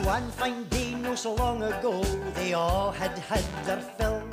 one 0.03 0.31
fine 0.31 0.63
day, 0.69 0.95
no 0.95 1.15
so 1.15 1.35
long 1.35 1.61
ago, 1.61 2.01
they 2.33 2.53
all 2.53 2.91
had 2.91 3.17
had 3.19 3.43
their 3.65 3.81
fill. 3.81 4.23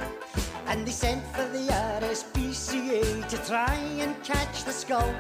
And 0.67 0.87
they 0.87 0.93
sent 0.93 1.25
for 1.35 1.47
the 1.49 1.67
RSPCA 2.01 3.29
to 3.29 3.37
try 3.47 3.75
and 3.99 4.21
catch 4.23 4.65
the 4.65 4.73
skull. 4.73 5.15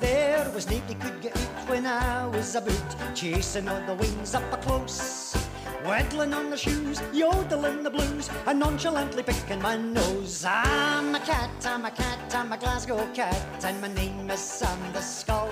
There 0.00 0.50
was 0.54 0.70
nobody 0.70 0.94
could 0.94 1.20
get 1.20 1.36
it 1.36 1.48
when 1.68 1.86
I 1.86 2.26
was 2.26 2.54
about, 2.54 3.14
chasing 3.14 3.68
all 3.68 3.80
the 3.86 3.94
wings 3.94 4.34
up 4.34 4.52
a 4.52 4.56
close. 4.58 5.39
Waddling 5.84 6.34
on 6.34 6.50
the 6.50 6.56
shoes, 6.56 7.00
yodeling 7.12 7.82
the 7.82 7.90
blues, 7.90 8.28
and 8.46 8.58
nonchalantly 8.58 9.22
picking 9.22 9.62
my 9.62 9.78
nose. 9.78 10.44
I'm 10.46 11.14
a 11.14 11.20
cat, 11.20 11.50
I'm 11.64 11.86
a 11.86 11.90
cat, 11.90 12.34
I'm 12.34 12.52
a 12.52 12.58
Glasgow 12.58 13.08
cat, 13.14 13.64
and 13.64 13.80
my 13.80 13.88
name 13.88 14.30
is 14.30 14.40
Sam 14.40 14.78
the 14.92 15.00
Skull. 15.00 15.50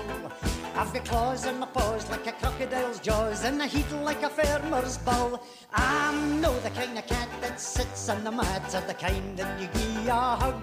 I've 0.75 0.93
got 0.93 1.05
claws 1.05 1.45
in 1.47 1.59
my 1.59 1.65
paws 1.65 2.07
like 2.11 2.27
a 2.27 2.33
crocodile's 2.33 2.99
jaws, 2.99 3.43
and 3.43 3.59
a 3.59 3.65
heat 3.65 3.91
like 4.03 4.21
a 4.21 4.29
farmer's 4.29 4.99
bull. 4.99 5.41
I'm 5.73 6.39
no 6.39 6.57
the 6.59 6.69
kind 6.69 6.97
of 6.97 7.07
cat 7.07 7.29
that 7.41 7.59
sits 7.59 8.07
on 8.07 8.23
the 8.23 8.31
mat, 8.31 8.75
or 8.75 8.81
the 8.81 8.93
kind 8.93 9.35
that 9.37 9.59
you 9.59 9.67
give 9.73 10.07
a 10.07 10.35
hug. 10.35 10.61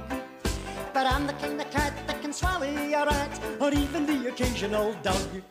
But 0.95 1.07
I'm 1.07 1.27
the 1.27 1.35
kind 1.35 1.61
of 1.61 1.69
cat 1.73 1.93
that 2.07 2.23
can 2.23 2.33
swallow 2.33 2.67
a 2.67 3.05
rat, 3.05 3.41
or 3.61 3.73
even 3.73 4.07
the 4.07 4.29
occasional 4.29 4.95
dog. 5.03 5.43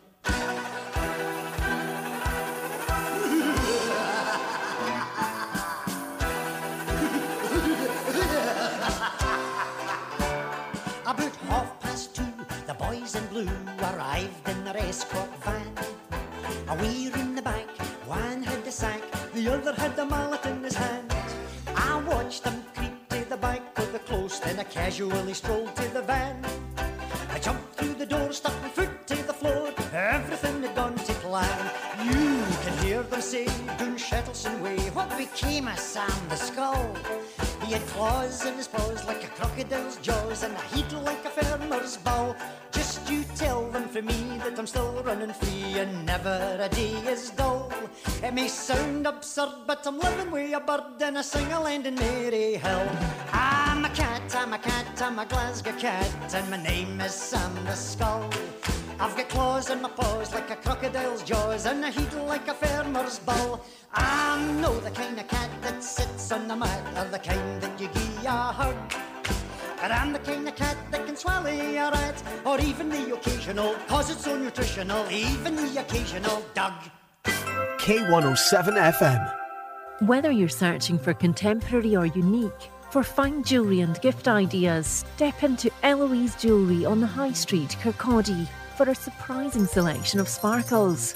In 13.16 13.26
blue 13.28 13.49
arrived 13.93 14.49
in 14.49 14.63
their 14.66 14.78
escort 14.78 15.30
van. 15.43 15.74
A 16.68 16.76
we're 16.76 17.16
in 17.16 17.36
the 17.36 17.41
back, 17.41 17.70
one 18.05 18.43
had 18.43 18.63
the 18.66 18.72
sack, 18.72 19.01
the 19.34 19.47
other 19.53 19.74
had 19.74 19.95
the 19.95 20.05
mallet 20.05 20.45
in 20.45 20.63
his 20.63 20.76
hand. 20.76 21.13
I 21.76 22.01
watched 22.07 22.43
them 22.43 22.63
creep 22.76 23.07
to 23.09 23.30
the 23.30 23.38
back 23.38 23.61
of 23.78 23.91
the 23.91 23.99
close, 23.99 24.39
then 24.39 24.59
I 24.59 24.63
casually 24.63 25.34
strolled 25.34 25.76
to 25.76 25.88
the 25.93 26.01
van. 26.01 26.43
I 27.32 27.39
jumped 27.39 27.76
through 27.76 27.93
the 27.93 28.05
door, 28.05 28.32
stuck 28.34 28.59
my 28.61 28.70
foot 28.70 29.07
to 29.07 29.16
the 29.16 29.34
floor, 29.34 29.72
everything 29.93 30.63
had 30.63 30.76
gone 30.76 30.95
to 30.95 31.13
plan. 31.13 31.72
You 32.03 32.43
can 32.63 32.78
hear 32.86 33.03
them 33.03 33.22
say, 33.22 33.45
down 33.78 33.97
Shettleston 33.97 34.61
way, 34.61 34.78
what 34.89 35.18
became 35.18 35.68
of 35.68 35.80
Sam 35.80 36.11
the 36.30 36.36
Skull? 36.36 36.95
He 37.66 37.74
had 37.74 37.86
claws 37.88 38.45
in 38.45 38.55
his 38.55 38.68
paws 38.68 39.05
like 39.05 39.24
a 39.24 39.28
crocodile's 39.28 39.97
jaws 39.97 40.43
and 40.43 40.53
a 40.53 40.59
head 40.59 40.91
like 41.03 41.24
a 41.26 41.30
farmer's 41.30 41.97
bow. 41.97 42.36
You 43.08 43.24
tell 43.36 43.70
them 43.70 43.88
for 43.88 44.01
me 44.01 44.39
that 44.39 44.58
I'm 44.58 44.66
still 44.66 45.03
running 45.03 45.34
free 45.34 45.80
and 45.80 46.06
never 46.06 46.58
a 46.60 46.68
day 46.70 46.93
is 47.08 47.30
dull. 47.30 47.72
It 48.24 48.34
may 48.34 48.47
sound 48.47 49.06
absurd, 49.06 49.68
but 49.68 49.86
I'm 49.86 49.99
living 49.99 50.32
with 50.32 50.53
a 50.53 50.60
bird 50.60 51.01
and 51.01 51.18
a 51.18 51.24
single 51.24 51.64
land 51.64 51.86
in 51.86 51.95
Maryhill. 51.95 52.88
I'm 53.32 53.86
a 53.86 53.89
cat, 53.89 54.36
I'm 54.36 54.53
a 54.53 54.58
cat, 54.58 55.01
I'm 55.01 55.20
a 55.20 55.26
Glasgow 55.26 55.74
cat, 55.74 56.34
and 56.34 56.49
my 56.49 56.62
name 56.62 56.99
is 56.99 57.14
Sam 57.14 57.53
the 57.66 57.76
Skull. 57.76 58.28
I've 58.99 59.16
got 59.16 59.30
claws 59.30 59.70
in 59.70 59.82
my 59.82 59.89
paws 59.89 60.34
like 60.34 60.49
a 60.49 60.56
crocodile's 60.56 61.22
jaws 61.22 61.66
and 61.68 61.84
a 61.86 61.91
head 61.91 62.14
like 62.28 62.47
a 62.47 62.53
farmer's 62.53 63.20
ball. 63.20 63.64
I'm 63.93 64.62
no 64.62 64.80
the 64.80 64.91
kind 64.91 65.20
of 65.20 65.28
cat 65.28 65.49
that 65.62 65.84
sits 65.84 66.32
on 66.32 66.47
the 66.47 66.56
mat 66.56 66.97
or 66.97 67.10
the 67.12 67.20
kind 67.20 67.62
that 67.62 67.80
you 67.80 67.88
give 67.88 68.26
a 68.26 68.30
hug. 68.32 69.14
But 69.82 69.92
I'm 69.92 70.14
the 70.14 70.20
kind 70.20 70.48
of 70.48 70.56
cat 70.56 70.78
that 70.92 71.06
can 71.06 71.16
swallow 71.16 71.48
a 71.48 71.76
rat 71.76 72.24
or 72.46 72.60
even 72.62 72.90
the 72.90 73.14
occasional, 73.14 73.76
cause 73.88 74.10
it's 74.10 74.24
so 74.24 74.38
nutritional, 74.38 75.10
even 75.12 75.56
the 75.56 75.80
occasional 75.80 76.44
dog. 76.54 76.74
K107 77.24 78.94
FM. 79.00 79.36
Whether 80.02 80.32
you're 80.32 80.50
searching 80.50 80.98
for 80.98 81.14
contemporary 81.14 81.96
or 81.96 82.06
unique, 82.06 82.70
for 82.90 83.04
fine 83.04 83.44
jewellery 83.44 83.82
and 83.82 84.00
gift 84.02 84.28
ideas, 84.28 85.06
step 85.16 85.44
into 85.44 85.70
Eloise 85.84 86.36
Jewellery 86.36 86.86
on 86.86 87.02
the 87.02 87.08
High 87.08 87.34
Street, 87.34 87.78
Kirkcaldy, 87.82 88.48
for 88.78 88.90
a 88.90 88.96
surprising 88.96 89.66
selection 89.66 90.20
of 90.20 90.28
sparkles. 90.28 91.16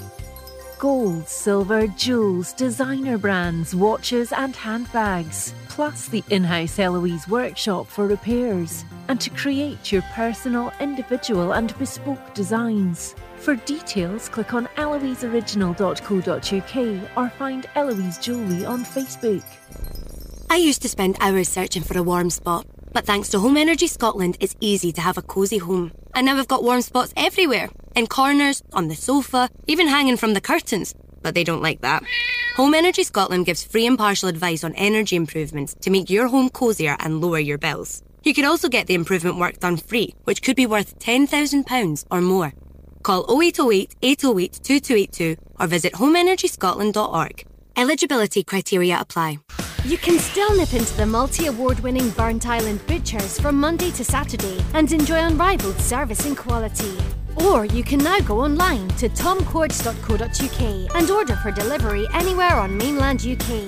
Gold, 0.80 1.28
silver, 1.28 1.86
jewels, 1.88 2.54
designer 2.54 3.18
brands, 3.18 3.76
watches, 3.76 4.32
and 4.32 4.56
handbags. 4.56 5.54
Plus, 5.68 6.08
the 6.08 6.24
in 6.30 6.42
house 6.44 6.80
Eloise 6.80 7.28
workshop 7.28 7.88
for 7.88 8.08
repairs. 8.08 8.86
And 9.10 9.20
to 9.22 9.30
create 9.32 9.92
your 9.92 10.04
personal, 10.14 10.72
individual, 10.80 11.52
and 11.54 11.78
bespoke 11.78 12.34
designs. 12.34 13.14
For 13.36 13.56
details, 13.56 14.30
click 14.30 14.54
on 14.54 14.68
eloiseoriginal.co.uk 14.78 17.18
or 17.18 17.30
find 17.38 17.66
Eloise 17.76 18.18
Jewellery 18.18 18.64
on 18.66 18.86
Facebook. 18.86 19.44
I 20.50 20.56
used 20.56 20.82
to 20.82 20.90
spend 20.90 21.18
hours 21.20 21.50
searching 21.50 21.84
for 21.84 21.98
a 21.98 22.04
warm 22.04 22.30
spot, 22.30 22.66
but 22.94 23.06
thanks 23.06 23.28
to 23.30 23.40
Home 23.40 23.58
Energy 23.58 23.88
Scotland, 23.88 24.38
it's 24.40 24.56
easy 24.62 24.94
to 24.94 25.02
have 25.02 25.18
a 25.18 25.22
cosy 25.22 25.58
home. 25.58 25.92
And 26.16 26.26
now 26.26 26.38
I've 26.38 26.48
got 26.48 26.64
warm 26.64 26.82
spots 26.82 27.14
everywhere 27.16 27.70
in 28.00 28.08
corners, 28.08 28.64
on 28.74 28.88
the 28.88 28.96
sofa, 28.96 29.50
even 29.68 29.88
hanging 29.88 30.18
from 30.18 30.34
the 30.34 30.42
curtains. 30.42 30.96
But 31.22 31.36
they 31.36 31.44
don't 31.44 31.62
like 31.62 31.82
that. 31.82 32.02
Home 32.56 32.74
Energy 32.74 33.04
Scotland 33.04 33.46
gives 33.46 33.64
free 33.64 33.86
impartial 33.86 34.30
advice 34.30 34.64
on 34.64 34.74
energy 34.76 35.16
improvements 35.16 35.76
to 35.82 35.92
make 35.92 36.10
your 36.10 36.28
home 36.28 36.50
cosier 36.50 36.96
and 37.00 37.22
lower 37.22 37.40
your 37.40 37.58
bills. 37.58 38.02
You 38.24 38.34
can 38.34 38.46
also 38.46 38.70
get 38.70 38.88
the 38.88 38.96
improvement 38.96 39.38
work 39.38 39.60
done 39.60 39.78
free, 39.78 40.16
which 40.24 40.42
could 40.42 40.56
be 40.56 40.66
worth 40.66 40.98
£10,000 41.00 42.06
or 42.10 42.22
more. 42.22 42.54
Call 43.04 43.26
0808 43.30 43.96
808 44.02 44.60
2282 44.64 45.36
or 45.60 45.68
visit 45.68 45.94
homeenergyscotland.org. 45.94 47.46
Eligibility 47.78 48.44
criteria 48.44 49.00
apply. 49.00 49.40
You 49.86 49.98
can 49.98 50.20
still 50.20 50.54
nip 50.58 50.74
into 50.74 50.96
the 50.98 51.06
multi 51.06 51.48
award 51.48 51.80
winning 51.80 52.10
Burntisland 52.12 52.86
Butchers 52.88 53.40
from 53.40 53.60
Monday 53.60 53.92
to 53.92 54.04
Saturday 54.04 54.64
and 54.74 54.92
enjoy 54.92 55.20
unrivaled 55.20 55.80
service 55.80 56.26
and 56.26 56.38
quality. 56.38 56.98
Or 57.46 57.66
you 57.66 57.84
can 57.84 58.00
now 58.00 58.20
go 58.20 58.42
online 58.42 58.88
to 59.00 59.10
tomcourts.co.uk 59.10 60.96
and 60.96 61.10
order 61.10 61.36
for 61.38 61.52
delivery 61.52 62.08
anywhere 62.14 62.56
on 62.56 62.78
mainland 62.78 63.26
UK. 63.26 63.64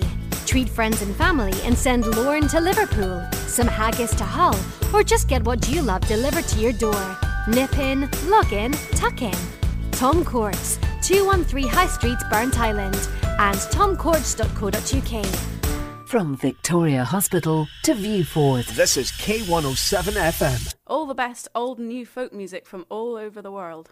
Treat 0.46 0.70
friends 0.70 1.02
and 1.02 1.16
family 1.16 1.54
and 1.64 1.78
send 1.78 2.06
Lorne 2.06 2.48
to 2.50 2.60
Liverpool, 2.60 3.26
some 3.32 3.68
haggis 3.68 4.14
to 4.16 4.24
Hull, 4.24 4.60
or 4.94 5.04
just 5.04 5.28
get 5.28 5.44
what 5.46 5.70
you 5.70 5.82
love 5.82 6.06
delivered 6.08 6.46
to 6.46 6.60
your 6.60 6.74
door. 6.74 7.18
Nip 7.48 7.78
in, 7.78 8.10
log 8.26 8.52
in, 8.52 8.74
tuck 8.96 9.22
in. 9.22 9.38
Tom 9.92 10.26
Courts, 10.26 10.78
213 11.04 11.68
High 11.68 11.88
Street, 11.88 12.18
Burntisland, 12.30 13.08
and 13.40 13.58
tomcourts.co.uk. 13.72 15.71
From 16.12 16.36
Victoria 16.36 17.06
Hospital 17.06 17.70
to 17.84 17.94
Viewforth. 17.94 18.76
This 18.76 18.98
is 18.98 19.14
K107 19.14 20.12
FM. 20.12 20.76
All 20.86 21.06
the 21.06 21.16
best 21.16 21.48
old 21.56 21.80
and 21.80 21.88
new 21.88 22.06
folk 22.06 22.34
music 22.34 22.66
from 22.66 22.86
all 22.90 23.16
over 23.16 23.42
the 23.42 23.50
world. 23.50 23.92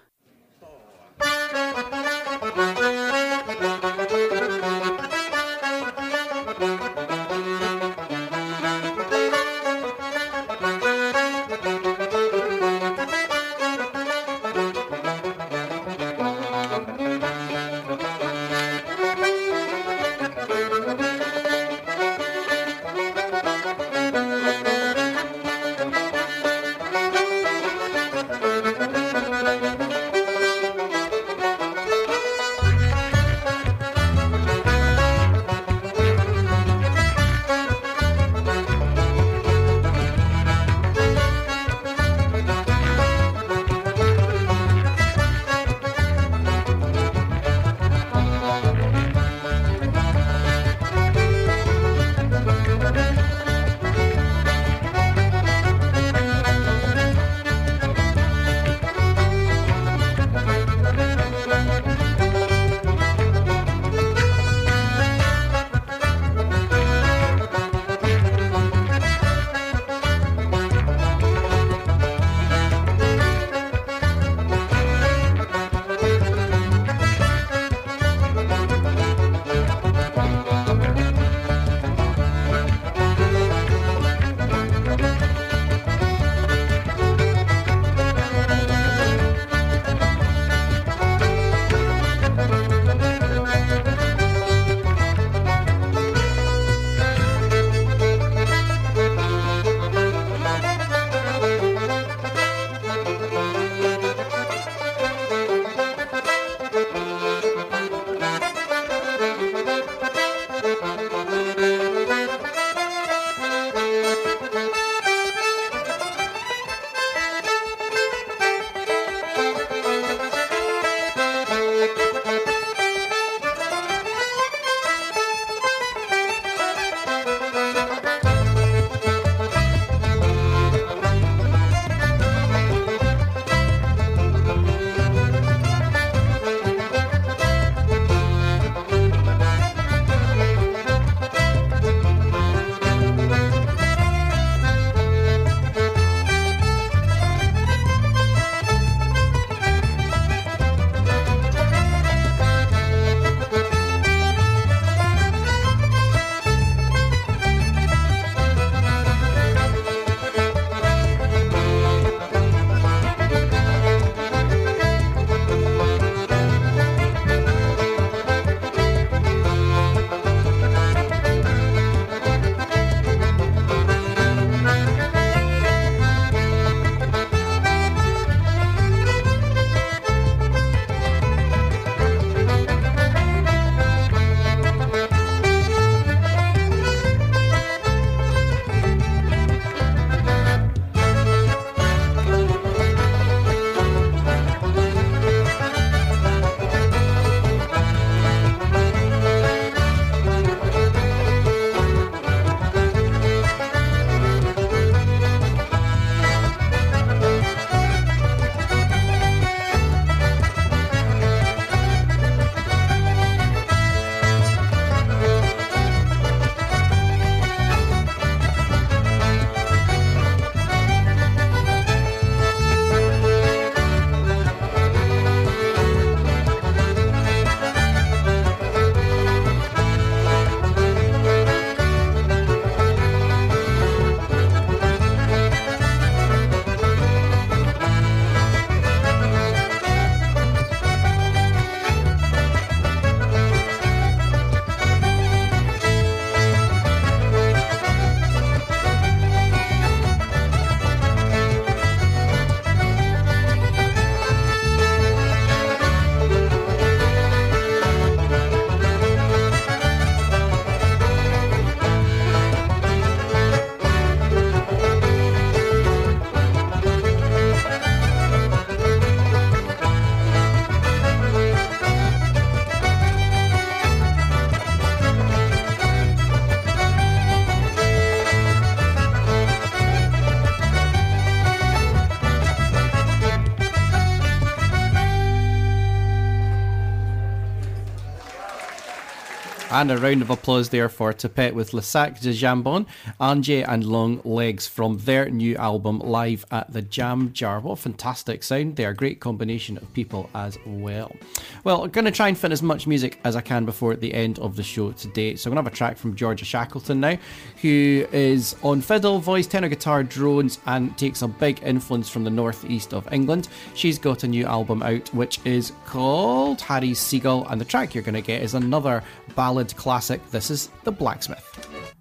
And 289.80 289.92
a 289.92 289.98
round 289.98 290.22
of 290.22 290.30
applause 290.30 290.68
there 290.68 290.90
for 290.90 291.14
Tapet 291.14 291.54
with 291.54 291.72
Le 291.72 291.82
Sac 291.82 292.20
de 292.20 292.34
Jambon, 292.34 292.86
Angie 293.18 293.62
and 293.62 293.86
Long 293.86 294.20
Legs 294.26 294.68
from 294.68 294.98
their 294.98 295.30
new 295.30 295.56
album 295.56 296.00
live 296.00 296.44
at 296.52 296.74
the 296.74 296.82
Jam 296.82 297.32
Jar. 297.32 297.62
What 297.62 297.80
a 297.80 297.82
fantastic 297.84 298.44
sound. 298.44 298.76
They 298.76 298.84
are 298.84 298.90
a 298.90 298.94
great 298.94 299.22
combination 299.22 299.78
of 299.78 299.94
people 299.94 300.30
as 300.36 300.58
well. 300.66 301.16
Well, 301.64 301.84
I'm 301.84 301.90
going 301.90 302.06
to 302.06 302.12
try 302.12 302.30
and 302.30 302.38
fit 302.38 302.52
as 302.52 302.62
much 302.62 302.88
music 302.88 303.20
as 303.24 303.36
I 303.36 303.42
can 303.42 303.66
before 303.66 303.96
the 303.96 304.14
end 304.14 304.40
of 304.40 304.56
the 304.56 304.64
show 304.64 304.92
today. 304.92 305.36
So 305.36 305.50
I'm 305.50 305.56
going 305.56 305.64
to 305.64 305.68
have 305.68 305.74
a 305.74 305.76
track 305.76 305.98
from 305.98 306.16
Georgia 306.16 306.46
Shackleton 306.46 307.00
now, 307.00 307.18
who 307.62 308.06
is 308.12 308.56
on 308.64 308.82
fiddle, 308.82 309.20
voice, 309.20 309.48
tenor 309.48 309.68
guitar, 309.68 310.04
drones, 310.04 310.60
and 310.66 310.98
takes 310.98 311.22
a 311.22 311.28
big 311.28 311.62
influence 311.64 312.10
from 312.10 312.24
the 312.24 312.30
northeast 312.30 312.94
of 312.94 313.12
England. 313.12 313.50
She's 313.76 314.00
got 314.00 314.24
a 314.24 314.28
new 314.28 314.46
album 314.46 314.82
out 314.84 315.14
which 315.14 315.40
is 315.46 315.74
called 315.86 316.62
Harry's 316.62 317.00
Seagull, 317.00 317.46
and 317.48 317.60
the 317.60 317.66
track 317.66 317.94
you're 317.94 318.04
going 318.04 318.16
to 318.16 318.22
get 318.22 318.42
is 318.42 318.54
another 318.54 319.04
ballad 319.36 319.76
classic. 319.76 320.26
This 320.32 320.50
is 320.50 320.70
The 320.84 320.92
Blacksmith. 320.92 321.99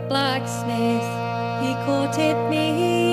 Blacksmith, 0.00 1.08
he 1.62 1.74
courted 1.84 2.36
me 2.50 3.11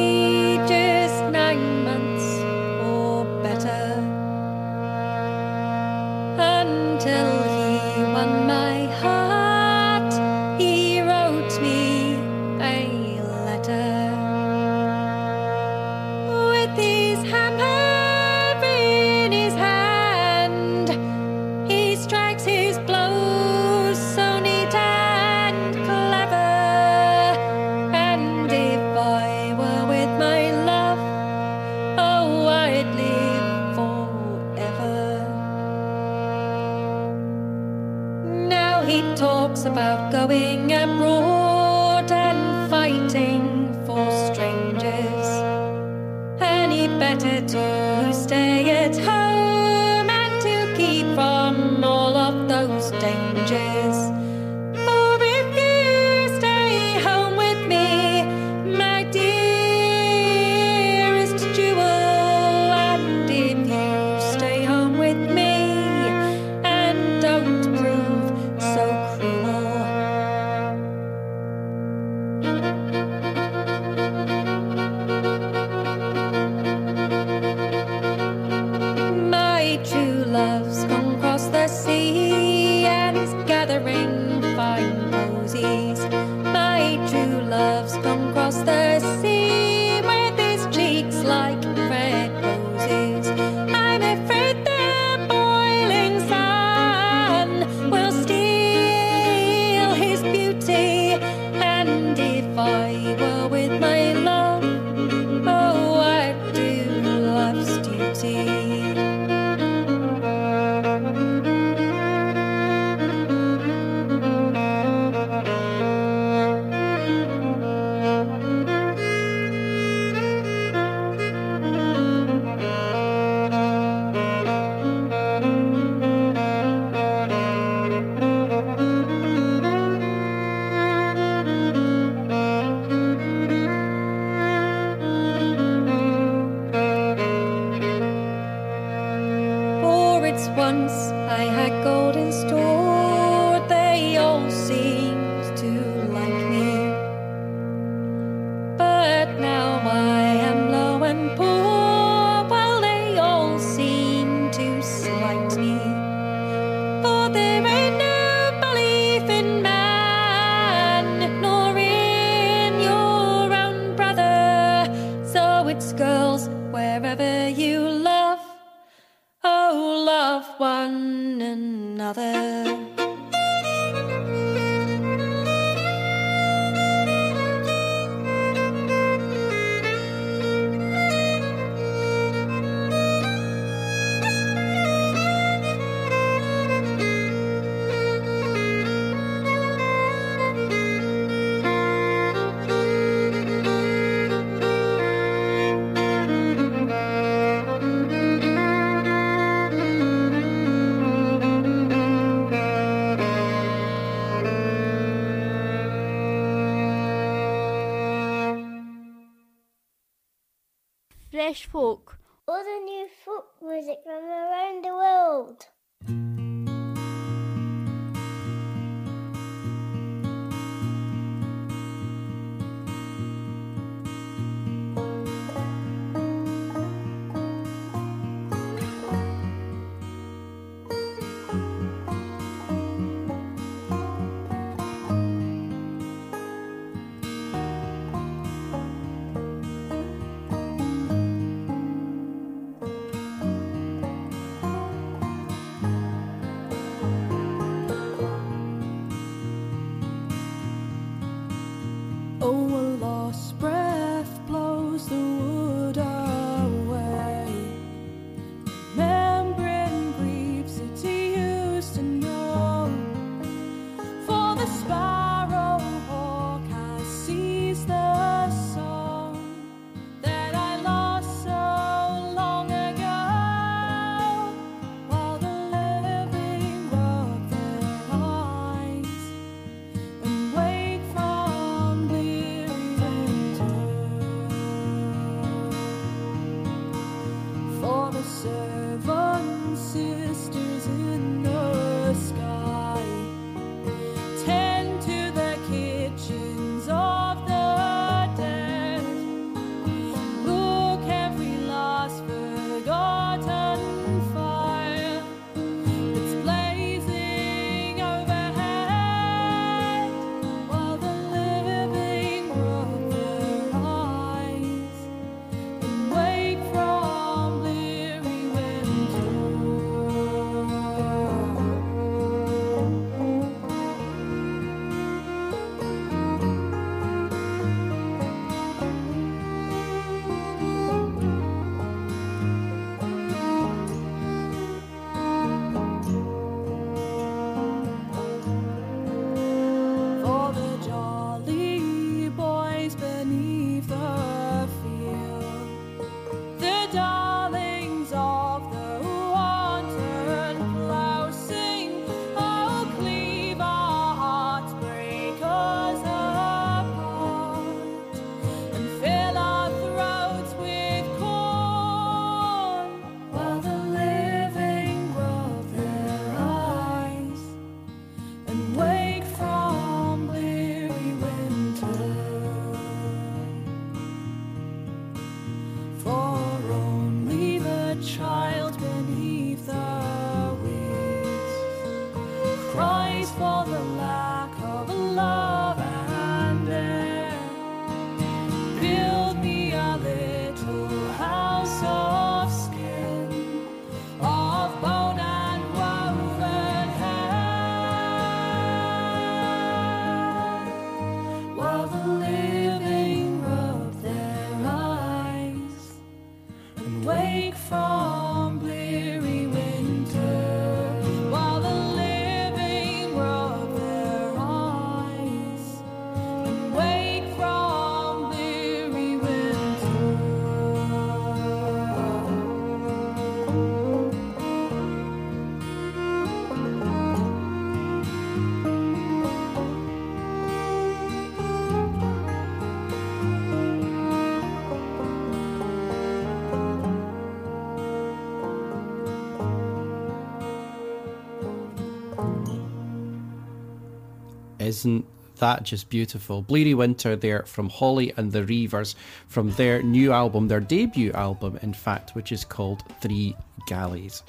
Isn't 444.69 445.05
that 445.37 445.63
just 445.63 445.89
beautiful? 445.89 446.43
Bleary 446.43 446.75
Winter 446.75 447.15
there 447.15 447.41
from 447.47 447.69
Holly 447.69 448.13
and 448.17 448.31
the 448.31 448.43
Reivers 448.43 448.95
from 449.27 449.49
their 449.53 449.81
new 449.81 450.11
album, 450.11 450.47
their 450.47 450.59
debut 450.59 451.11
album, 451.13 451.57
in 451.63 451.73
fact, 451.73 452.13
which 452.13 452.31
is 452.31 452.45
called 452.45 452.83
Three 453.01 453.35
Galleys. 453.65 454.21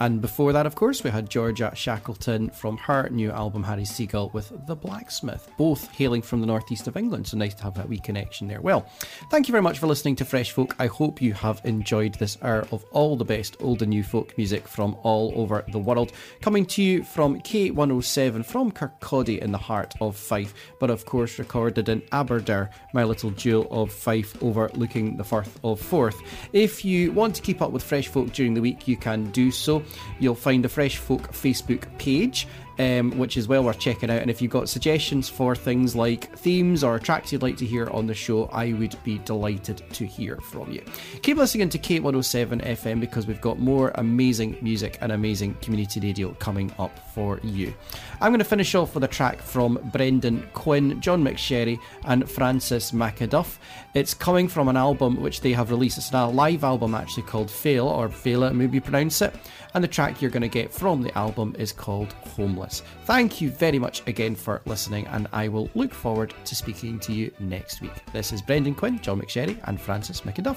And 0.00 0.20
before 0.20 0.52
that, 0.52 0.66
of 0.66 0.74
course, 0.74 1.02
we 1.02 1.10
had 1.10 1.28
Georgia 1.28 1.72
Shackleton 1.74 2.50
from 2.50 2.76
her 2.78 3.08
new 3.10 3.30
album, 3.30 3.62
Harry 3.64 3.84
Seagull, 3.84 4.30
with 4.32 4.52
The 4.66 4.76
Blacksmith, 4.76 5.50
both 5.58 5.90
hailing 5.92 6.22
from 6.22 6.40
the 6.40 6.46
northeast 6.46 6.86
of 6.86 6.96
England. 6.96 7.26
So 7.26 7.36
nice 7.36 7.54
to 7.54 7.64
have 7.64 7.74
that 7.74 7.88
wee 7.88 7.98
connection 7.98 8.48
there. 8.48 8.60
Well, 8.60 8.86
thank 9.30 9.48
you 9.48 9.52
very 9.52 9.62
much 9.62 9.78
for 9.78 9.86
listening 9.86 10.16
to 10.16 10.24
Fresh 10.24 10.52
Folk. 10.52 10.76
I 10.78 10.86
hope 10.86 11.20
you 11.20 11.32
have 11.34 11.60
enjoyed 11.64 12.14
this 12.14 12.38
hour 12.42 12.66
of 12.70 12.84
all 12.92 13.16
the 13.16 13.24
best 13.24 13.56
old 13.60 13.82
and 13.82 13.90
new 13.90 14.02
folk 14.02 14.36
music 14.38 14.68
from 14.68 14.96
all 15.02 15.32
over 15.34 15.64
the 15.68 15.78
world. 15.78 16.12
Coming 16.40 16.66
to 16.66 16.82
you 16.82 17.02
from 17.02 17.40
K107 17.40 18.44
from 18.44 18.70
Kirkcaldy 18.70 19.38
in 19.38 19.52
the 19.52 19.58
heart 19.58 19.94
of 20.00 20.16
Fife, 20.16 20.54
but 20.78 20.90
of 20.90 21.04
course 21.04 21.38
recorded 21.38 21.88
in 21.88 22.02
Aberdour, 22.12 22.70
my 22.94 23.04
little 23.04 23.30
jewel 23.30 23.66
of 23.70 23.92
Fife 23.92 24.40
overlooking 24.42 25.16
the 25.16 25.24
Firth 25.24 25.58
of 25.64 25.80
Forth. 25.80 26.20
If 26.52 26.84
you 26.84 27.12
want 27.12 27.34
to 27.36 27.42
keep 27.42 27.60
up 27.60 27.72
with 27.72 27.82
Fresh 27.82 28.08
Folk 28.08 28.32
during 28.32 28.54
the 28.54 28.60
week, 28.60 28.86
you 28.86 28.96
can 28.96 29.30
do 29.30 29.50
so. 29.50 29.82
You'll 30.18 30.34
find 30.34 30.64
the 30.64 30.68
Fresh 30.68 30.98
Folk 30.98 31.32
Facebook 31.32 31.86
page 31.98 32.46
um, 32.78 33.10
which 33.18 33.36
is 33.36 33.48
well 33.48 33.64
worth 33.64 33.78
checking 33.78 34.10
out. 34.10 34.22
And 34.22 34.30
if 34.30 34.40
you've 34.40 34.50
got 34.50 34.68
suggestions 34.68 35.28
for 35.28 35.54
things 35.54 35.96
like 35.96 36.36
themes 36.36 36.84
or 36.84 36.98
tracks 36.98 37.32
you'd 37.32 37.42
like 37.42 37.56
to 37.58 37.66
hear 37.66 37.88
on 37.90 38.06
the 38.06 38.14
show, 38.14 38.46
I 38.46 38.72
would 38.72 38.96
be 39.04 39.18
delighted 39.18 39.82
to 39.92 40.06
hear 40.06 40.36
from 40.36 40.70
you. 40.70 40.82
Keep 41.22 41.38
listening 41.38 41.68
to 41.70 41.78
K107 41.78 42.64
FM 42.64 43.00
because 43.00 43.26
we've 43.26 43.40
got 43.40 43.58
more 43.58 43.92
amazing 43.96 44.56
music 44.60 44.98
and 45.00 45.12
amazing 45.12 45.54
community 45.54 46.00
radio 46.00 46.32
coming 46.34 46.72
up 46.78 46.96
for 47.12 47.40
you. 47.42 47.74
I'm 48.20 48.30
going 48.30 48.38
to 48.38 48.44
finish 48.44 48.74
off 48.74 48.94
with 48.94 49.04
a 49.04 49.08
track 49.08 49.42
from 49.42 49.78
Brendan 49.92 50.48
Quinn, 50.54 51.00
John 51.00 51.22
McSherry, 51.22 51.78
and 52.04 52.30
Francis 52.30 52.92
McIlduff. 52.92 53.58
It's 53.94 54.14
coming 54.14 54.48
from 54.48 54.68
an 54.68 54.76
album 54.76 55.20
which 55.20 55.40
they 55.40 55.52
have 55.52 55.70
released. 55.70 55.98
It's 55.98 56.12
a 56.12 56.26
live 56.26 56.64
album 56.64 56.94
actually 56.94 57.24
called 57.24 57.50
Fail, 57.50 57.88
or 57.88 58.08
Faila, 58.08 58.54
maybe 58.54 58.80
pronounce 58.80 59.20
it. 59.22 59.34
And 59.78 59.84
the 59.84 59.86
track 59.86 60.20
you're 60.20 60.32
going 60.32 60.42
to 60.42 60.48
get 60.48 60.72
from 60.72 61.02
the 61.02 61.16
album 61.16 61.54
is 61.56 61.70
called 61.70 62.12
Homeless. 62.34 62.82
Thank 63.04 63.40
you 63.40 63.48
very 63.48 63.78
much 63.78 64.02
again 64.08 64.34
for 64.34 64.60
listening, 64.66 65.06
and 65.06 65.28
I 65.32 65.46
will 65.46 65.70
look 65.76 65.94
forward 65.94 66.34
to 66.46 66.56
speaking 66.56 66.98
to 66.98 67.12
you 67.12 67.30
next 67.38 67.80
week. 67.80 67.92
This 68.12 68.32
is 68.32 68.42
Brendan 68.42 68.74
Quinn, 68.74 68.98
John 69.00 69.20
McSherry, 69.20 69.56
and 69.68 69.80
Francis 69.80 70.22
McIlduff. 70.22 70.56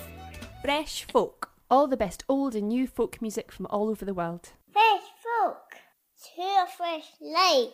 Fresh 0.64 1.06
folk. 1.12 1.52
All 1.70 1.86
the 1.86 1.98
best 1.98 2.24
old 2.28 2.56
and 2.56 2.70
new 2.70 2.88
folk 2.88 3.22
music 3.22 3.52
from 3.52 3.68
all 3.68 3.90
over 3.90 4.06
the 4.06 4.16
world. 4.16 4.54
Fresh 4.74 5.04
folk 5.24 5.76
to 6.36 6.42
a 6.42 6.66
fresh 6.76 7.12
lake. 7.22 7.74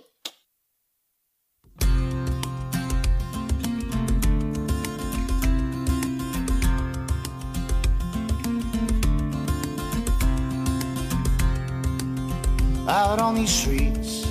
Out 12.88 13.19
on 13.19 13.35
these 13.35 13.49
streets, 13.49 14.25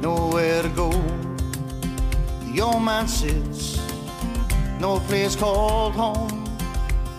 nowhere 0.00 0.62
to 0.62 0.68
go. 0.70 0.90
The 2.50 2.60
old 2.60 2.82
man 2.82 3.06
sits, 3.06 3.78
no 4.80 4.98
place 5.00 5.36
called 5.36 5.94
home. 5.94 6.44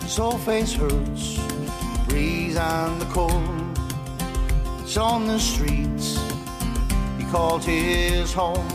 His 0.02 0.16
whole 0.16 0.38
face 0.38 0.74
hurts, 0.74 1.36
the 1.36 2.04
breeze 2.08 2.56
and 2.56 3.00
the 3.00 3.06
cold. 3.06 3.32
It's 4.82 4.96
on 4.98 5.26
the 5.26 5.38
streets, 5.38 6.18
he 7.18 7.24
called 7.24 7.64
his 7.64 8.32
home. 8.32 8.68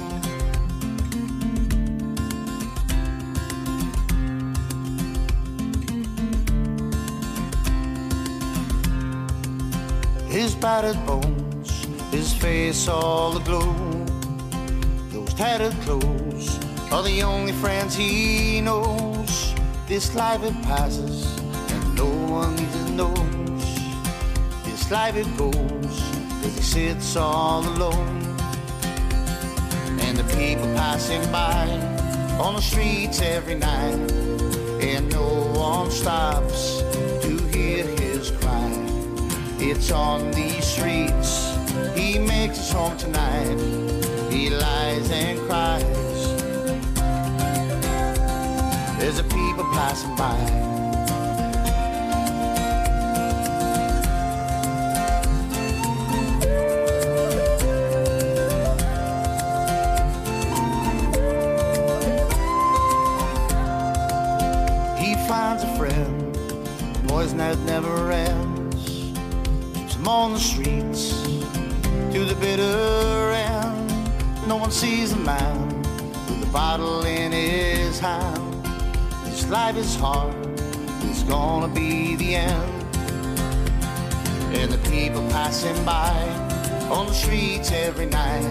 His 10.27 10.56
battered 10.56 11.06
bones, 11.06 11.39
his 12.11 12.34
face 12.34 12.88
all 12.88 13.38
aglow. 13.38 13.73
Those 15.11 15.34
tattered 15.34 15.73
clothes 15.81 16.60
are 16.91 17.03
the 17.03 17.22
only 17.23 17.53
friends 17.53 17.95
he 17.95 18.61
knows. 18.61 19.53
This 19.88 20.15
life 20.15 20.44
it 20.44 20.60
passes, 20.64 21.38
and 21.72 21.95
no 21.95 22.06
one 22.06 22.53
even 22.53 22.95
knows. 22.95 23.65
This 24.65 24.90
life 24.91 25.15
it 25.15 25.38
goes, 25.38 25.95
as 26.45 26.56
he 26.57 26.64
sits 26.64 27.15
all 27.15 27.61
alone. 27.68 28.22
And 30.02 30.18
the 30.18 30.23
people 30.36 30.65
passing 30.76 31.22
by 31.31 31.68
on 32.40 32.56
the 32.56 32.61
streets 32.61 33.22
every 33.22 33.56
night, 33.56 34.11
and 34.81 35.11
no 35.11 35.52
one 35.53 35.91
stops 35.91 36.81
to 37.22 37.38
hear 37.53 37.86
his 37.86 38.31
cry. 38.31 38.72
It's 39.60 39.91
on 39.91 40.31
these 40.31 40.65
streets 40.65 41.48
he 41.99 42.17
makes 42.17 42.57
his 42.57 42.71
home 42.71 42.97
tonight. 42.97 43.57
He 44.31 44.49
lies 44.49 45.11
and 45.11 45.39
cries. 45.47 45.84
There's 48.99 49.19
a 49.19 49.23
people 49.23 49.65
passing 49.73 50.15
by. 50.15 50.69
Life 79.49 79.77
is 79.77 79.95
hard, 79.95 80.35
it's 81.09 81.23
gonna 81.23 81.67
be 81.67 82.15
the 82.15 82.35
end. 82.35 82.71
And 84.53 84.71
the 84.71 84.77
people 84.89 85.27
passing 85.30 85.84
by 85.84 86.13
on 86.91 87.07
the 87.07 87.13
streets 87.13 87.71
every 87.71 88.05
night, 88.05 88.43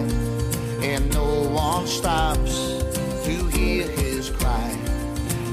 and 0.83 1.09
no 1.13 1.43
one 1.49 1.87
stops 1.87 2.83
to 3.23 3.47
hear 3.47 3.87
his 3.87 4.29
cry. 4.29 4.77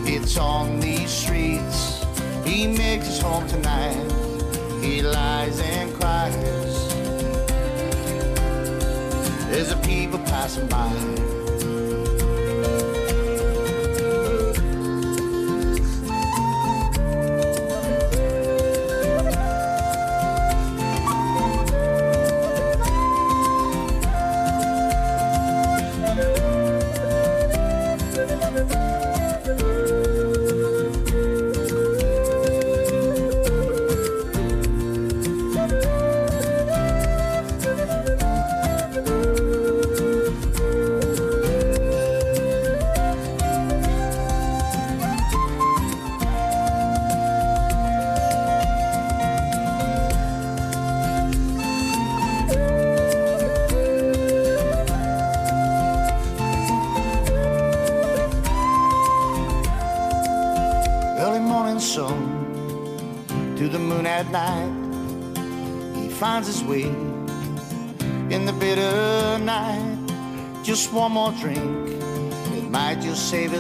It's 0.04 0.36
on 0.36 0.80
these 0.80 1.10
streets 1.10 2.04
he 2.44 2.66
makes 2.66 3.06
his 3.06 3.20
home 3.20 3.46
tonight. 3.46 3.96
He 4.80 5.02
lies 5.02 5.60
and 5.60 5.92
cries. 5.94 6.34
There's 9.50 9.70
a 9.70 9.76
people 9.78 10.18
passing 10.20 10.66
by. 10.68 11.35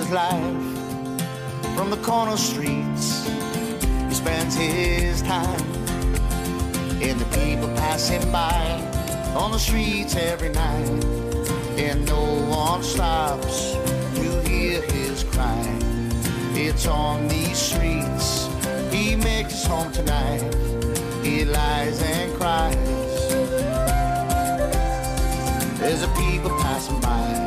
His 0.06 0.14
life. 0.14 1.76
From 1.76 1.90
the 1.90 1.98
corner 2.02 2.36
streets, 2.36 3.26
he 4.08 4.14
spends 4.14 4.54
his 4.54 5.22
time. 5.22 5.60
And 7.02 7.18
the 7.20 7.28
people 7.36 7.68
passing 7.76 8.30
by 8.30 8.80
on 9.34 9.52
the 9.52 9.58
streets 9.58 10.14
every 10.14 10.50
night. 10.50 11.04
And 11.78 12.06
no 12.06 12.22
one 12.48 12.82
stops 12.82 13.72
to 14.14 14.42
hear 14.48 14.80
his 14.82 15.24
cry. 15.24 15.78
It's 16.54 16.86
on 16.86 17.28
these 17.28 17.58
streets 17.58 18.48
he 18.90 19.16
makes 19.16 19.52
his 19.52 19.66
home 19.66 19.92
tonight. 19.92 20.42
He 21.22 21.44
lies 21.44 22.00
and 22.02 22.32
cries. 22.38 22.76
There's 25.78 26.02
a 26.02 26.08
people 26.08 26.50
passing 26.60 27.00
by. 27.00 27.45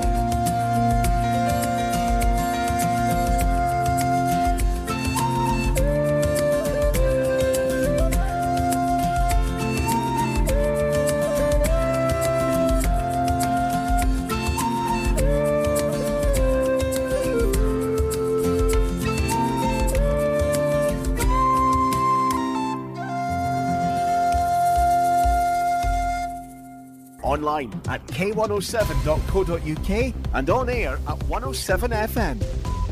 k107.co.uk 28.20 30.14
and 30.34 30.50
on 30.50 30.70
air 30.70 31.00
at 31.08 31.24
107 31.24 31.92
FM. 31.92 32.44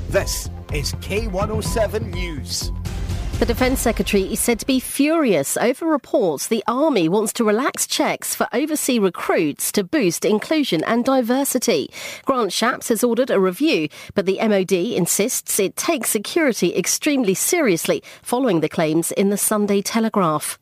This 0.08 0.50
is 0.72 0.94
K107 0.94 2.14
News. 2.14 2.72
The 3.40 3.46
Defence 3.46 3.82
Secretary 3.82 4.24
is 4.24 4.40
said 4.40 4.60
to 4.62 4.66
be 4.66 4.80
furious 4.80 5.58
over 5.58 5.86
reports 5.86 6.48
the 6.48 6.64
Army 6.68 7.08
wants 7.08 7.32
to 7.34 7.44
relax 7.44 7.86
checks 7.86 8.34
for 8.34 8.48
overseas 8.52 9.00
recruits 9.00 9.72
to 9.74 9.84
boost 9.84 10.26
inclusion 10.26 10.84
and 10.86 11.06
diversity. 11.06 11.92
Grant 12.26 12.50
Shapps 12.50 12.90
has 12.90 13.04
ordered 13.04 13.30
a 13.30 13.40
review, 13.40 13.90
but 14.16 14.26
the 14.26 14.40
MOD 14.42 14.72
insists 14.72 15.60
it 15.60 15.76
takes 15.76 16.10
security 16.10 16.76
extremely 16.76 17.36
seriously 17.36 18.02
following 18.24 18.62
the 18.62 18.68
claims 18.68 19.12
in 19.12 19.30
the 19.30 19.38
Sunday 19.38 19.84
Telegraph. 19.84 20.58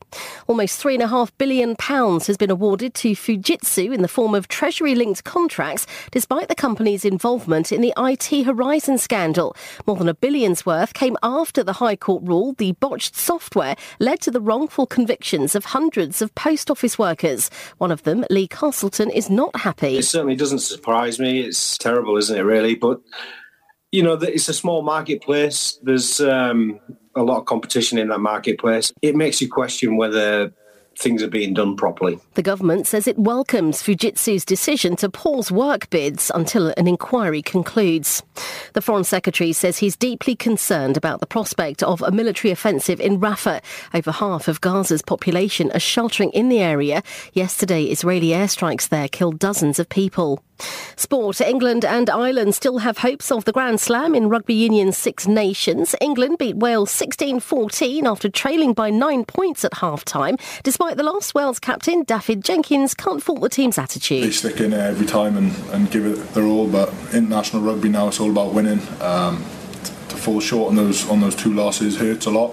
Almost 0.46 0.84
£3.5 0.84 1.30
billion 1.38 1.76
has 1.78 2.36
been 2.36 2.50
awarded 2.50 2.92
to 2.96 3.12
Fujitsu 3.12 3.94
in 3.94 4.02
the 4.02 4.06
form 4.06 4.34
of 4.34 4.48
Treasury-linked 4.48 5.24
contracts, 5.24 5.86
despite 6.10 6.48
the 6.48 6.54
company's 6.54 7.06
involvement 7.06 7.72
in 7.72 7.80
the 7.80 7.94
IT 7.96 8.44
Horizon 8.44 8.98
scandal. 8.98 9.56
More 9.86 9.96
than 9.96 10.10
a 10.10 10.14
billion's 10.14 10.66
worth 10.66 10.92
came 10.92 11.16
after 11.22 11.62
the 11.64 11.72
High 11.72 11.96
Court 11.96 12.22
ruled 12.22 12.58
the 12.58 12.65
botched 12.72 13.16
software 13.16 13.76
led 13.98 14.20
to 14.22 14.30
the 14.30 14.40
wrongful 14.40 14.86
convictions 14.86 15.54
of 15.54 15.66
hundreds 15.66 16.22
of 16.22 16.34
post 16.34 16.70
office 16.70 16.98
workers. 16.98 17.50
One 17.78 17.90
of 17.90 18.02
them, 18.04 18.24
Lee 18.30 18.48
Castleton, 18.48 19.10
is 19.10 19.30
not 19.30 19.54
happy. 19.56 19.96
It 19.96 20.04
certainly 20.04 20.36
doesn't 20.36 20.60
surprise 20.60 21.18
me. 21.18 21.40
It's 21.40 21.78
terrible, 21.78 22.16
isn't 22.16 22.36
it, 22.36 22.42
really? 22.42 22.74
But, 22.74 23.00
you 23.92 24.02
know, 24.02 24.14
it's 24.14 24.48
a 24.48 24.54
small 24.54 24.82
marketplace. 24.82 25.78
There's 25.82 26.20
um, 26.20 26.80
a 27.14 27.22
lot 27.22 27.38
of 27.38 27.46
competition 27.46 27.98
in 27.98 28.08
that 28.08 28.20
marketplace. 28.20 28.92
It 29.02 29.16
makes 29.16 29.40
you 29.40 29.50
question 29.50 29.96
whether 29.96 30.52
things 30.96 31.22
are 31.22 31.28
being 31.28 31.54
done 31.54 31.76
properly. 31.76 32.18
The 32.34 32.42
government 32.42 32.86
says 32.86 33.06
it 33.06 33.18
welcomes 33.18 33.82
Fujitsu's 33.82 34.44
decision 34.44 34.96
to 34.96 35.08
pause 35.08 35.52
work 35.52 35.90
bids 35.90 36.30
until 36.34 36.72
an 36.76 36.88
inquiry 36.88 37.42
concludes. 37.42 38.22
The 38.72 38.82
Foreign 38.82 39.04
Secretary 39.04 39.52
says 39.52 39.78
he's 39.78 39.96
deeply 39.96 40.34
concerned 40.34 40.96
about 40.96 41.20
the 41.20 41.26
prospect 41.26 41.82
of 41.82 42.02
a 42.02 42.10
military 42.10 42.50
offensive 42.50 43.00
in 43.00 43.20
Rafah. 43.20 43.62
Over 43.94 44.12
half 44.12 44.48
of 44.48 44.60
Gaza's 44.60 45.02
population 45.02 45.70
are 45.72 45.80
sheltering 45.80 46.30
in 46.30 46.48
the 46.48 46.60
area. 46.60 47.02
Yesterday, 47.32 47.84
Israeli 47.84 48.28
airstrikes 48.28 48.88
there 48.88 49.08
killed 49.08 49.38
dozens 49.38 49.78
of 49.78 49.88
people. 49.88 50.42
Sport. 50.96 51.40
England 51.40 51.84
and 51.84 52.08
Ireland 52.08 52.54
still 52.54 52.78
have 52.78 52.98
hopes 52.98 53.30
of 53.30 53.44
the 53.44 53.52
Grand 53.52 53.80
Slam 53.80 54.14
in 54.14 54.28
Rugby 54.28 54.54
Union's 54.54 54.96
Six 54.96 55.26
Nations. 55.26 55.94
England 56.00 56.38
beat 56.38 56.56
Wales 56.56 56.90
16-14 56.92 58.04
after 58.04 58.28
trailing 58.28 58.72
by 58.72 58.90
nine 58.90 59.24
points 59.24 59.64
at 59.64 59.74
half-time. 59.74 60.36
Despite 60.62 60.96
the 60.96 61.02
loss, 61.02 61.34
Wales 61.34 61.58
captain 61.58 62.04
Dafydd 62.04 62.42
Jenkins 62.42 62.94
can't 62.94 63.22
fault 63.22 63.40
the 63.40 63.48
team's 63.48 63.78
attitude. 63.78 64.24
They 64.24 64.30
stick 64.30 64.60
in 64.60 64.72
every 64.72 65.06
time 65.06 65.36
and, 65.36 65.54
and 65.72 65.90
give 65.90 66.06
it 66.06 66.34
their 66.34 66.44
all, 66.44 66.68
but 66.68 66.92
international 67.12 67.62
rugby 67.62 67.88
now 67.88 68.08
it's 68.08 68.20
all 68.20 68.30
about 68.30 68.54
winning. 68.54 68.80
Um, 69.00 69.44
to 70.08 70.16
fall 70.16 70.40
short 70.40 70.70
on 70.70 70.76
those 70.76 71.08
on 71.08 71.20
those 71.20 71.34
two 71.34 71.52
losses 71.52 71.96
hurts 71.96 72.26
a 72.26 72.30
lot. 72.30 72.52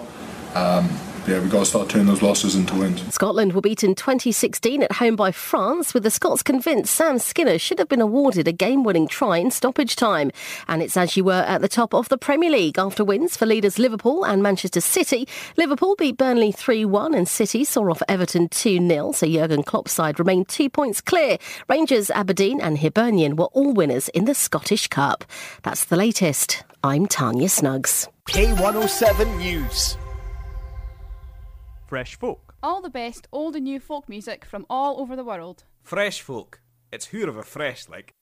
Um, 0.56 0.90
yeah, 1.28 1.40
we've 1.40 1.50
got 1.50 1.60
to 1.60 1.66
start 1.66 1.90
turning 1.90 2.08
those 2.08 2.22
losses 2.22 2.56
into 2.56 2.76
wins. 2.76 3.14
Scotland 3.14 3.54
were 3.54 3.62
beaten 3.62 3.96
2016 3.96 4.84
at 4.84 4.92
home 4.94 5.16
by 5.16 5.32
France, 5.32 5.94
with 5.94 6.04
the 6.04 6.12
Scots 6.12 6.44
convinced 6.44 6.94
Sam 6.94 7.18
Skinner 7.18 7.58
should 7.58 7.80
have 7.80 7.88
been 7.88 8.02
awarded 8.02 8.48
a 8.48 8.52
game-winning 8.52 9.08
try 9.08 9.38
in 9.38 9.50
stoppage 9.50 9.96
time. 9.96 10.32
And 10.68 10.82
it's 10.82 10.98
as 10.98 11.16
you 11.16 11.24
were 11.24 11.44
at 11.48 11.62
the 11.62 11.70
top 11.70 11.94
of 11.94 12.10
the 12.10 12.18
Premier 12.18 12.50
League 12.50 12.78
after 12.78 13.04
wins 13.04 13.38
for 13.38 13.46
leaders 13.46 13.80
Liverpool 13.80 14.26
and 14.26 14.44
Manchester 14.44 14.82
City. 14.82 15.28
Liverpool 15.58 15.96
beat 15.96 16.18
Burnley 16.18 16.52
3-1 16.52 17.16
and 17.16 17.28
City 17.28 17.64
saw 17.64 17.90
off 17.90 18.04
Everton 18.08 18.50
2-0, 18.50 19.16
so 19.16 19.28
Jurgen 19.28 19.64
Klopp's 19.64 19.94
side 19.94 20.20
remained 20.20 20.50
two 20.50 20.70
points 20.70 21.00
clear. 21.00 21.38
Rangers, 21.70 22.10
Aberdeen 22.12 22.60
and 22.60 22.80
Hibernian 22.80 23.36
were 23.36 23.46
all 23.54 23.74
winners 23.74 24.10
in 24.10 24.26
the 24.26 24.36
Scottish 24.36 24.88
Cup. 24.88 25.24
That's 25.64 25.86
the 25.86 25.98
latest. 25.98 26.64
I'm 26.84 27.08
Tanya 27.08 27.48
Snuggs. 27.48 28.10
K107 28.28 29.38
News. 29.38 29.98
Fresh 31.94 32.16
folk. 32.16 32.56
All 32.64 32.82
the 32.82 32.90
best 32.90 33.28
old 33.32 33.56
and 33.56 33.66
new 33.66 33.80
folk 33.80 34.10
music 34.10 34.46
from 34.46 34.66
all 34.68 35.00
over 35.00 35.16
the 35.16 35.24
world. 35.24 35.66
Fresh 35.84 36.22
folk. 36.22 36.60
It's 36.92 37.06
who 37.06 37.30
of 37.30 37.38
a 37.38 37.44
fresh, 37.44 37.88
like. 37.88 38.16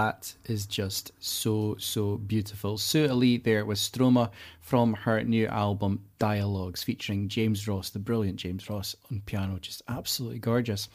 That 0.00 0.32
is 0.46 0.64
just 0.64 1.12
so, 1.20 1.76
so 1.78 2.16
beautiful. 2.16 2.78
Su-a 2.78 3.12
Lee 3.12 3.36
there 3.36 3.66
with 3.66 3.76
Stroma 3.76 4.30
from 4.70 4.94
her 4.94 5.20
new 5.24 5.48
album 5.48 6.00
Dialogues, 6.20 6.82
featuring 6.82 7.28
James 7.28 7.66
Ross, 7.66 7.88
the 7.88 7.98
brilliant 7.98 8.36
James 8.36 8.68
Ross 8.68 8.94
on 9.10 9.22
piano. 9.24 9.58
Just 9.58 9.80
absolutely 9.88 10.38
gorgeous. 10.38 10.86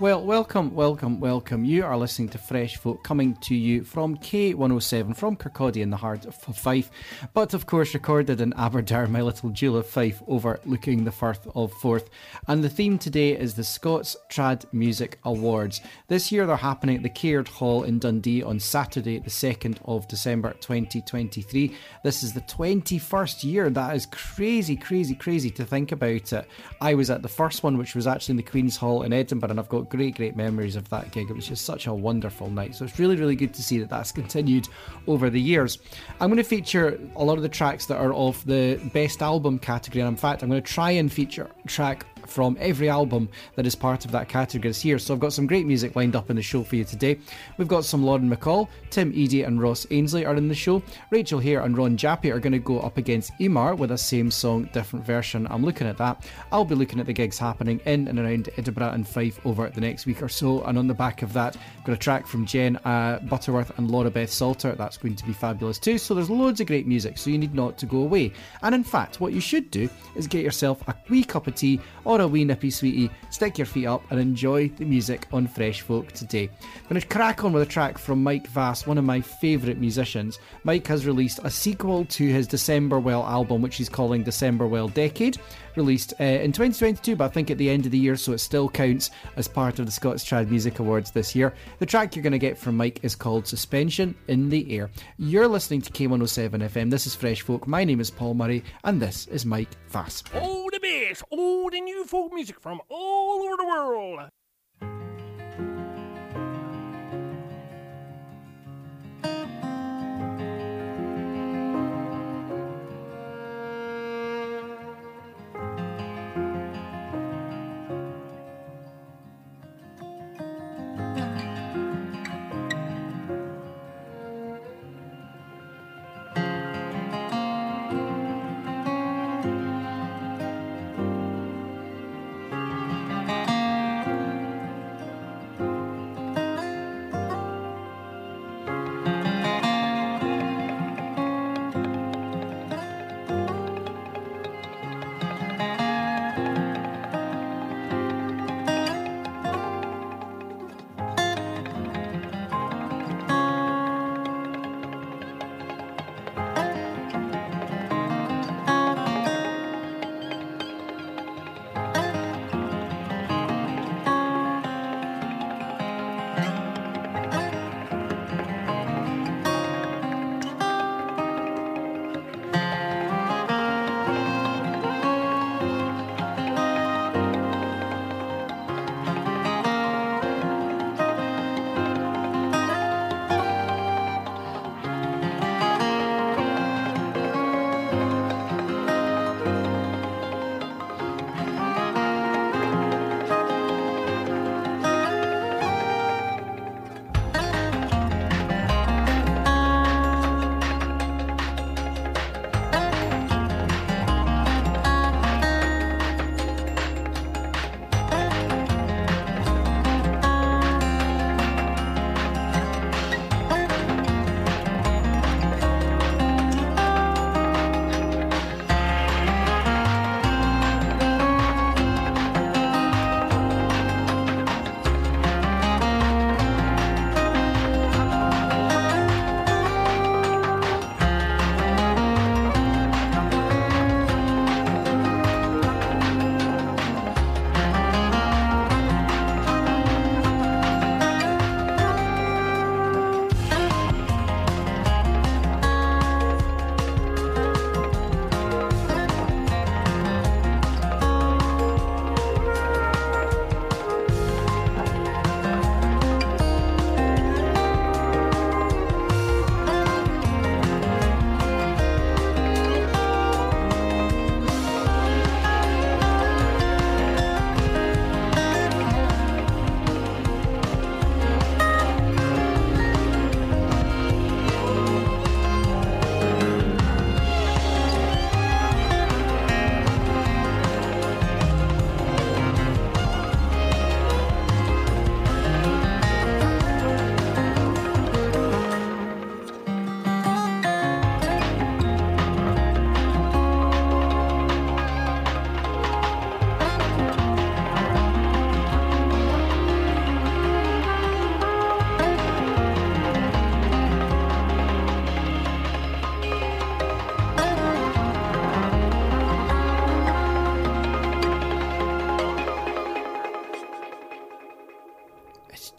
Well, 0.00 0.24
welcome, 0.24 0.74
welcome, 0.74 1.20
welcome. 1.20 1.64
You 1.64 1.84
are 1.84 1.96
listening 1.96 2.30
to 2.30 2.38
Fresh 2.38 2.78
Folk 2.78 3.04
coming 3.04 3.36
to 3.42 3.54
you 3.54 3.84
from 3.84 4.16
K107 4.16 5.16
from 5.16 5.36
Kirkcaldy 5.36 5.82
in 5.82 5.90
the 5.90 5.96
heart 5.96 6.26
of 6.26 6.34
Fife, 6.34 6.90
but 7.32 7.54
of 7.54 7.66
course 7.66 7.94
recorded 7.94 8.40
in 8.40 8.52
Aberdour, 8.54 9.06
my 9.06 9.22
little 9.22 9.50
jewel 9.50 9.76
of 9.76 9.86
Fife, 9.86 10.20
overlooking 10.26 11.04
the 11.04 11.12
Firth 11.12 11.46
of 11.54 11.72
Forth. 11.74 12.10
And 12.48 12.64
the 12.64 12.68
theme 12.68 12.98
today 12.98 13.38
is 13.38 13.54
the 13.54 13.62
Scots 13.62 14.16
Trad 14.32 14.64
Music 14.72 15.20
Awards. 15.22 15.80
This 16.08 16.32
year 16.32 16.44
they're 16.44 16.56
happening 16.56 16.96
at 16.96 17.04
the 17.04 17.08
Caird 17.08 17.46
Hall 17.46 17.84
in 17.84 18.00
Dundee 18.00 18.42
on 18.42 18.58
Saturday, 18.58 19.20
the 19.20 19.30
2nd 19.30 19.78
of 19.84 20.08
December 20.08 20.54
2023. 20.54 21.76
This 22.02 22.24
is 22.24 22.32
the 22.32 22.40
21st 22.40 23.21
year. 23.44 23.70
That 23.70 23.94
is 23.94 24.06
crazy, 24.06 24.76
crazy, 24.76 25.14
crazy 25.14 25.50
to 25.50 25.64
think 25.64 25.92
about 25.92 26.32
it. 26.32 26.46
I 26.80 26.94
was 26.94 27.10
at 27.10 27.22
the 27.22 27.28
first 27.28 27.62
one, 27.62 27.78
which 27.78 27.94
was 27.94 28.06
actually 28.06 28.32
in 28.32 28.36
the 28.38 28.42
Queen's 28.42 28.76
Hall 28.76 29.02
in 29.02 29.12
Edinburgh, 29.12 29.50
and 29.50 29.60
I've 29.60 29.68
got 29.68 29.88
great, 29.88 30.16
great 30.16 30.36
memories 30.36 30.76
of 30.76 30.88
that 30.90 31.10
gig. 31.12 31.30
It 31.30 31.36
was 31.36 31.46
just 31.46 31.64
such 31.64 31.86
a 31.86 31.94
wonderful 31.94 32.50
night. 32.50 32.74
So 32.74 32.84
it's 32.84 32.98
really, 32.98 33.16
really 33.16 33.36
good 33.36 33.54
to 33.54 33.62
see 33.62 33.78
that 33.78 33.90
that's 33.90 34.12
continued 34.12 34.68
over 35.06 35.30
the 35.30 35.40
years. 35.40 35.78
I'm 36.20 36.28
going 36.28 36.36
to 36.36 36.44
feature 36.44 36.98
a 37.16 37.24
lot 37.24 37.36
of 37.36 37.42
the 37.42 37.48
tracks 37.48 37.86
that 37.86 37.96
are 37.96 38.12
of 38.12 38.44
the 38.44 38.76
best 38.92 39.22
album 39.22 39.58
category, 39.58 40.00
and 40.00 40.08
in 40.08 40.16
fact, 40.16 40.42
I'm 40.42 40.48
going 40.48 40.62
to 40.62 40.72
try 40.72 40.90
and 40.90 41.12
feature 41.12 41.48
track 41.66 42.06
from 42.26 42.56
every 42.60 42.88
album 42.88 43.28
that 43.56 43.66
is 43.66 43.74
part 43.74 44.04
of 44.04 44.10
that 44.12 44.28
category 44.28 44.70
this 44.70 44.84
year. 44.84 44.98
So 44.98 45.14
I've 45.14 45.20
got 45.20 45.32
some 45.32 45.46
great 45.46 45.66
music 45.66 45.96
lined 45.96 46.16
up 46.16 46.30
in 46.30 46.36
the 46.36 46.42
show 46.42 46.62
for 46.62 46.76
you 46.76 46.84
today. 46.84 47.18
We've 47.58 47.68
got 47.68 47.84
some 47.84 48.04
Lauren 48.04 48.30
MacColl, 48.30 48.68
Tim 48.90 49.12
Edey, 49.12 49.46
and 49.46 49.60
Ross 49.60 49.86
Ainslie 49.90 50.24
are 50.24 50.34
in 50.34 50.48
the 50.48 50.54
show. 50.54 50.82
Rachel 51.10 51.40
Hair 51.40 51.62
and 51.62 51.76
Ron 51.76 51.96
Jappy 51.96 52.32
are 52.32 52.40
going 52.40 52.52
to 52.52 52.58
go 52.58 52.80
up 52.80 52.96
against 52.96 53.32
Emar 53.38 53.76
with 53.76 53.90
a 53.90 53.98
same 53.98 54.30
song, 54.30 54.68
different 54.72 55.04
version. 55.04 55.46
I'm 55.50 55.64
looking 55.64 55.86
at 55.86 55.98
that. 55.98 56.26
I'll 56.50 56.64
be 56.64 56.74
looking 56.74 57.00
at 57.00 57.06
the 57.06 57.12
gigs 57.12 57.38
happening 57.38 57.80
in 57.86 58.08
and 58.08 58.18
around 58.18 58.50
Edinburgh 58.56 58.92
and 58.92 59.06
Fife 59.06 59.44
over 59.44 59.68
the 59.68 59.80
next 59.80 60.06
week 60.06 60.22
or 60.22 60.28
so. 60.28 60.62
And 60.62 60.78
on 60.78 60.86
the 60.86 60.94
back 60.94 61.22
of 61.22 61.32
that, 61.34 61.56
I've 61.78 61.84
got 61.84 61.92
a 61.92 61.98
track 61.98 62.26
from 62.26 62.46
Jen 62.46 62.76
uh, 62.84 63.18
Butterworth 63.20 63.76
and 63.78 63.90
Laura 63.90 64.10
Beth 64.10 64.30
Salter. 64.30 64.72
That's 64.72 64.96
going 64.96 65.16
to 65.16 65.26
be 65.26 65.32
fabulous 65.32 65.78
too. 65.78 65.98
So 65.98 66.14
there's 66.14 66.30
loads 66.30 66.60
of 66.60 66.66
great 66.66 66.86
music, 66.86 67.18
so 67.18 67.30
you 67.30 67.38
need 67.38 67.54
not 67.54 67.76
to 67.78 67.86
go 67.86 67.98
away. 67.98 68.32
And 68.62 68.74
in 68.74 68.84
fact, 68.84 69.20
what 69.20 69.32
you 69.32 69.40
should 69.40 69.70
do 69.70 69.88
is 70.14 70.26
get 70.26 70.44
yourself 70.44 70.86
a 70.88 70.94
wee 71.08 71.24
cup 71.24 71.46
of 71.46 71.54
tea 71.54 71.80
or 72.04 72.20
a 72.22 72.28
wee 72.28 72.44
nippy 72.44 72.70
sweetie, 72.70 73.10
stick 73.30 73.58
your 73.58 73.66
feet 73.66 73.86
up 73.86 74.02
and 74.10 74.18
enjoy 74.18 74.68
the 74.68 74.84
music 74.84 75.26
on 75.32 75.46
Fresh 75.46 75.82
Folk 75.82 76.12
today. 76.12 76.48
I'm 76.62 76.88
going 76.88 77.00
to 77.00 77.06
crack 77.06 77.44
on 77.44 77.52
with 77.52 77.62
a 77.62 77.66
track 77.66 77.98
from 77.98 78.22
Mike 78.22 78.46
Vass, 78.48 78.86
one 78.86 78.98
of 78.98 79.04
my 79.04 79.20
favourite 79.20 79.78
musicians. 79.78 80.38
Mike 80.64 80.86
has 80.86 81.06
released 81.06 81.40
a 81.44 81.50
sequel 81.50 82.04
to 82.06 82.26
his 82.26 82.48
Decemberwell 82.48 83.28
album, 83.28 83.62
which 83.62 83.76
he's 83.76 83.88
calling 83.88 84.24
Decemberwell 84.24 84.92
Decade, 84.94 85.38
released 85.76 86.14
uh, 86.20 86.24
in 86.24 86.52
2022, 86.52 87.16
but 87.16 87.24
I 87.24 87.28
think 87.28 87.50
at 87.50 87.58
the 87.58 87.70
end 87.70 87.86
of 87.86 87.92
the 87.92 87.98
year, 87.98 88.16
so 88.16 88.32
it 88.32 88.38
still 88.38 88.68
counts 88.68 89.10
as 89.36 89.48
part 89.48 89.78
of 89.78 89.86
the 89.86 89.92
Scots 89.92 90.24
Trad 90.24 90.48
Music 90.48 90.78
Awards 90.78 91.10
this 91.10 91.34
year. 91.34 91.54
The 91.78 91.86
track 91.86 92.14
you're 92.14 92.22
going 92.22 92.32
to 92.32 92.38
get 92.38 92.58
from 92.58 92.76
Mike 92.76 93.00
is 93.02 93.14
called 93.16 93.46
Suspension 93.46 94.14
in 94.28 94.48
the 94.48 94.76
Air. 94.76 94.90
You're 95.18 95.48
listening 95.48 95.82
to 95.82 95.92
K107 95.92 96.50
FM. 96.68 96.90
This 96.90 97.06
is 97.06 97.14
Fresh 97.14 97.42
Folk. 97.42 97.66
My 97.66 97.84
name 97.84 98.00
is 98.00 98.10
Paul 98.10 98.34
Murray, 98.34 98.62
and 98.84 99.00
this 99.00 99.26
is 99.28 99.46
Mike 99.46 99.70
Vass. 99.88 100.22
All 100.34 100.68
the 100.70 100.80
best, 100.80 101.22
all 101.30 101.70
the 101.70 101.80
new 101.80 102.01
folk 102.04 102.32
music 102.32 102.60
from 102.60 102.80
all 102.88 103.42
over 103.42 103.56
the 103.56 103.66
world. 103.66 104.30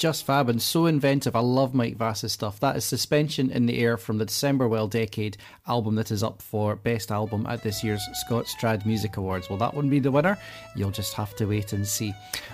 Just 0.04 0.26
fab 0.26 0.50
and 0.50 0.62
so 0.62 0.88
inventive. 0.88 1.34
I 1.34 1.40
love 1.40 1.74
Mike 1.74 1.96
Vass's 1.96 2.34
stuff. 2.34 2.60
That 2.60 2.76
is 2.76 2.84
Suspension 2.84 3.50
in 3.50 3.68
the 3.68 3.80
Air 3.80 3.96
from 3.96 4.18
the 4.18 4.26
Decemberwell 4.26 4.90
Decade 4.90 5.38
album 5.66 5.96
that 5.96 6.12
is 6.12 6.24
up 6.24 6.42
for 6.42 6.76
Best 6.76 7.10
Album 7.10 7.46
at 7.48 7.64
this 7.64 7.86
year's 7.86 8.06
Scots 8.12 8.54
Trad 8.56 8.86
Music 8.86 9.16
Awards. 9.16 9.50
Will 9.50 9.56
that 9.60 9.74
one 9.74 9.90
be 9.90 10.00
the 10.00 10.12
winner? 10.12 10.38
You'll 10.76 10.92
just 10.92 11.14
have 11.14 11.34
to 11.38 11.46
wait 11.46 11.72
and 11.72 11.88
see. 11.88 12.14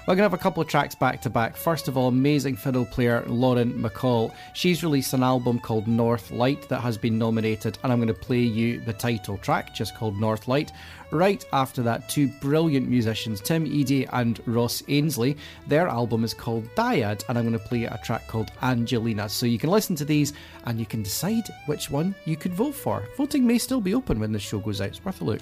We're 0.09 0.15
going 0.15 0.27
to 0.27 0.31
have 0.31 0.39
a 0.39 0.41
couple 0.41 0.63
of 0.63 0.67
tracks 0.67 0.95
back 0.95 1.21
to 1.21 1.29
back. 1.29 1.55
First 1.55 1.87
of 1.87 1.95
all, 1.95 2.07
amazing 2.07 2.55
fiddle 2.55 2.83
player 2.83 3.23
Lauren 3.27 3.71
MacColl. 3.73 4.33
She's 4.55 4.81
released 4.81 5.13
an 5.13 5.21
album 5.21 5.59
called 5.59 5.87
North 5.87 6.31
Light 6.31 6.67
that 6.67 6.79
has 6.79 6.97
been 6.97 7.19
nominated, 7.19 7.77
and 7.83 7.93
I'm 7.93 7.99
going 7.99 8.07
to 8.07 8.15
play 8.15 8.39
you 8.39 8.79
the 8.79 8.91
title 8.91 9.37
track, 9.37 9.75
just 9.75 9.95
called 9.95 10.19
North 10.19 10.47
Light. 10.47 10.71
Right 11.11 11.45
after 11.53 11.83
that, 11.83 12.09
two 12.09 12.27
brilliant 12.41 12.89
musicians, 12.89 13.39
Tim 13.39 13.67
Edey 13.67 14.09
and 14.11 14.41
Ross 14.47 14.81
Ainslie. 14.87 15.37
Their 15.67 15.87
album 15.87 16.23
is 16.23 16.33
called 16.33 16.73
Dyad, 16.73 17.23
and 17.29 17.37
I'm 17.37 17.47
going 17.47 17.59
to 17.59 17.63
play 17.63 17.83
a 17.83 17.99
track 18.03 18.27
called 18.27 18.51
Angelina. 18.63 19.29
So 19.29 19.45
you 19.45 19.59
can 19.59 19.69
listen 19.69 19.95
to 19.97 20.05
these 20.05 20.33
and 20.65 20.79
you 20.79 20.87
can 20.87 21.03
decide 21.03 21.43
which 21.67 21.91
one 21.91 22.15
you 22.25 22.35
could 22.35 22.55
vote 22.55 22.73
for. 22.73 23.07
Voting 23.15 23.45
may 23.45 23.59
still 23.59 23.79
be 23.79 23.93
open 23.93 24.19
when 24.19 24.31
the 24.31 24.39
show 24.39 24.57
goes 24.57 24.81
out. 24.81 24.87
It's 24.87 25.05
worth 25.05 25.21
a 25.21 25.23
look. 25.23 25.41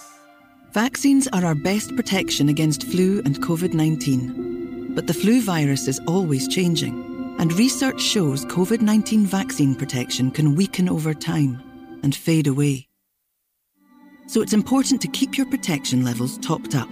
Vaccines 0.73 1.27
are 1.33 1.43
our 1.43 1.53
best 1.53 1.93
protection 1.97 2.47
against 2.47 2.87
flu 2.87 3.21
and 3.25 3.41
COVID 3.41 3.73
19. 3.73 4.95
But 4.95 5.05
the 5.05 5.13
flu 5.13 5.41
virus 5.41 5.89
is 5.89 5.99
always 6.07 6.47
changing, 6.47 7.35
and 7.39 7.51
research 7.59 8.01
shows 8.01 8.45
COVID 8.45 8.79
19 8.79 9.25
vaccine 9.25 9.75
protection 9.75 10.31
can 10.31 10.55
weaken 10.55 10.87
over 10.87 11.13
time 11.13 11.61
and 12.03 12.15
fade 12.15 12.47
away. 12.47 12.87
So 14.27 14.41
it's 14.41 14.53
important 14.53 15.01
to 15.01 15.09
keep 15.09 15.37
your 15.37 15.47
protection 15.47 16.05
levels 16.05 16.37
topped 16.37 16.73
up. 16.73 16.87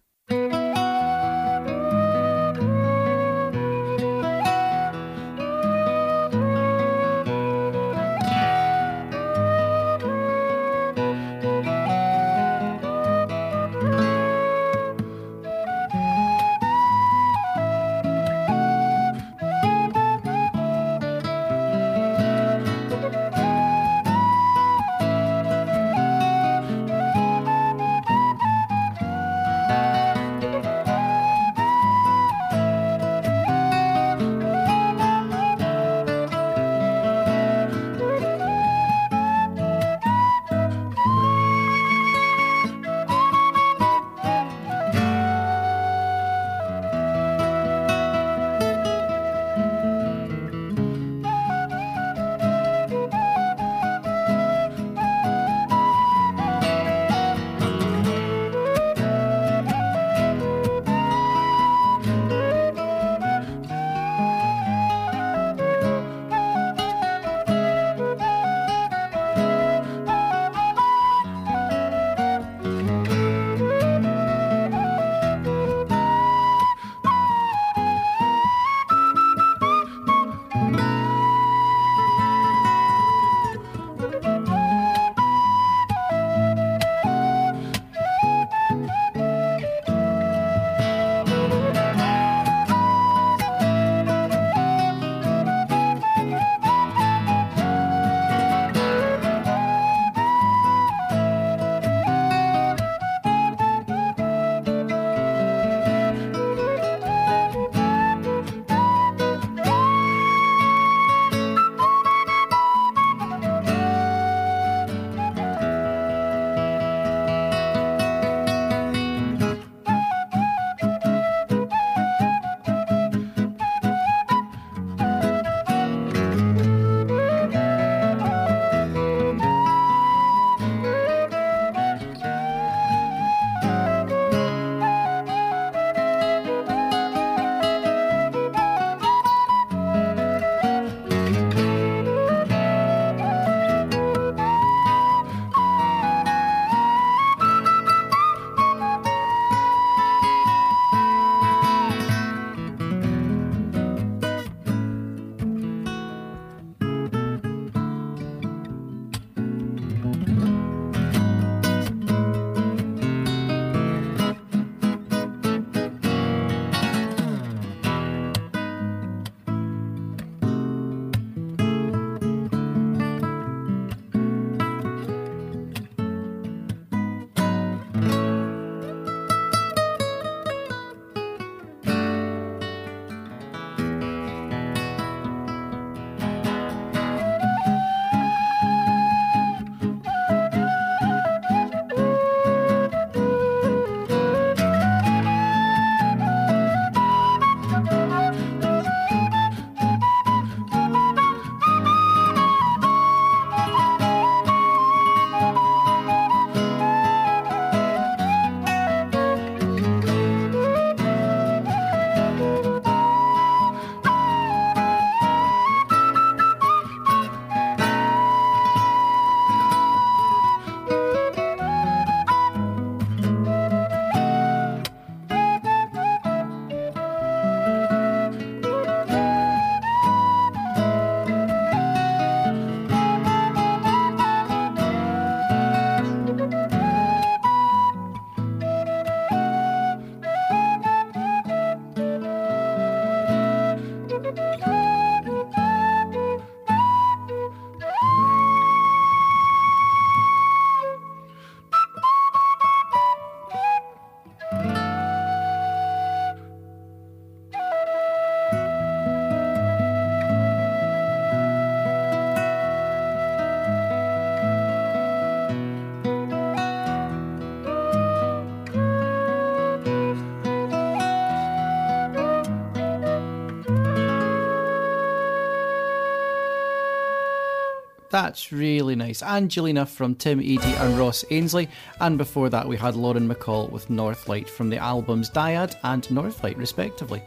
That's 278.12 278.52
really 278.52 278.94
nice. 278.94 279.22
Angelina 279.22 279.86
from 279.86 280.14
Tim 280.14 280.38
Edey 280.38 280.78
and 280.80 280.98
Ross 280.98 281.24
Ainslie. 281.30 281.70
And 281.98 282.18
before 282.18 282.50
that, 282.50 282.68
we 282.68 282.76
had 282.76 282.94
Lauren 282.94 283.26
MacColl 283.26 283.70
with 283.70 283.88
Northlight 283.88 284.50
from 284.50 284.68
the 284.68 284.76
albums 284.76 285.30
Dyad 285.30 285.76
and 285.82 286.02
Northlight, 286.04 286.58
respectively. 286.58 287.22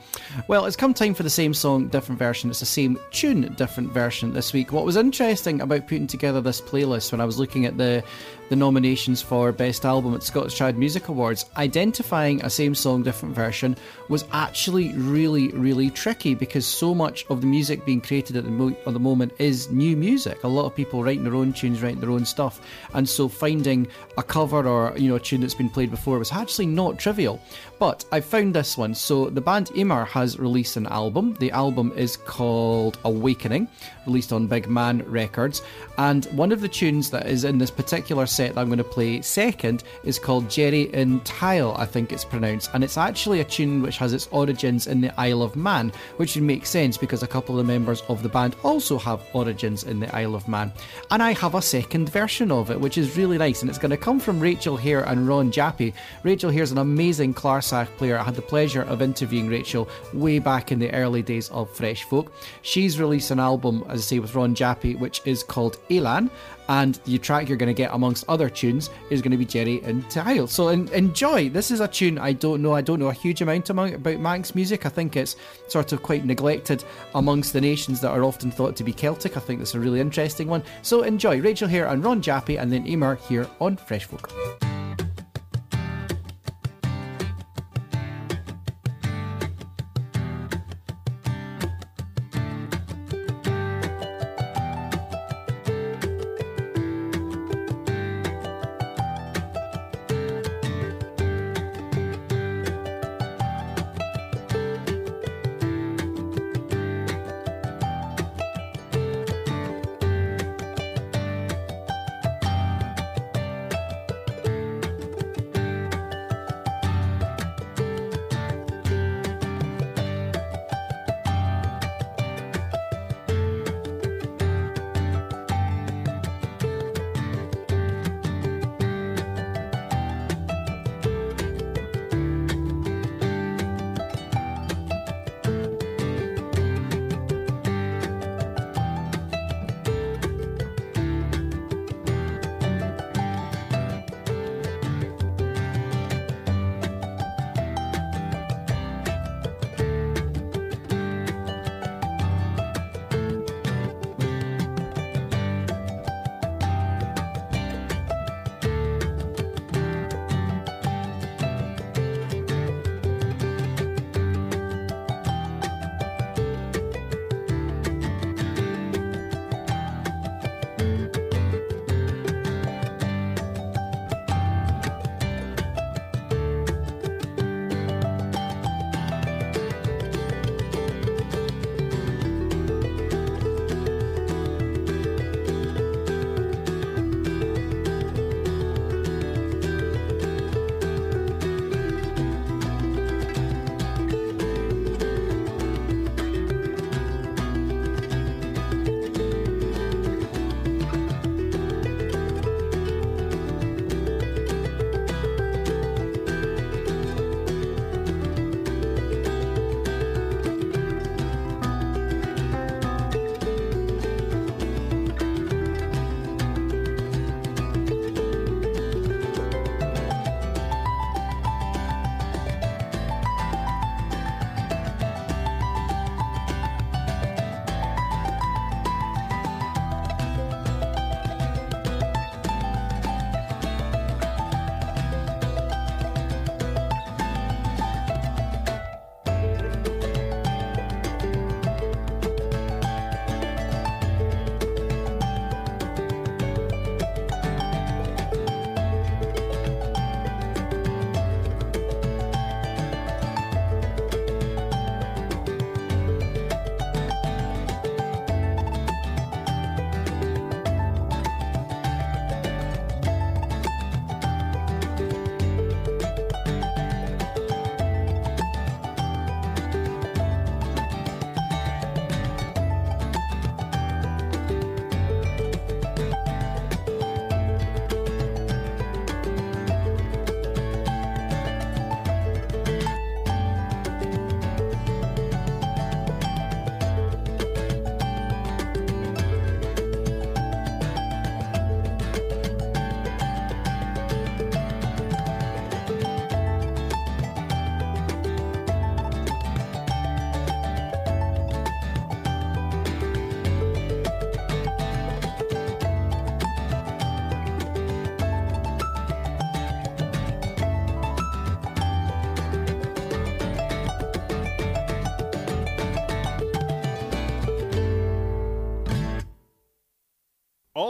Well, 0.47 0.67
it's 0.67 0.75
come 0.75 0.93
time 0.93 1.15
for 1.15 1.23
the 1.23 1.29
same 1.31 1.55
song, 1.55 1.87
different 1.87 2.19
version. 2.19 2.51
It's 2.51 2.59
the 2.59 2.67
same 2.67 2.99
tune, 3.09 3.51
different 3.55 3.93
version 3.93 4.31
this 4.33 4.53
week. 4.53 4.71
What 4.71 4.85
was 4.85 4.95
interesting 4.95 5.59
about 5.59 5.87
putting 5.87 6.05
together 6.05 6.39
this 6.39 6.61
playlist 6.61 7.11
when 7.11 7.19
I 7.19 7.25
was 7.25 7.39
looking 7.39 7.65
at 7.65 7.79
the 7.79 8.03
the 8.49 8.55
nominations 8.55 9.21
for 9.21 9.51
Best 9.51 9.85
Album 9.85 10.13
at 10.13 10.23
Scottish 10.23 10.57
Trad 10.57 10.75
Music 10.75 11.07
Awards, 11.07 11.45
identifying 11.57 12.43
a 12.43 12.49
same 12.49 12.75
song, 12.75 13.03
different 13.03 13.35
version 13.35 13.75
was 14.09 14.25
actually 14.31 14.93
really, 14.93 15.49
really 15.49 15.89
tricky 15.89 16.35
because 16.35 16.65
so 16.65 16.93
much 16.93 17.25
of 17.29 17.41
the 17.41 17.47
music 17.47 17.85
being 17.85 18.01
created 18.01 18.35
at 18.35 18.43
the, 18.43 18.51
mo- 18.51 18.77
at 18.85 18.93
the 18.93 18.99
moment 18.99 19.33
is 19.39 19.71
new 19.71 19.97
music. 19.97 20.43
A 20.43 20.47
lot 20.47 20.65
of 20.65 20.75
people 20.75 21.03
writing 21.03 21.23
their 21.23 21.35
own 21.35 21.53
tunes, 21.53 21.81
writing 21.81 21.99
their 22.01 22.11
own 22.11 22.25
stuff, 22.25 22.61
and 22.93 23.07
so 23.07 23.27
finding 23.27 23.87
a 24.17 24.23
cover 24.23 24.67
or 24.67 24.93
you 24.97 25.09
know 25.09 25.15
a 25.15 25.19
tune 25.19 25.41
that's 25.41 25.53
been 25.53 25.69
played 25.69 25.91
before 25.91 26.19
was 26.19 26.31
actually 26.31 26.67
not 26.67 26.99
trivial. 26.99 27.41
But 27.79 28.05
I 28.11 28.21
found 28.21 28.53
this 28.53 28.77
one. 28.77 28.95
So 28.95 29.29
the 29.29 29.41
band 29.41 29.67
Imar 29.67 30.07
has 30.07 30.39
released 30.39 30.77
an 30.77 30.87
album. 30.87 31.35
The 31.39 31.51
album 31.51 31.91
is 31.95 32.15
called 32.15 32.97
Awakening, 33.03 33.67
released 34.05 34.31
on 34.31 34.47
Big 34.47 34.69
Man 34.69 35.03
Records. 35.05 35.61
And 35.97 36.25
one 36.27 36.51
of 36.51 36.61
the 36.61 36.69
tunes 36.69 37.09
that 37.09 37.27
is 37.27 37.43
in 37.43 37.57
this 37.57 37.71
particular 37.71 38.25
set 38.35 38.55
that 38.55 38.61
I'm 38.61 38.67
going 38.67 38.77
to 38.77 38.83
play 38.83 39.21
second 39.21 39.83
is 40.03 40.19
called 40.19 40.49
Jerry 40.49 40.93
in 40.93 41.21
Tile, 41.21 41.73
I 41.77 41.85
think 41.85 42.11
it's 42.11 42.25
pronounced. 42.25 42.69
And 42.73 42.83
it's 42.83 42.97
actually 42.97 43.39
a 43.39 43.45
tune 43.45 43.81
which 43.81 43.97
has 43.97 44.11
its 44.13 44.27
origins 44.31 44.87
in 44.87 45.01
the 45.01 45.17
Isle 45.19 45.41
of 45.41 45.55
Man, 45.55 45.93
which 46.17 46.35
would 46.35 46.43
make 46.43 46.65
sense 46.65 46.97
because 46.97 47.23
a 47.23 47.27
couple 47.27 47.57
of 47.57 47.65
the 47.65 47.71
members 47.71 48.01
of 48.09 48.23
the 48.23 48.29
band 48.29 48.55
also 48.63 48.97
have 48.99 49.21
origins 49.33 49.83
in 49.83 49.99
the 49.99 50.13
Isle 50.15 50.35
of 50.35 50.47
Man. 50.47 50.71
And 51.11 51.23
I 51.23 51.33
have 51.33 51.55
a 51.55 51.61
second 51.61 52.09
version 52.09 52.51
of 52.51 52.71
it, 52.71 52.79
which 52.79 52.97
is 52.97 53.17
really 53.17 53.37
nice. 53.37 53.61
And 53.61 53.69
it's 53.69 53.79
going 53.79 53.91
to 53.91 53.97
come 53.97 54.19
from 54.19 54.39
Rachel 54.39 54.75
Hair 54.75 55.03
and 55.03 55.27
Ron 55.27 55.51
Jappy. 55.51 55.93
Rachel 56.23 56.51
Hair's 56.51 56.71
an 56.71 56.77
amazing 56.77 57.33
Clarsach 57.33 57.87
player. 57.97 58.17
I 58.17 58.23
had 58.23 58.35
the 58.35 58.41
pleasure 58.41 58.81
of 58.83 59.01
interviewing 59.01 59.47
Rachel 59.47 59.87
way 60.13 60.39
back 60.39 60.71
in 60.71 60.79
the 60.79 60.91
early 60.93 61.21
days 61.21 61.49
of 61.51 61.69
Fresh 61.69 62.03
Folk. 62.03 62.33
She's 62.63 62.99
released 62.99 63.31
an 63.31 63.39
album, 63.39 63.85
as 63.87 63.99
I 63.99 64.03
say, 64.03 64.19
with 64.19 64.35
Ron 64.35 64.55
Jappy, 64.55 64.97
which 64.99 65.21
is 65.25 65.43
called 65.43 65.77
Elan. 65.89 66.29
And 66.67 66.95
the 67.05 67.17
track 67.17 67.47
you're 67.47 67.57
going 67.57 67.67
to 67.67 67.73
get, 67.73 67.93
amongst 67.93 68.25
other 68.27 68.49
tunes, 68.49 68.89
is 69.09 69.21
going 69.21 69.31
to 69.31 69.37
be 69.37 69.45
Jerry 69.45 69.81
and 69.83 70.09
Tile. 70.09 70.47
So 70.47 70.69
en- 70.69 70.87
enjoy. 70.89 71.49
This 71.49 71.71
is 71.71 71.79
a 71.79 71.87
tune 71.87 72.17
I 72.17 72.33
don't 72.33 72.61
know. 72.61 72.73
I 72.73 72.81
don't 72.81 72.99
know 72.99 73.07
a 73.07 73.13
huge 73.13 73.41
amount 73.41 73.69
about 73.69 74.19
Manx 74.19 74.55
music. 74.55 74.85
I 74.85 74.89
think 74.89 75.15
it's 75.15 75.35
sort 75.67 75.91
of 75.91 76.01
quite 76.01 76.25
neglected 76.25 76.83
amongst 77.13 77.53
the 77.53 77.61
nations 77.61 78.01
that 78.01 78.11
are 78.11 78.23
often 78.23 78.51
thought 78.51 78.75
to 78.77 78.83
be 78.83 78.93
Celtic. 78.93 79.37
I 79.37 79.39
think 79.39 79.59
that's 79.59 79.75
a 79.75 79.79
really 79.79 79.99
interesting 79.99 80.47
one. 80.47 80.63
So 80.81 81.03
enjoy. 81.03 81.41
Rachel 81.41 81.67
Hair 81.67 81.87
and 81.87 82.03
Ron 82.03 82.21
Jappy, 82.21 82.59
and 82.59 82.71
then 82.71 82.85
Imar 82.85 83.17
here 83.17 83.47
on 83.59 83.77
Fresh 83.77 84.05
Folk. 84.05 84.31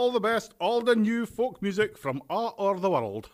All 0.06 0.12
the 0.12 0.20
best, 0.20 0.54
all 0.60 0.82
the 0.82 0.94
new 0.94 1.26
folk 1.26 1.60
music 1.60 1.98
from 1.98 2.22
all 2.30 2.54
over 2.58 2.78
the 2.78 2.88
world. 2.88 3.28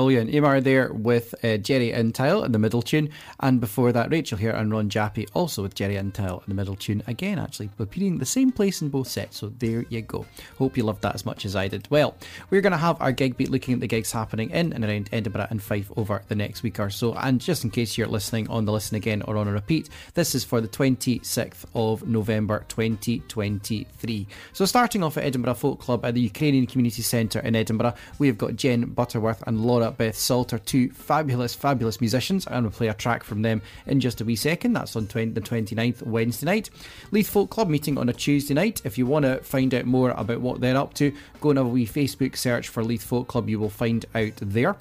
Brilliant. 0.00 0.30
Imar 0.30 0.64
there 0.64 0.90
with 0.94 1.34
uh, 1.44 1.58
Jerry 1.58 1.92
Intile 1.92 2.42
in 2.46 2.52
the 2.52 2.58
middle 2.58 2.80
tune. 2.80 3.10
And 3.38 3.60
before 3.60 3.92
that, 3.92 4.10
Rachel 4.10 4.38
Hair 4.38 4.56
and 4.56 4.72
Ron 4.72 4.88
Jappy 4.88 5.28
also 5.34 5.60
with 5.60 5.74
Jerry 5.74 5.96
Intile 5.96 6.38
in 6.38 6.44
the 6.48 6.54
middle 6.54 6.74
tune. 6.74 7.02
Again, 7.06 7.38
actually, 7.38 7.68
repeating 7.76 8.16
the 8.16 8.24
same 8.24 8.50
place 8.50 8.80
in 8.80 8.88
both 8.88 9.08
sets. 9.08 9.36
So 9.36 9.52
there 9.58 9.84
you 9.90 10.00
go. 10.00 10.24
Hope 10.56 10.78
you 10.78 10.84
loved 10.84 11.02
that 11.02 11.14
as 11.14 11.26
much 11.26 11.44
as 11.44 11.54
I 11.54 11.68
did. 11.68 11.86
Well, 11.90 12.16
we're 12.48 12.62
going 12.62 12.72
to 12.72 12.78
have 12.78 12.98
our 13.02 13.12
gig 13.12 13.36
beat 13.36 13.50
looking 13.50 13.74
at 13.74 13.80
the 13.80 13.86
gigs 13.86 14.10
happening 14.10 14.48
in 14.52 14.72
and 14.72 14.86
around 14.86 15.10
Edinburgh 15.12 15.48
and 15.50 15.62
Fife 15.62 15.92
over 15.98 16.22
the 16.28 16.34
next 16.34 16.62
week 16.62 16.80
or 16.80 16.88
so. 16.88 17.12
And 17.12 17.38
just 17.38 17.62
in 17.62 17.68
case 17.68 17.98
you're 17.98 18.06
listening 18.06 18.48
on 18.48 18.64
the 18.64 18.72
listen 18.72 18.96
again 18.96 19.20
or 19.28 19.36
on 19.36 19.48
a 19.48 19.52
repeat, 19.52 19.90
this 20.14 20.34
is 20.34 20.44
for 20.44 20.62
the 20.62 20.68
26th 20.68 21.66
of 21.74 22.08
November 22.08 22.64
2023. 22.68 24.26
So 24.54 24.64
starting 24.64 25.02
off 25.02 25.18
at 25.18 25.24
Edinburgh 25.24 25.54
Folk 25.54 25.78
Club 25.78 26.06
at 26.06 26.14
the 26.14 26.22
Ukrainian 26.22 26.66
Community 26.66 27.02
Centre 27.02 27.40
in 27.40 27.54
Edinburgh, 27.54 27.94
we 28.18 28.28
have 28.28 28.38
got 28.38 28.56
Jen 28.56 28.86
Butterworth 28.86 29.44
and 29.46 29.60
Laura 29.60 29.89
Beth 29.96 30.16
Salter, 30.16 30.58
two 30.58 30.90
fabulous, 30.90 31.54
fabulous 31.54 32.00
musicians. 32.00 32.46
I'm 32.46 32.62
going 32.62 32.70
to 32.70 32.70
play 32.70 32.88
a 32.88 32.94
track 32.94 33.24
from 33.24 33.42
them 33.42 33.62
in 33.86 34.00
just 34.00 34.20
a 34.20 34.24
wee 34.24 34.36
second. 34.36 34.72
That's 34.72 34.96
on 34.96 35.06
20, 35.06 35.32
the 35.32 35.40
29th, 35.40 36.02
Wednesday 36.02 36.46
night. 36.46 36.70
Leith 37.10 37.30
Folk 37.30 37.50
Club 37.50 37.68
meeting 37.68 37.98
on 37.98 38.08
a 38.08 38.12
Tuesday 38.12 38.54
night. 38.54 38.80
If 38.84 38.98
you 38.98 39.06
want 39.06 39.24
to 39.24 39.38
find 39.38 39.74
out 39.74 39.86
more 39.86 40.10
about 40.10 40.40
what 40.40 40.60
they're 40.60 40.76
up 40.76 40.94
to, 40.94 41.12
go 41.40 41.50
and 41.50 41.58
have 41.58 41.66
a 41.66 41.70
wee 41.70 41.86
Facebook 41.86 42.36
search 42.36 42.68
for 42.68 42.82
Leith 42.82 43.02
Folk 43.02 43.28
Club. 43.28 43.48
You 43.48 43.58
will 43.58 43.70
find 43.70 44.04
out 44.14 44.36
there. 44.36 44.76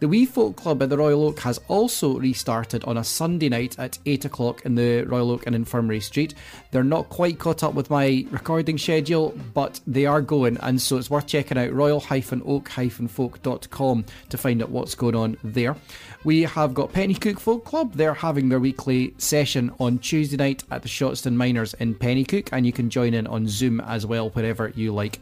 The 0.00 0.08
Wee 0.08 0.26
Folk 0.26 0.56
Club 0.56 0.82
at 0.82 0.90
the 0.90 0.98
Royal 0.98 1.26
Oak 1.26 1.38
has 1.40 1.60
also 1.68 2.18
restarted 2.18 2.82
on 2.82 2.96
a 2.96 3.04
Sunday 3.04 3.48
night 3.48 3.78
at 3.78 3.98
8 4.04 4.24
o'clock 4.24 4.66
in 4.66 4.74
the 4.74 5.04
Royal 5.04 5.30
Oak 5.30 5.46
and 5.46 5.54
Infirmary 5.54 6.00
Street. 6.00 6.34
They're 6.72 6.82
not 6.82 7.08
quite 7.08 7.38
caught 7.38 7.62
up 7.62 7.74
with 7.74 7.88
my 7.88 8.26
recording 8.32 8.78
schedule, 8.78 9.32
but 9.54 9.78
they 9.86 10.06
are 10.06 10.20
going, 10.20 10.56
and 10.56 10.82
so 10.82 10.96
it's 10.96 11.08
worth 11.08 11.28
checking 11.28 11.56
out 11.56 11.72
royal-oak-folk.com 11.72 14.04
to 14.28 14.38
find 14.38 14.51
out 14.60 14.70
what's 14.70 14.94
going 14.94 15.14
on 15.14 15.38
there. 15.44 15.76
We 16.24 16.42
have 16.42 16.74
got 16.74 16.92
Penicuik 16.92 17.40
Folk 17.40 17.64
Club. 17.64 17.94
They're 17.94 18.14
having 18.14 18.48
their 18.48 18.60
weekly 18.60 19.14
session 19.18 19.72
on 19.80 19.98
Tuesday 19.98 20.36
night 20.36 20.62
at 20.70 20.82
the 20.82 20.88
Shottstown 20.88 21.34
Miners 21.34 21.74
in 21.74 21.94
Penicuik, 21.94 22.50
and 22.52 22.66
you 22.66 22.72
can 22.72 22.90
join 22.90 23.14
in 23.14 23.26
on 23.26 23.48
Zoom 23.48 23.80
as 23.80 24.06
well, 24.06 24.30
wherever 24.30 24.68
you 24.74 24.92
like, 24.92 25.18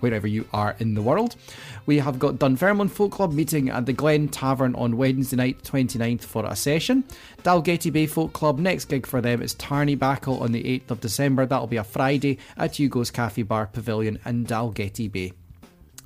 wherever 0.00 0.26
you 0.26 0.46
are 0.52 0.76
in 0.78 0.94
the 0.94 1.02
world. 1.02 1.36
We 1.86 1.98
have 1.98 2.18
got 2.18 2.38
Dunfermline 2.38 2.88
Folk 2.88 3.12
Club 3.12 3.32
meeting 3.32 3.68
at 3.68 3.86
the 3.86 3.92
Glen 3.92 4.28
Tavern 4.28 4.74
on 4.76 4.96
Wednesday 4.96 5.36
night, 5.36 5.62
29th, 5.62 6.22
for 6.22 6.46
a 6.46 6.54
session. 6.54 7.04
Dalgety 7.42 7.92
Bay 7.92 8.06
Folk 8.06 8.32
Club, 8.32 8.58
next 8.58 8.86
gig 8.86 9.06
for 9.06 9.20
them 9.20 9.42
is 9.42 9.54
Tarneybackle 9.56 10.40
on 10.40 10.52
the 10.52 10.62
8th 10.62 10.90
of 10.90 11.00
December. 11.00 11.46
That'll 11.46 11.66
be 11.66 11.76
a 11.76 11.84
Friday 11.84 12.38
at 12.56 12.78
Hugo's 12.78 13.10
Cafe 13.10 13.42
Bar 13.42 13.66
Pavilion 13.66 14.18
in 14.24 14.46
Dalgety 14.46 15.10
Bay. 15.10 15.32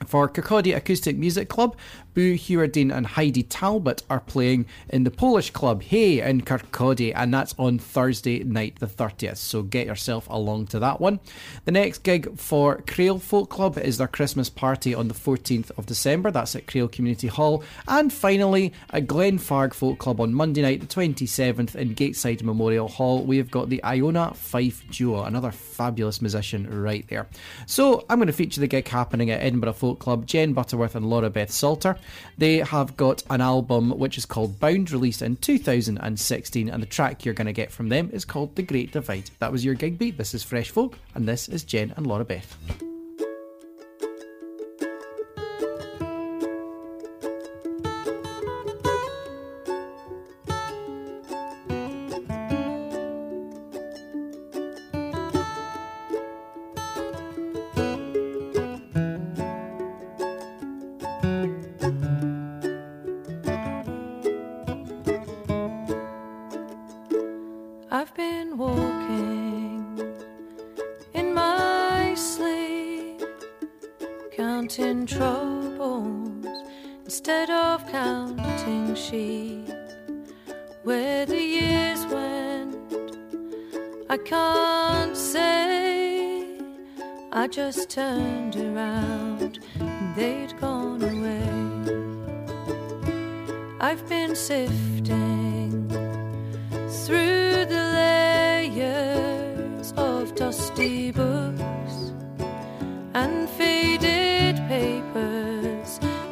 For 0.07 0.28
Kirkcaldy 0.28 0.74
Acoustic 0.74 1.16
Music 1.16 1.49
Club, 1.49 1.77
Boo 2.15 2.35
Hewerdine 2.35 2.95
and 2.95 3.07
Heidi 3.07 3.43
Talbot 3.43 4.03
are 4.09 4.20
playing 4.20 4.66
in 4.89 5.05
the 5.05 5.11
Polish 5.11 5.51
club 5.51 5.82
Hey 5.82 6.20
in 6.20 6.43
Kirkcaldy, 6.43 7.12
and 7.15 7.35
that's 7.35 7.55
on 7.59 7.78
Thursday 7.78 8.43
night, 8.45 8.78
the 8.78 8.86
30th. 8.86 9.36
So 9.36 9.62
get 9.62 9.86
yourself 9.86 10.28
along 10.31 10.69
to 10.69 10.78
that 10.78 11.01
one. 11.01 11.20
The 11.65 11.73
next 11.73 12.05
gig 12.05 12.39
for 12.39 12.82
Crail 12.86 13.19
Folk 13.19 13.51
Club 13.51 13.77
is 13.78 13.99
their 13.99 14.07
Christmas 14.07 14.49
party 14.49 14.95
on 14.95 15.09
the 15.09 15.15
14th 15.15 15.70
of 15.77 15.86
December. 15.86 16.31
That's 16.31 16.55
at 16.55 16.66
Crail 16.66 16.89
Community 16.89 17.27
Hall. 17.27 17.65
And 17.89 18.12
finally, 18.12 18.73
at 18.91 19.07
Glenfarg 19.07 19.74
Folk 19.74 19.99
Club 19.99 20.20
on 20.20 20.32
Monday 20.32 20.62
night, 20.62 20.81
the 20.81 20.86
27th, 20.86 21.74
in 21.74 21.95
Gateside 21.95 22.43
Memorial 22.43 22.89
Hall, 22.89 23.24
we 23.24 23.39
have 23.39 23.51
got 23.51 23.69
the 23.69 23.82
Iona 23.85 24.32
Fyfe 24.35 24.89
Duo, 24.91 25.24
another 25.24 25.51
fabulous 25.51 26.23
musician 26.23 26.82
right 26.82 27.07
there. 27.09 27.27
So 27.66 28.05
I'm 28.09 28.19
going 28.19 28.28
to 28.28 28.32
feature 28.32 28.61
the 28.61 28.69
gig 28.69 28.86
happening 28.86 29.31
at 29.31 29.41
Edinburgh 29.41 29.73
Folk 29.73 29.99
Club, 29.99 30.27
Jen 30.27 30.53
Butterworth 30.53 30.95
and 30.95 31.11
Laura 31.11 31.31
Beth 31.31 31.51
Salter. 31.51 31.97
They 32.39 32.59
have 32.59 32.97
got 32.97 33.22
an 33.31 33.40
album 33.40 33.90
which 33.98 34.18
is 34.18 34.26
called 34.26 34.60
Bound, 34.60 34.90
released 34.90 35.22
in 35.22 35.36
2016, 35.36 36.68
and 36.68 36.82
the 36.82 36.86
track 36.86 37.24
you're 37.24 37.35
going 37.35 37.47
to 37.47 37.52
get 37.52 37.70
from 37.70 37.89
them 37.89 38.10
is 38.12 38.24
called 38.24 38.56
The 38.56 38.62
Great 38.62 38.93
Divide. 38.93 39.31
That 39.39 39.52
was 39.52 39.64
your 39.64 39.74
gig 39.74 39.98
beat. 39.98 40.18
This 40.18 40.35
is 40.35 40.43
Fresh 40.43 40.70
Folk, 40.70 40.98
and 41.14 41.28
this 41.28 41.48
is 41.48 41.64
Jen 41.64 41.93
and 41.97 42.06
Laura 42.06 42.24
Beth. 42.24 42.93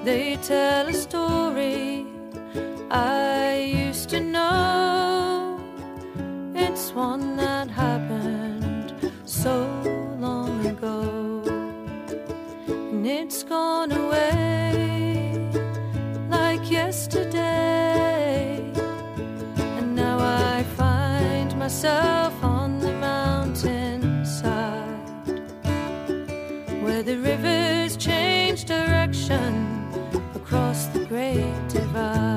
They 0.04 0.36
tell 0.42 0.88
a 0.88 0.92
story 0.92 2.04
I 2.90 3.72
used 3.72 4.10
to 4.10 4.20
know. 4.20 5.60
It's 6.56 6.92
one 6.92 7.36
that 7.36 7.70
happened 7.70 9.12
so 9.24 9.64
long 10.18 10.66
ago. 10.66 11.44
And 12.66 13.06
it's 13.06 13.44
gone 13.44 13.92
away 13.92 15.38
like 16.28 16.68
yesterday. 16.68 18.58
And 19.56 19.94
now 19.94 20.18
I 20.18 20.64
find 20.76 21.56
myself 21.56 22.41
river. 31.92 32.31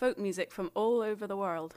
folk 0.00 0.16
music 0.16 0.50
from 0.50 0.70
all 0.74 1.02
over 1.02 1.26
the 1.26 1.36
world. 1.36 1.74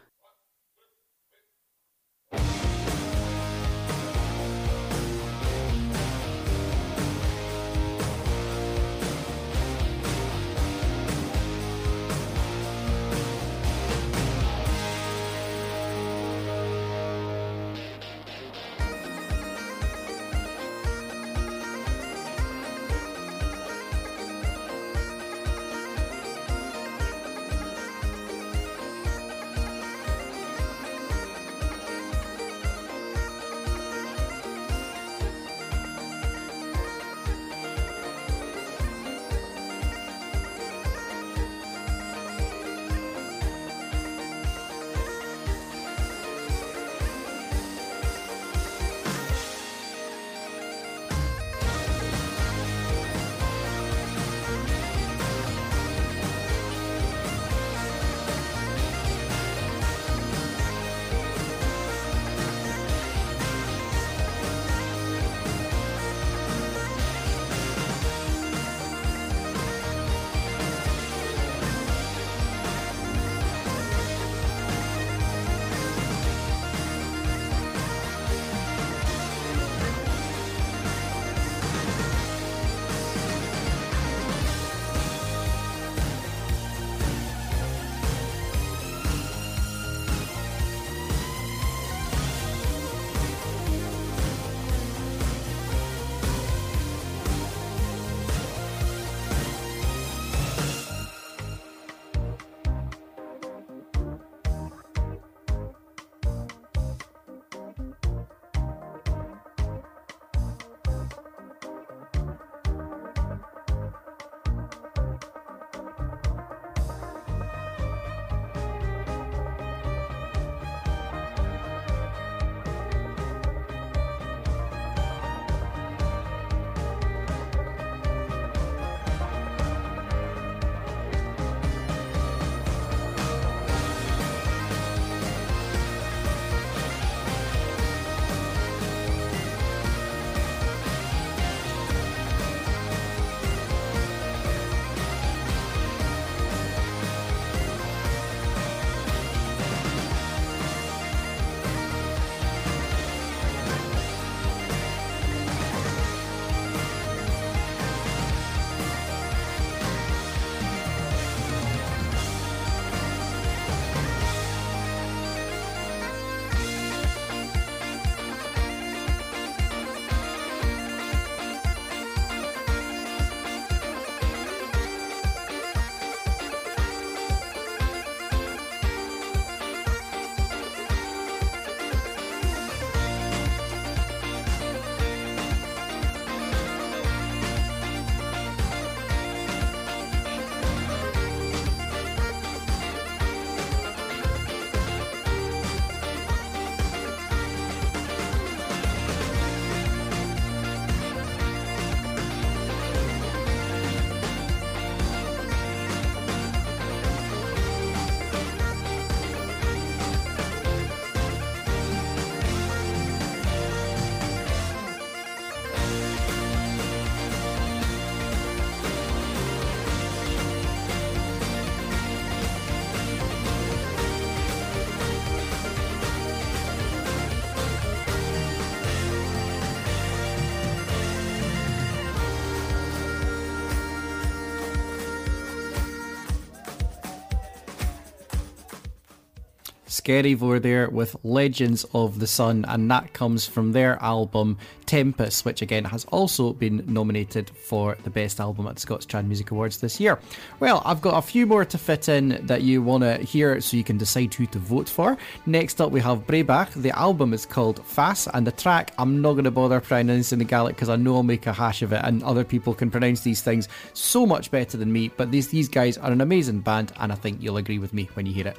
Over 240.06 240.60
there 240.60 240.90
with 240.90 241.16
Legends 241.24 241.86
of 241.94 242.20
the 242.20 242.28
Sun, 242.28 242.66
and 242.68 242.92
that 242.92 243.14
comes 243.14 243.48
from 243.48 243.72
their 243.72 244.02
album 244.04 244.58
Tempest, 244.86 245.46
which 245.46 245.62
again 245.62 245.86
has 245.86 246.04
also 246.06 246.52
been 246.52 246.84
nominated 246.86 247.50
for 247.50 247.96
the 248.04 248.10
best 248.10 248.42
album 248.42 248.68
at 248.68 248.76
the 248.76 248.82
Scots 248.82 249.06
Trad 249.06 249.26
Music 249.26 249.52
Awards 249.52 249.78
this 249.78 250.02
year. 250.02 250.20
Well, 250.60 250.82
I've 250.86 251.02
got 251.02 251.18
a 251.18 251.22
few 251.22 251.46
more 251.46 251.64
to 251.64 251.78
fit 251.78 252.10
in 252.10 252.46
that 252.48 252.64
you 252.64 252.82
want 252.82 253.04
to 253.04 253.18
hear 253.18 253.62
so 253.62 253.78
you 253.78 253.84
can 253.86 253.98
decide 253.98 254.34
who 254.34 254.46
to 254.48 254.60
vote 254.60 254.90
for. 254.90 255.18
Next 255.46 255.80
up, 255.80 255.92
we 255.92 256.02
have 256.02 256.28
Breabach. 256.28 256.74
The 256.74 256.92
album 256.92 257.34
is 257.34 257.46
called 257.46 257.86
Fass, 257.86 258.28
and 258.34 258.46
the 258.46 258.52
track 258.52 258.94
I'm 258.98 259.22
not 259.22 259.34
going 259.34 259.46
to 259.46 259.52
bother 259.52 259.80
pronouncing 259.80 260.40
the 260.40 260.46
Gaelic 260.46 260.76
because 260.76 260.90
I 260.90 260.98
know 260.98 261.16
I'll 261.16 261.24
make 261.24 261.48
a 261.48 261.54
hash 261.54 261.82
of 261.82 261.94
it, 261.94 262.02
and 262.04 262.22
other 262.24 262.44
people 262.44 262.74
can 262.74 262.92
pronounce 262.92 263.22
these 263.22 263.42
things 263.42 263.70
so 263.94 264.26
much 264.26 264.52
better 264.52 264.76
than 264.76 264.92
me. 264.92 265.12
But 265.16 265.32
these, 265.32 265.48
these 265.48 265.70
guys 265.70 265.98
are 265.98 266.12
an 266.12 266.20
amazing 266.20 266.60
band, 266.60 266.92
and 267.00 267.12
I 267.12 267.16
think 267.16 267.42
you'll 267.42 267.58
agree 267.58 267.80
with 267.80 267.94
me 267.94 268.10
when 268.16 268.26
you 268.26 268.34
hear 268.34 268.48
it. 268.48 268.58